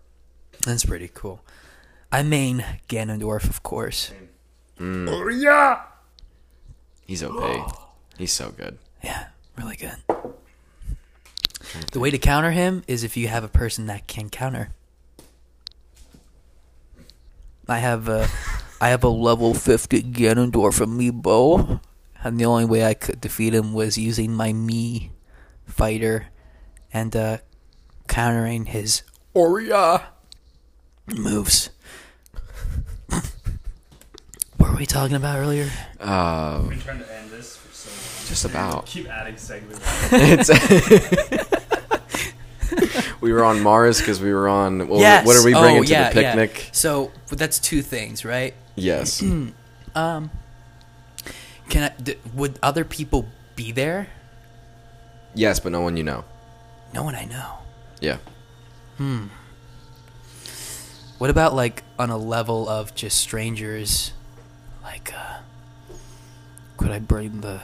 [0.65, 1.41] that's pretty cool.
[2.11, 4.11] I mean Ganondorf, of course.
[4.79, 5.81] ORIA
[7.05, 7.91] He's OP.
[8.17, 8.77] He's so good.
[9.03, 9.27] Yeah,
[9.57, 9.95] really good.
[11.91, 14.69] The way to counter him is if you have a person that can counter.
[17.67, 18.27] I have a,
[18.79, 21.81] I have a level fifty Ganondorf amiibo,
[22.23, 25.09] and the only way I could defeat him was using my Mii
[25.65, 26.27] fighter,
[26.93, 27.37] and uh,
[28.07, 29.03] countering his
[29.33, 30.07] Oria
[31.07, 31.71] moves.
[34.65, 35.69] What were we talking about earlier?
[35.99, 38.27] Uh, I've been trying to end this for so long.
[38.27, 38.85] Just about.
[38.87, 39.79] Keep adding segments.
[40.11, 40.49] it's
[43.21, 44.87] we were on Mars because we were on.
[44.87, 45.25] Well, Yes.
[45.25, 46.35] What are we bringing Oh, to yeah, the yeah.
[46.35, 46.69] picnic?
[46.71, 48.53] So but that's two things, right?
[48.75, 49.23] Yes.
[49.95, 50.29] Um,
[51.69, 52.01] can I?
[52.01, 54.07] D- would other people be there?
[55.35, 56.25] yes, but no one you know.
[56.93, 57.59] No one I know.
[58.01, 58.17] Yeah.
[58.97, 59.27] Hmm
[61.17, 64.11] What about like on a level of just strangers?
[64.85, 65.37] Like, uh,
[66.77, 67.59] could I bring the?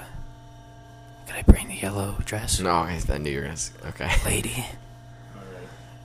[1.28, 3.54] Could I bring the yellow dress No, I I knew you were gonna.
[3.54, 4.10] s- Okay.
[4.26, 4.66] lady?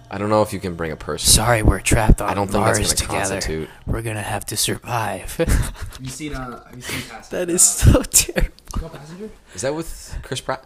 [0.08, 1.28] I don't know if you can bring a person.
[1.28, 3.34] Sorry, we're trapped on I don't think Mars that's gonna together.
[3.36, 3.68] constitute.
[3.86, 5.34] We're gonna have to survive.
[5.36, 7.44] Have you seen, uh, have you seen Passenger?
[7.46, 8.52] that is uh, so terrible.
[8.70, 9.30] called Passenger?
[9.54, 10.64] Is that with Chris Pratt?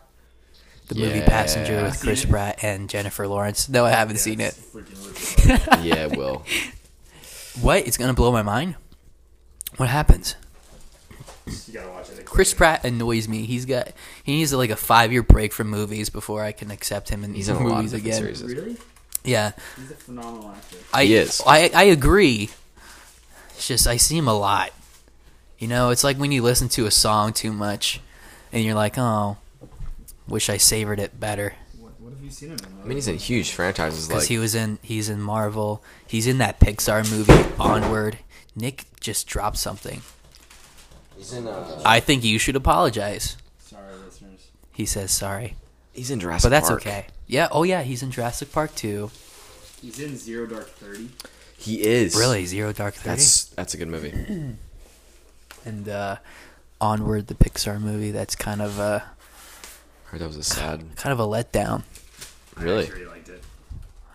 [0.88, 2.28] The movie Passenger with Chris it?
[2.30, 3.68] Pratt and Jennifer Lawrence.
[3.70, 4.58] No, I haven't seen it.
[4.74, 4.86] It.
[5.84, 6.44] yeah, it will.
[7.62, 7.86] What?
[7.86, 8.74] It's gonna blow my mind.
[9.76, 10.36] What happens?
[11.66, 12.24] You gotta watch it.
[12.24, 13.44] Chris Pratt annoys me.
[13.44, 13.92] He's got
[14.22, 17.34] he needs like a five year break from movies before I can accept him in
[17.34, 18.34] He's in a lot of movies different again.
[18.36, 18.56] series.
[18.56, 18.76] Really?
[19.24, 20.76] Yeah, He's a phenomenal actor.
[20.94, 21.42] I He is.
[21.46, 22.50] I I agree.
[23.50, 24.70] It's just I see him a lot.
[25.58, 28.00] You know, it's like when you listen to a song too much,
[28.52, 29.36] and you're like, oh,
[30.26, 31.54] wish I savored it better.
[32.10, 32.82] What, what have you seen him in?
[32.82, 35.82] I mean, he's in huge franchises Because like he was in he's in Marvel.
[36.06, 38.18] He's in that Pixar movie Onward.
[38.56, 40.02] Nick just dropped something.
[41.16, 43.36] he's in uh, I think you should apologize.
[43.60, 44.48] Sorry, listeners.
[44.72, 45.54] He says sorry,
[45.92, 46.50] he's in Jurassic Park.
[46.50, 46.80] but that's Park.
[46.86, 47.06] okay.
[47.26, 47.48] Yeah.
[47.52, 49.10] Oh yeah, he's in Jurassic Park too.
[49.80, 51.10] He's in Zero Dark Thirty.
[51.56, 53.08] He is Really, Zero Dark Thirty.
[53.10, 54.12] That's that's a good movie.
[55.64, 56.16] and uh,
[56.80, 58.10] Onward, the Pixar movie.
[58.10, 59.04] That's kind of a
[60.10, 60.84] heard that was a sad.
[60.96, 61.82] kind of a letdown.
[62.56, 63.42] I Really, actually really liked it.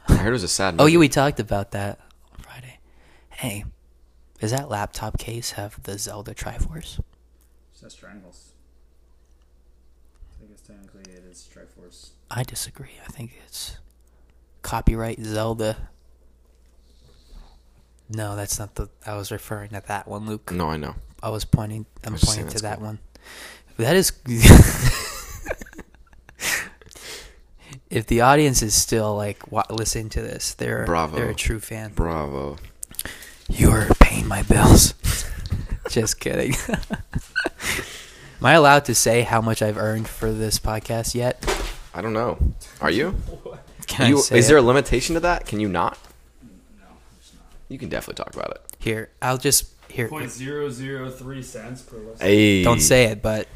[0.07, 0.76] I heard it was a sad.
[0.80, 1.99] Oh yeah, we talked about that
[2.34, 2.80] on Friday.
[3.30, 3.65] Hey,
[4.39, 6.99] does that laptop case have the Zelda Triforce?
[6.99, 7.05] It
[7.73, 8.51] says triangles.
[10.43, 12.09] I guess technically it is Triforce.
[12.30, 12.99] I disagree.
[13.07, 13.77] I think it's
[14.61, 15.89] copyright Zelda.
[18.09, 18.89] No, that's not the.
[19.07, 20.51] I was referring to that one, Luke.
[20.51, 20.95] No, I know.
[21.23, 21.88] I was pointing.
[22.03, 22.88] I'm was pointing to that cool.
[22.88, 22.99] one.
[23.77, 24.11] That is.
[27.89, 31.15] if the audience is still like wa- listening to this, they're Bravo.
[31.15, 31.91] they're a true fan.
[31.93, 32.57] Bravo.
[33.49, 34.93] You're paying my bills.
[35.89, 36.56] Just kidding.
[38.39, 41.43] Am I allowed to say how much I've earned for this podcast yet?
[41.93, 42.38] I don't know.
[42.81, 43.15] Are you?
[43.88, 45.45] Can I you say is there a limitation to that?
[45.45, 45.97] Can you not?
[46.41, 46.85] No,
[47.19, 47.43] it's not.
[47.69, 48.61] You can definitely talk about it.
[48.80, 49.10] here?
[49.22, 50.10] I'll just here.
[50.10, 52.26] Point zero zero three cents per listen.
[52.26, 53.47] Hey, Don't say it, but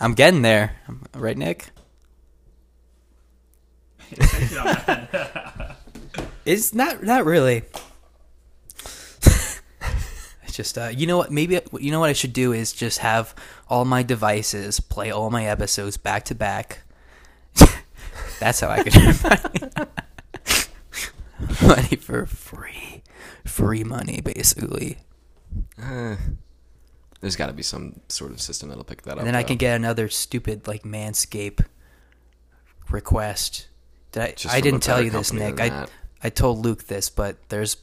[0.00, 0.76] I'm getting there.
[1.14, 1.70] Right, Nick?
[6.44, 7.62] It's not not really.
[9.22, 9.60] it's
[10.52, 11.30] just uh, you know what?
[11.30, 13.34] Maybe you know what I should do is just have
[13.68, 16.80] all my devices play all my episodes back to back.
[18.40, 19.88] That's how I could earn money.
[21.62, 23.02] money for free,
[23.44, 24.98] free money basically,
[25.80, 26.16] Uh,
[27.20, 29.18] there's got to be some sort of system that'll pick that up.
[29.18, 29.48] and then I though.
[29.48, 31.64] can get another stupid like Manscape
[32.90, 33.68] request.
[34.12, 34.32] Did I?
[34.32, 35.56] Just I from a didn't tell better you this, company Nick.
[35.56, 35.90] than I that.
[36.22, 37.76] I told Luke this, but there's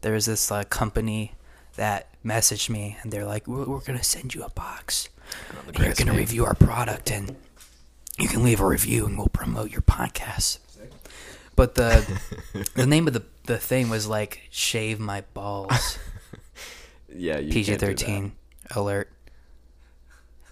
[0.00, 1.32] there's this uh, company
[1.76, 5.22] that messaged me, and they're like, "We're, we're gonna send you a box, Oh,
[5.52, 6.20] the and you're greatest gonna name.
[6.20, 7.36] review our product, and
[8.18, 10.58] you can leave a review, and we'll promote your podcast."
[11.54, 12.20] But the
[12.74, 15.98] the name of the the thing was like "Shave My Balls."
[17.18, 18.32] Yeah, you PG can't do thirteen
[18.74, 19.10] alert.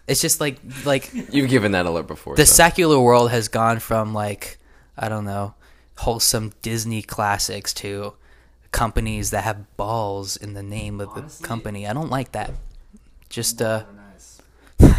[0.06, 1.10] It's just like like.
[1.32, 2.36] You've given that alert before.
[2.36, 2.54] the so.
[2.54, 4.58] secular world has gone from like
[4.96, 5.54] I don't know
[5.96, 8.14] wholesome Disney classics to
[8.72, 11.86] companies that have balls in the name of the company.
[11.86, 12.50] I don't like that.
[13.28, 13.84] Just uh,
[14.78, 14.80] Nice.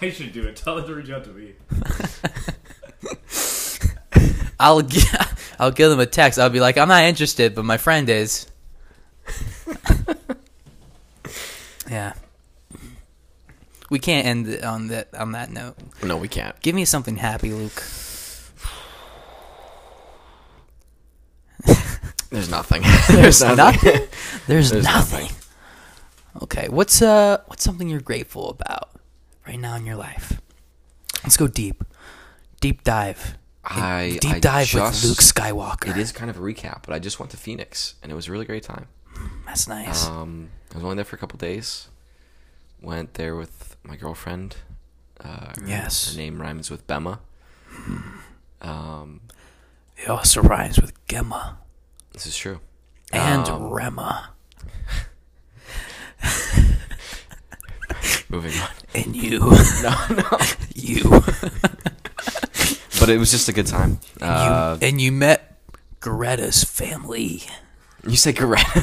[0.00, 0.56] I should do it.
[0.56, 1.54] Tell them to reach out to me.
[4.60, 5.00] I'll gi-
[5.58, 6.38] I'll give them a text.
[6.38, 8.46] I'll be like, I'm not interested, but my friend is.
[11.92, 12.14] Yeah.
[13.90, 15.76] We can't end on that on that note.
[16.02, 16.58] no, we can't.
[16.62, 17.82] Give me something happy, Luke.
[22.30, 22.82] There's nothing.
[23.10, 24.08] There's nothing.
[24.46, 25.24] There's, There's nothing.
[25.24, 25.36] nothing.
[26.42, 28.88] Okay, what's uh what's something you're grateful about
[29.46, 30.40] right now in your life?
[31.22, 31.84] Let's go deep,
[32.60, 33.36] deep dive.
[33.64, 35.90] I deep I dive just- with Luke Skywalker.
[35.90, 38.28] It is kind of a recap, but I just went to Phoenix and it was
[38.28, 38.86] a really great time.
[39.46, 40.06] That's nice.
[40.06, 41.88] Um, I was only there for a couple days.
[42.80, 44.56] Went there with my girlfriend.
[45.20, 46.12] Uh, her, Yes.
[46.12, 47.20] her name rhymes with Bema.
[48.60, 49.20] Um,
[49.96, 51.58] it also rhymes with Gemma
[52.12, 52.60] this is true.
[53.12, 54.30] and Um, Rema
[58.28, 58.68] moving on.
[58.94, 59.38] and you,
[59.82, 60.38] No, no.
[60.74, 61.02] you,
[63.00, 64.00] But it was just a good time.
[64.20, 65.58] Uh, you, and you met
[66.00, 67.42] Greta's family.
[68.06, 68.68] You say correct.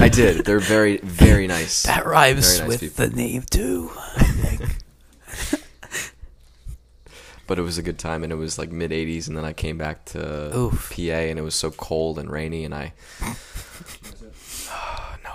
[0.00, 0.44] I did.
[0.44, 1.82] They're very, very nice.
[1.84, 3.06] That rhymes nice with people.
[3.06, 3.90] the name too.
[4.16, 5.62] I think.
[7.46, 9.52] but it was a good time, and it was like mid '80s, and then I
[9.52, 10.92] came back to Oof.
[10.94, 12.92] PA, and it was so cold and rainy, and I
[14.70, 15.34] oh, no,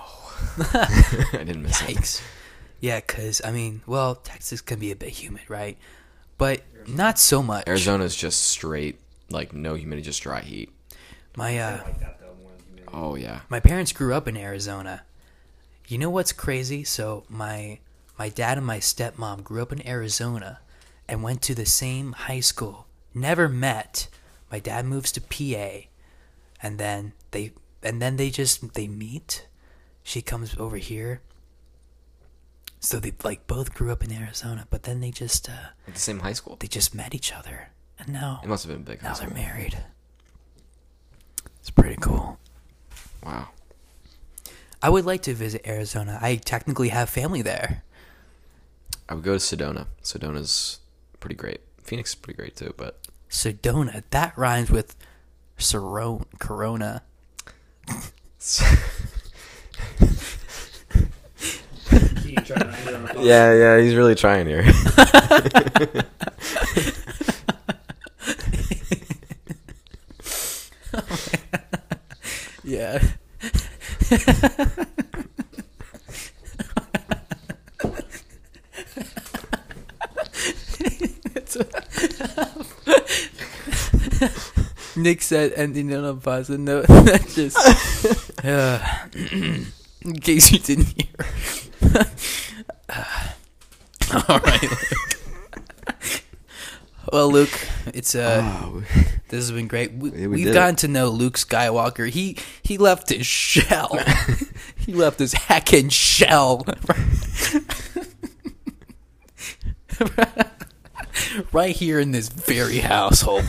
[0.73, 2.23] I didn't miss it.
[2.83, 5.77] Yeah, because, I mean, well, Texas can be a bit humid, right?
[6.37, 7.65] But not so much.
[7.65, 8.99] Arizona's just straight,
[9.33, 10.69] like no humidity, just dry heat.
[11.35, 12.85] My, uh, like that though more than.
[12.93, 15.03] Oh yeah, my parents grew up in Arizona.
[15.87, 16.83] You know what's crazy?
[16.83, 17.79] So, my,
[18.17, 20.59] my dad and my stepmom grew up in Arizona
[21.07, 22.87] and went to the same high school.
[23.13, 24.07] Never met.
[24.49, 25.87] My dad moves to PA,
[26.61, 27.51] and then they,
[27.81, 29.47] and then they just, they meet.
[30.03, 31.21] She comes over here.
[32.79, 35.99] So they like both grew up in Arizona, but then they just uh, at the
[35.99, 36.57] same high school.
[36.59, 37.69] they just met each other,
[38.03, 39.77] and now It must have been a big high now they're married.
[41.59, 42.37] It's pretty cool.
[43.23, 43.49] Wow.
[44.81, 46.19] I would like to visit Arizona.
[46.21, 47.83] I technically have family there.
[49.07, 49.87] I would go to Sedona.
[50.03, 50.79] Sedona's
[51.21, 51.61] pretty great.
[51.81, 52.99] Phoenix is pretty great too, but
[53.29, 54.95] Sedona, that rhymes with
[55.57, 57.03] Soro- Corona.
[62.21, 63.25] Key trying to get on the phone.
[63.25, 64.63] yeah, yeah, he's really trying here.
[72.63, 73.03] Yeah.
[84.95, 86.85] Nick said ending on a positive note.
[87.03, 87.57] That just
[88.45, 88.79] uh,
[90.05, 91.13] in case you didn't hear.
[94.29, 94.69] All right.
[97.13, 97.51] Well, Luke,
[97.93, 98.81] it's uh, Oh,
[99.27, 99.93] this has been great.
[99.93, 100.79] We, we've gotten it.
[100.79, 102.09] to know Luke Skywalker.
[102.09, 103.99] He he left his shell.
[104.75, 106.65] he left his heckin' shell.
[111.51, 113.45] right here in this very household.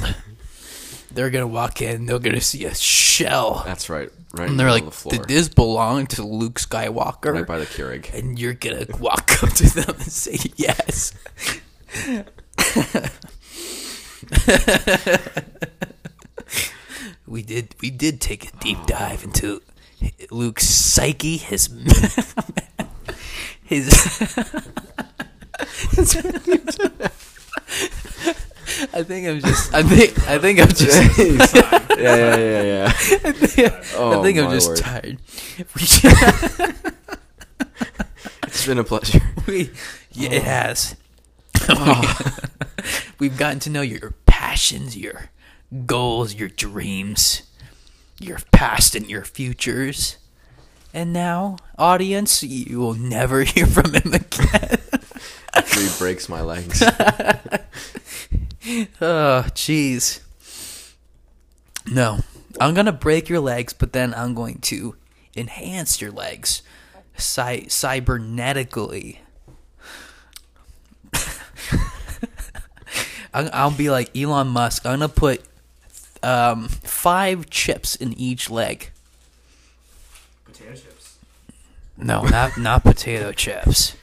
[1.11, 2.05] They're gonna walk in.
[2.05, 3.62] They're gonna see a shell.
[3.65, 4.11] That's right.
[4.35, 7.32] Right And they're like, the did this belong to Luke Skywalker?
[7.32, 8.12] right by the Keurig.
[8.12, 11.15] and you're gonna walk up to them and say yes.
[17.26, 19.60] we did we did take a deep dive into
[20.30, 21.66] Luke's psyche, his
[23.64, 23.88] his.
[28.92, 29.72] I think I'm just.
[29.74, 30.28] I think.
[30.28, 31.18] I think I'm just.
[31.18, 32.86] yeah, yeah, yeah, yeah.
[32.86, 34.78] I think, Oh, I think I'm just word.
[34.78, 35.18] tired.
[38.44, 39.20] It's been a pleasure.
[39.46, 39.70] we,
[40.12, 40.44] yeah, it oh.
[40.44, 40.96] has.
[41.77, 42.41] Oh.
[43.19, 45.31] We've gotten to know your passions, your
[45.86, 47.43] goals, your dreams,
[48.20, 50.16] your past and your futures.
[50.93, 54.78] And now, audience, you will never hear from him again.
[55.73, 56.82] He breaks my legs.
[59.01, 60.20] oh, jeez.
[61.86, 62.20] No,
[62.61, 64.97] I'm gonna break your legs, but then I'm going to
[65.36, 66.62] enhance your legs,
[67.16, 69.19] cy- cybernetically.
[73.35, 74.86] I'm, I'll be like Elon Musk.
[74.86, 75.43] I'm gonna put
[76.23, 78.91] um, five chips in each leg.
[80.45, 81.19] Potato chips.
[81.97, 83.97] No, not not potato chips.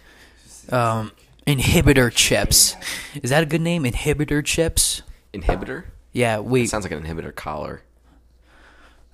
[0.70, 1.12] Um,
[1.48, 2.76] inhibitor chips.
[3.22, 3.84] Is that a good name?
[3.84, 5.02] Inhibitor chips.
[5.34, 5.86] Inhibitor?
[6.14, 6.40] Yeah.
[6.40, 6.64] Wait.
[6.66, 7.84] It sounds like an inhibitor collar.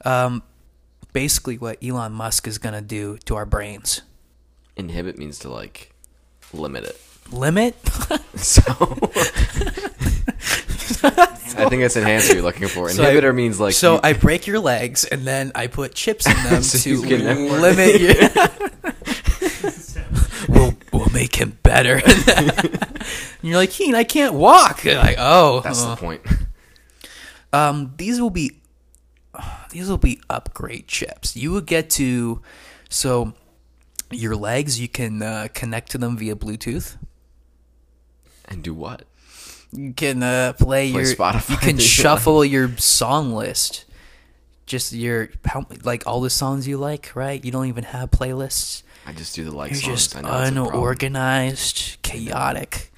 [0.06, 0.44] um,
[1.14, 4.02] basically what Elon Musk is gonna do to our brains.
[4.76, 5.94] Inhibit means to like
[6.54, 7.00] limit it.
[7.32, 7.76] Limit?
[8.38, 8.62] So
[11.60, 12.90] I think that's enhancer you're looking for.
[12.90, 15.96] So I- Inhibitor means like so you- I break your legs and then I put
[15.96, 17.00] chips in them So to you
[17.52, 18.14] limit you.
[20.48, 22.00] we'll we'll make him better.
[22.06, 22.88] and
[23.42, 24.84] you're like, Keen, I can't walk.
[24.84, 26.22] You're like, oh, that's uh, the point.
[27.54, 28.60] um, these will be
[29.72, 31.36] these will be upgrade chips.
[31.36, 32.42] You will get to
[32.90, 33.34] so
[34.12, 36.98] your legs you can uh, connect to them via Bluetooth.
[38.48, 39.04] And do what?
[39.74, 41.50] You can uh, play, Play your Spotify.
[41.50, 43.84] you can shuffle your song list.
[44.66, 47.44] Just your how, like all the songs you like, right?
[47.44, 48.84] You don't even have playlists.
[49.06, 50.08] I just do the like You're songs.
[50.08, 50.74] just I know it's a problem.
[50.76, 52.92] unorganized, chaotic.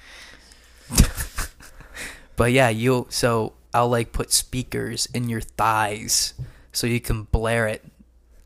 [2.36, 6.34] but yeah, you so I'll like put speakers in your thighs
[6.72, 7.84] so you can blare it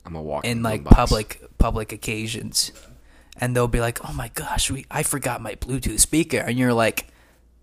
[0.05, 0.91] I'm a walking in like boombox.
[0.95, 2.73] public public occasions.
[3.41, 6.73] And they'll be like, "Oh my gosh, we I forgot my Bluetooth speaker." And you're
[6.73, 7.09] like,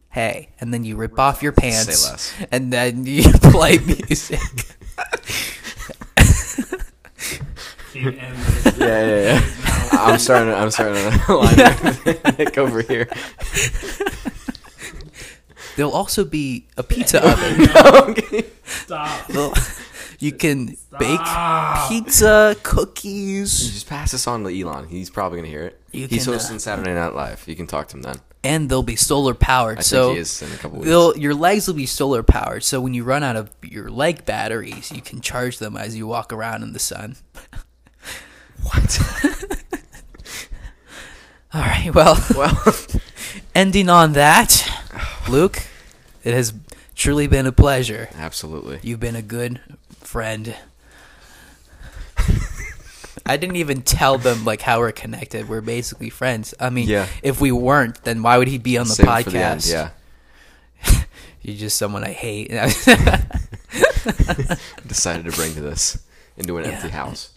[0.10, 2.34] "Hey." And then you rip off your pants less.
[2.52, 4.40] and then you play music.
[7.94, 8.38] Keen and
[8.78, 9.42] Yeah, yeah, yeah.
[9.94, 10.50] I'm starting.
[10.54, 11.58] To, I'm starting to line
[12.06, 13.08] with Nick over here.
[15.78, 17.70] There'll also be a pizza oven.
[18.12, 18.46] Okay.
[18.66, 19.30] stop.
[20.22, 21.20] You can bake
[21.90, 24.88] pizza, cookies, Just pass this on to Elon.
[24.88, 25.82] He's probably gonna hear it.
[25.92, 27.44] You He's can, uh, hosting Saturday Night Live.
[27.48, 28.18] You can talk to him then.
[28.44, 29.80] and they'll be solar powered.
[29.80, 30.88] I so think he is in a couple weeks.
[30.90, 32.64] they'll your legs will be solar powered.
[32.64, 36.06] So when you run out of your leg batteries, you can charge them as you
[36.08, 37.16] walk around in the sun.
[38.64, 39.00] What?
[41.54, 41.94] All right.
[41.94, 42.76] Well, well,
[43.56, 44.70] ending on that,
[45.28, 45.64] Luke,
[46.24, 46.54] it has
[46.96, 48.10] truly been a pleasure.
[48.16, 48.80] absolutely.
[48.84, 49.60] You've been a good
[50.12, 50.56] friend.
[53.26, 55.48] I didn't even tell them like how we're connected.
[55.48, 56.54] We're basically friends.
[56.60, 57.08] I mean, Yeah.
[57.24, 59.32] if we weren't, then why would he be on the Save podcast?
[59.32, 59.90] the end, Yeah.
[61.42, 62.52] You're just someone I hate.
[64.88, 65.98] Decided to bring this
[66.38, 66.72] into an Yeah.
[66.72, 67.30] empty house.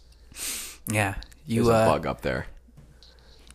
[0.89, 1.15] yeah,
[1.47, 2.47] There's you a uh, bug up there.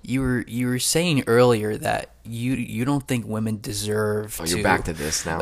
[0.02, 4.64] you were you were saying earlier that you you don't think women deserve Oh, you're
[4.64, 5.40] back to this now.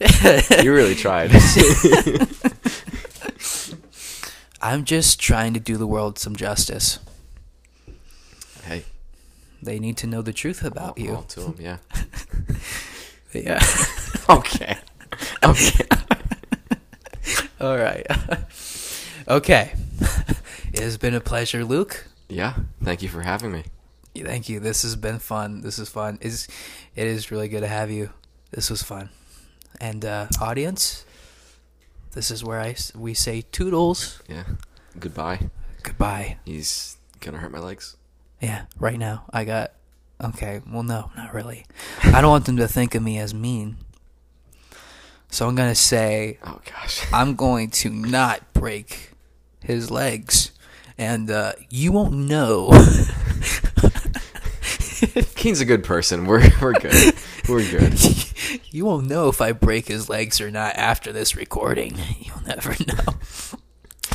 [0.62, 1.30] you really tried.
[4.62, 6.98] I'm just trying to do the world some justice.
[8.64, 8.84] hey,
[9.62, 11.14] They need to know the truth about all, you.
[11.16, 11.54] all to him.
[11.58, 11.76] Yeah.
[13.32, 13.62] Yeah.
[14.28, 14.76] Okay.
[15.44, 15.86] Okay.
[17.60, 18.04] All right.
[19.28, 19.72] okay.
[20.72, 22.08] it has been a pleasure, Luke.
[22.28, 22.54] Yeah.
[22.82, 23.62] Thank you for having me.
[24.16, 24.58] Thank you.
[24.58, 25.60] This has been fun.
[25.60, 26.18] This is fun.
[26.20, 26.48] Is
[26.96, 28.10] it is really good to have you.
[28.50, 29.10] This was fun.
[29.80, 31.04] And uh, audience,
[32.12, 34.20] this is where I we say toodles.
[34.28, 34.44] Yeah.
[34.98, 35.48] Goodbye.
[35.82, 36.38] Goodbye.
[36.44, 37.96] He's gonna hurt my legs.
[38.40, 39.72] Yeah, right now I got.
[40.22, 41.64] Okay, well, no, not really.
[42.02, 43.78] I don't want them to think of me as mean.
[45.30, 47.06] So I'm gonna say Oh gosh.
[47.12, 49.12] I'm going to not break
[49.60, 50.52] his legs,
[50.98, 52.70] and uh, you won't know.
[55.34, 56.26] Keen's a good person.
[56.26, 57.14] We're we're good.
[57.48, 57.98] We're good.
[58.72, 61.96] You won't know if I break his legs or not after this recording.
[62.20, 63.14] You'll never know.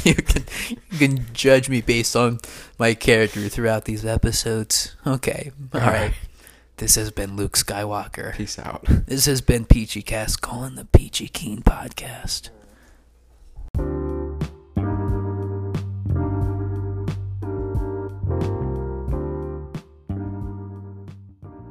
[0.04, 0.44] You can
[0.92, 2.40] you can judge me based on
[2.78, 4.96] my character throughout these episodes.
[5.08, 6.14] Okay, all right.
[6.78, 8.36] This has been Luke Skywalker.
[8.36, 8.86] Peace out.
[9.08, 12.50] This has been Peachie Cast calling the Peachy Keen podcast.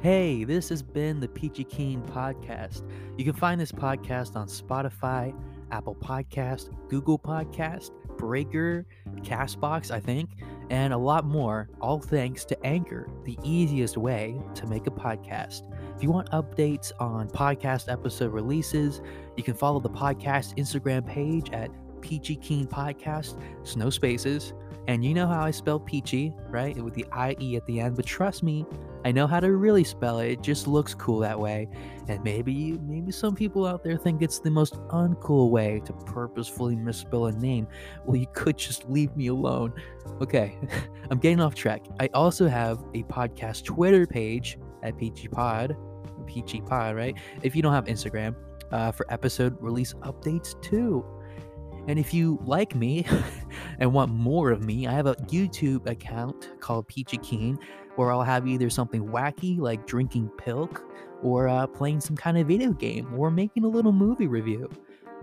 [0.05, 2.87] Hey, this has been the Peachy Keen podcast.
[3.17, 5.35] You can find this podcast on Spotify,
[5.71, 8.85] Apple Podcast, Google Podcast, Breaker,
[9.21, 10.29] Castbox, I think,
[10.69, 15.63] and a lot more, all thanks to Anchor, the easiest way to make a podcast.
[15.95, 19.01] If you want updates on podcast episode releases,
[19.35, 24.53] you can follow the podcast Instagram page at Peachy Keen Podcast, it's no spaces.
[24.87, 26.77] And you know how I spell peachy, right?
[26.77, 27.95] With the IE at the end.
[27.95, 28.67] But trust me,
[29.05, 30.31] I know how to really spell it.
[30.31, 31.69] It just looks cool that way.
[32.07, 36.75] And maybe maybe some people out there think it's the most uncool way to purposefully
[36.75, 37.67] misspell a name.
[38.05, 39.73] Well, you could just leave me alone.
[40.21, 40.57] Okay,
[41.11, 41.85] I'm getting off track.
[41.99, 45.77] I also have a podcast Twitter page at Peachie Pod,
[46.25, 47.15] Peachie Pod, right?
[47.43, 48.35] If you don't have Instagram,
[48.71, 51.05] uh, for episode release updates too.
[51.87, 53.05] And if you like me
[53.79, 57.59] and want more of me, I have a YouTube account called Peachy Keen
[57.95, 60.83] where I'll have either something wacky like drinking pilk
[61.21, 64.69] or uh, playing some kind of video game or making a little movie review.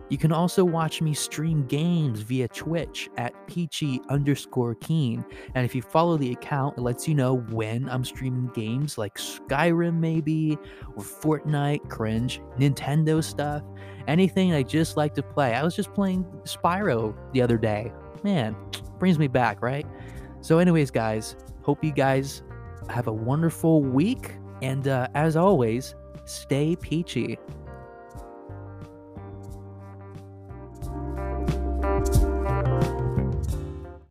[0.09, 5.25] You can also watch me stream games via Twitch at peachy underscore keen.
[5.55, 9.15] And if you follow the account, it lets you know when I'm streaming games like
[9.17, 10.59] Skyrim, maybe,
[10.97, 13.63] or Fortnite, cringe, Nintendo stuff,
[14.07, 15.55] anything I just like to play.
[15.55, 17.91] I was just playing Spyro the other day.
[18.23, 18.55] Man,
[18.99, 19.87] brings me back, right?
[20.43, 22.43] So, anyways, guys, hope you guys
[22.89, 24.33] have a wonderful week.
[24.63, 25.95] And uh, as always,
[26.25, 27.39] stay peachy.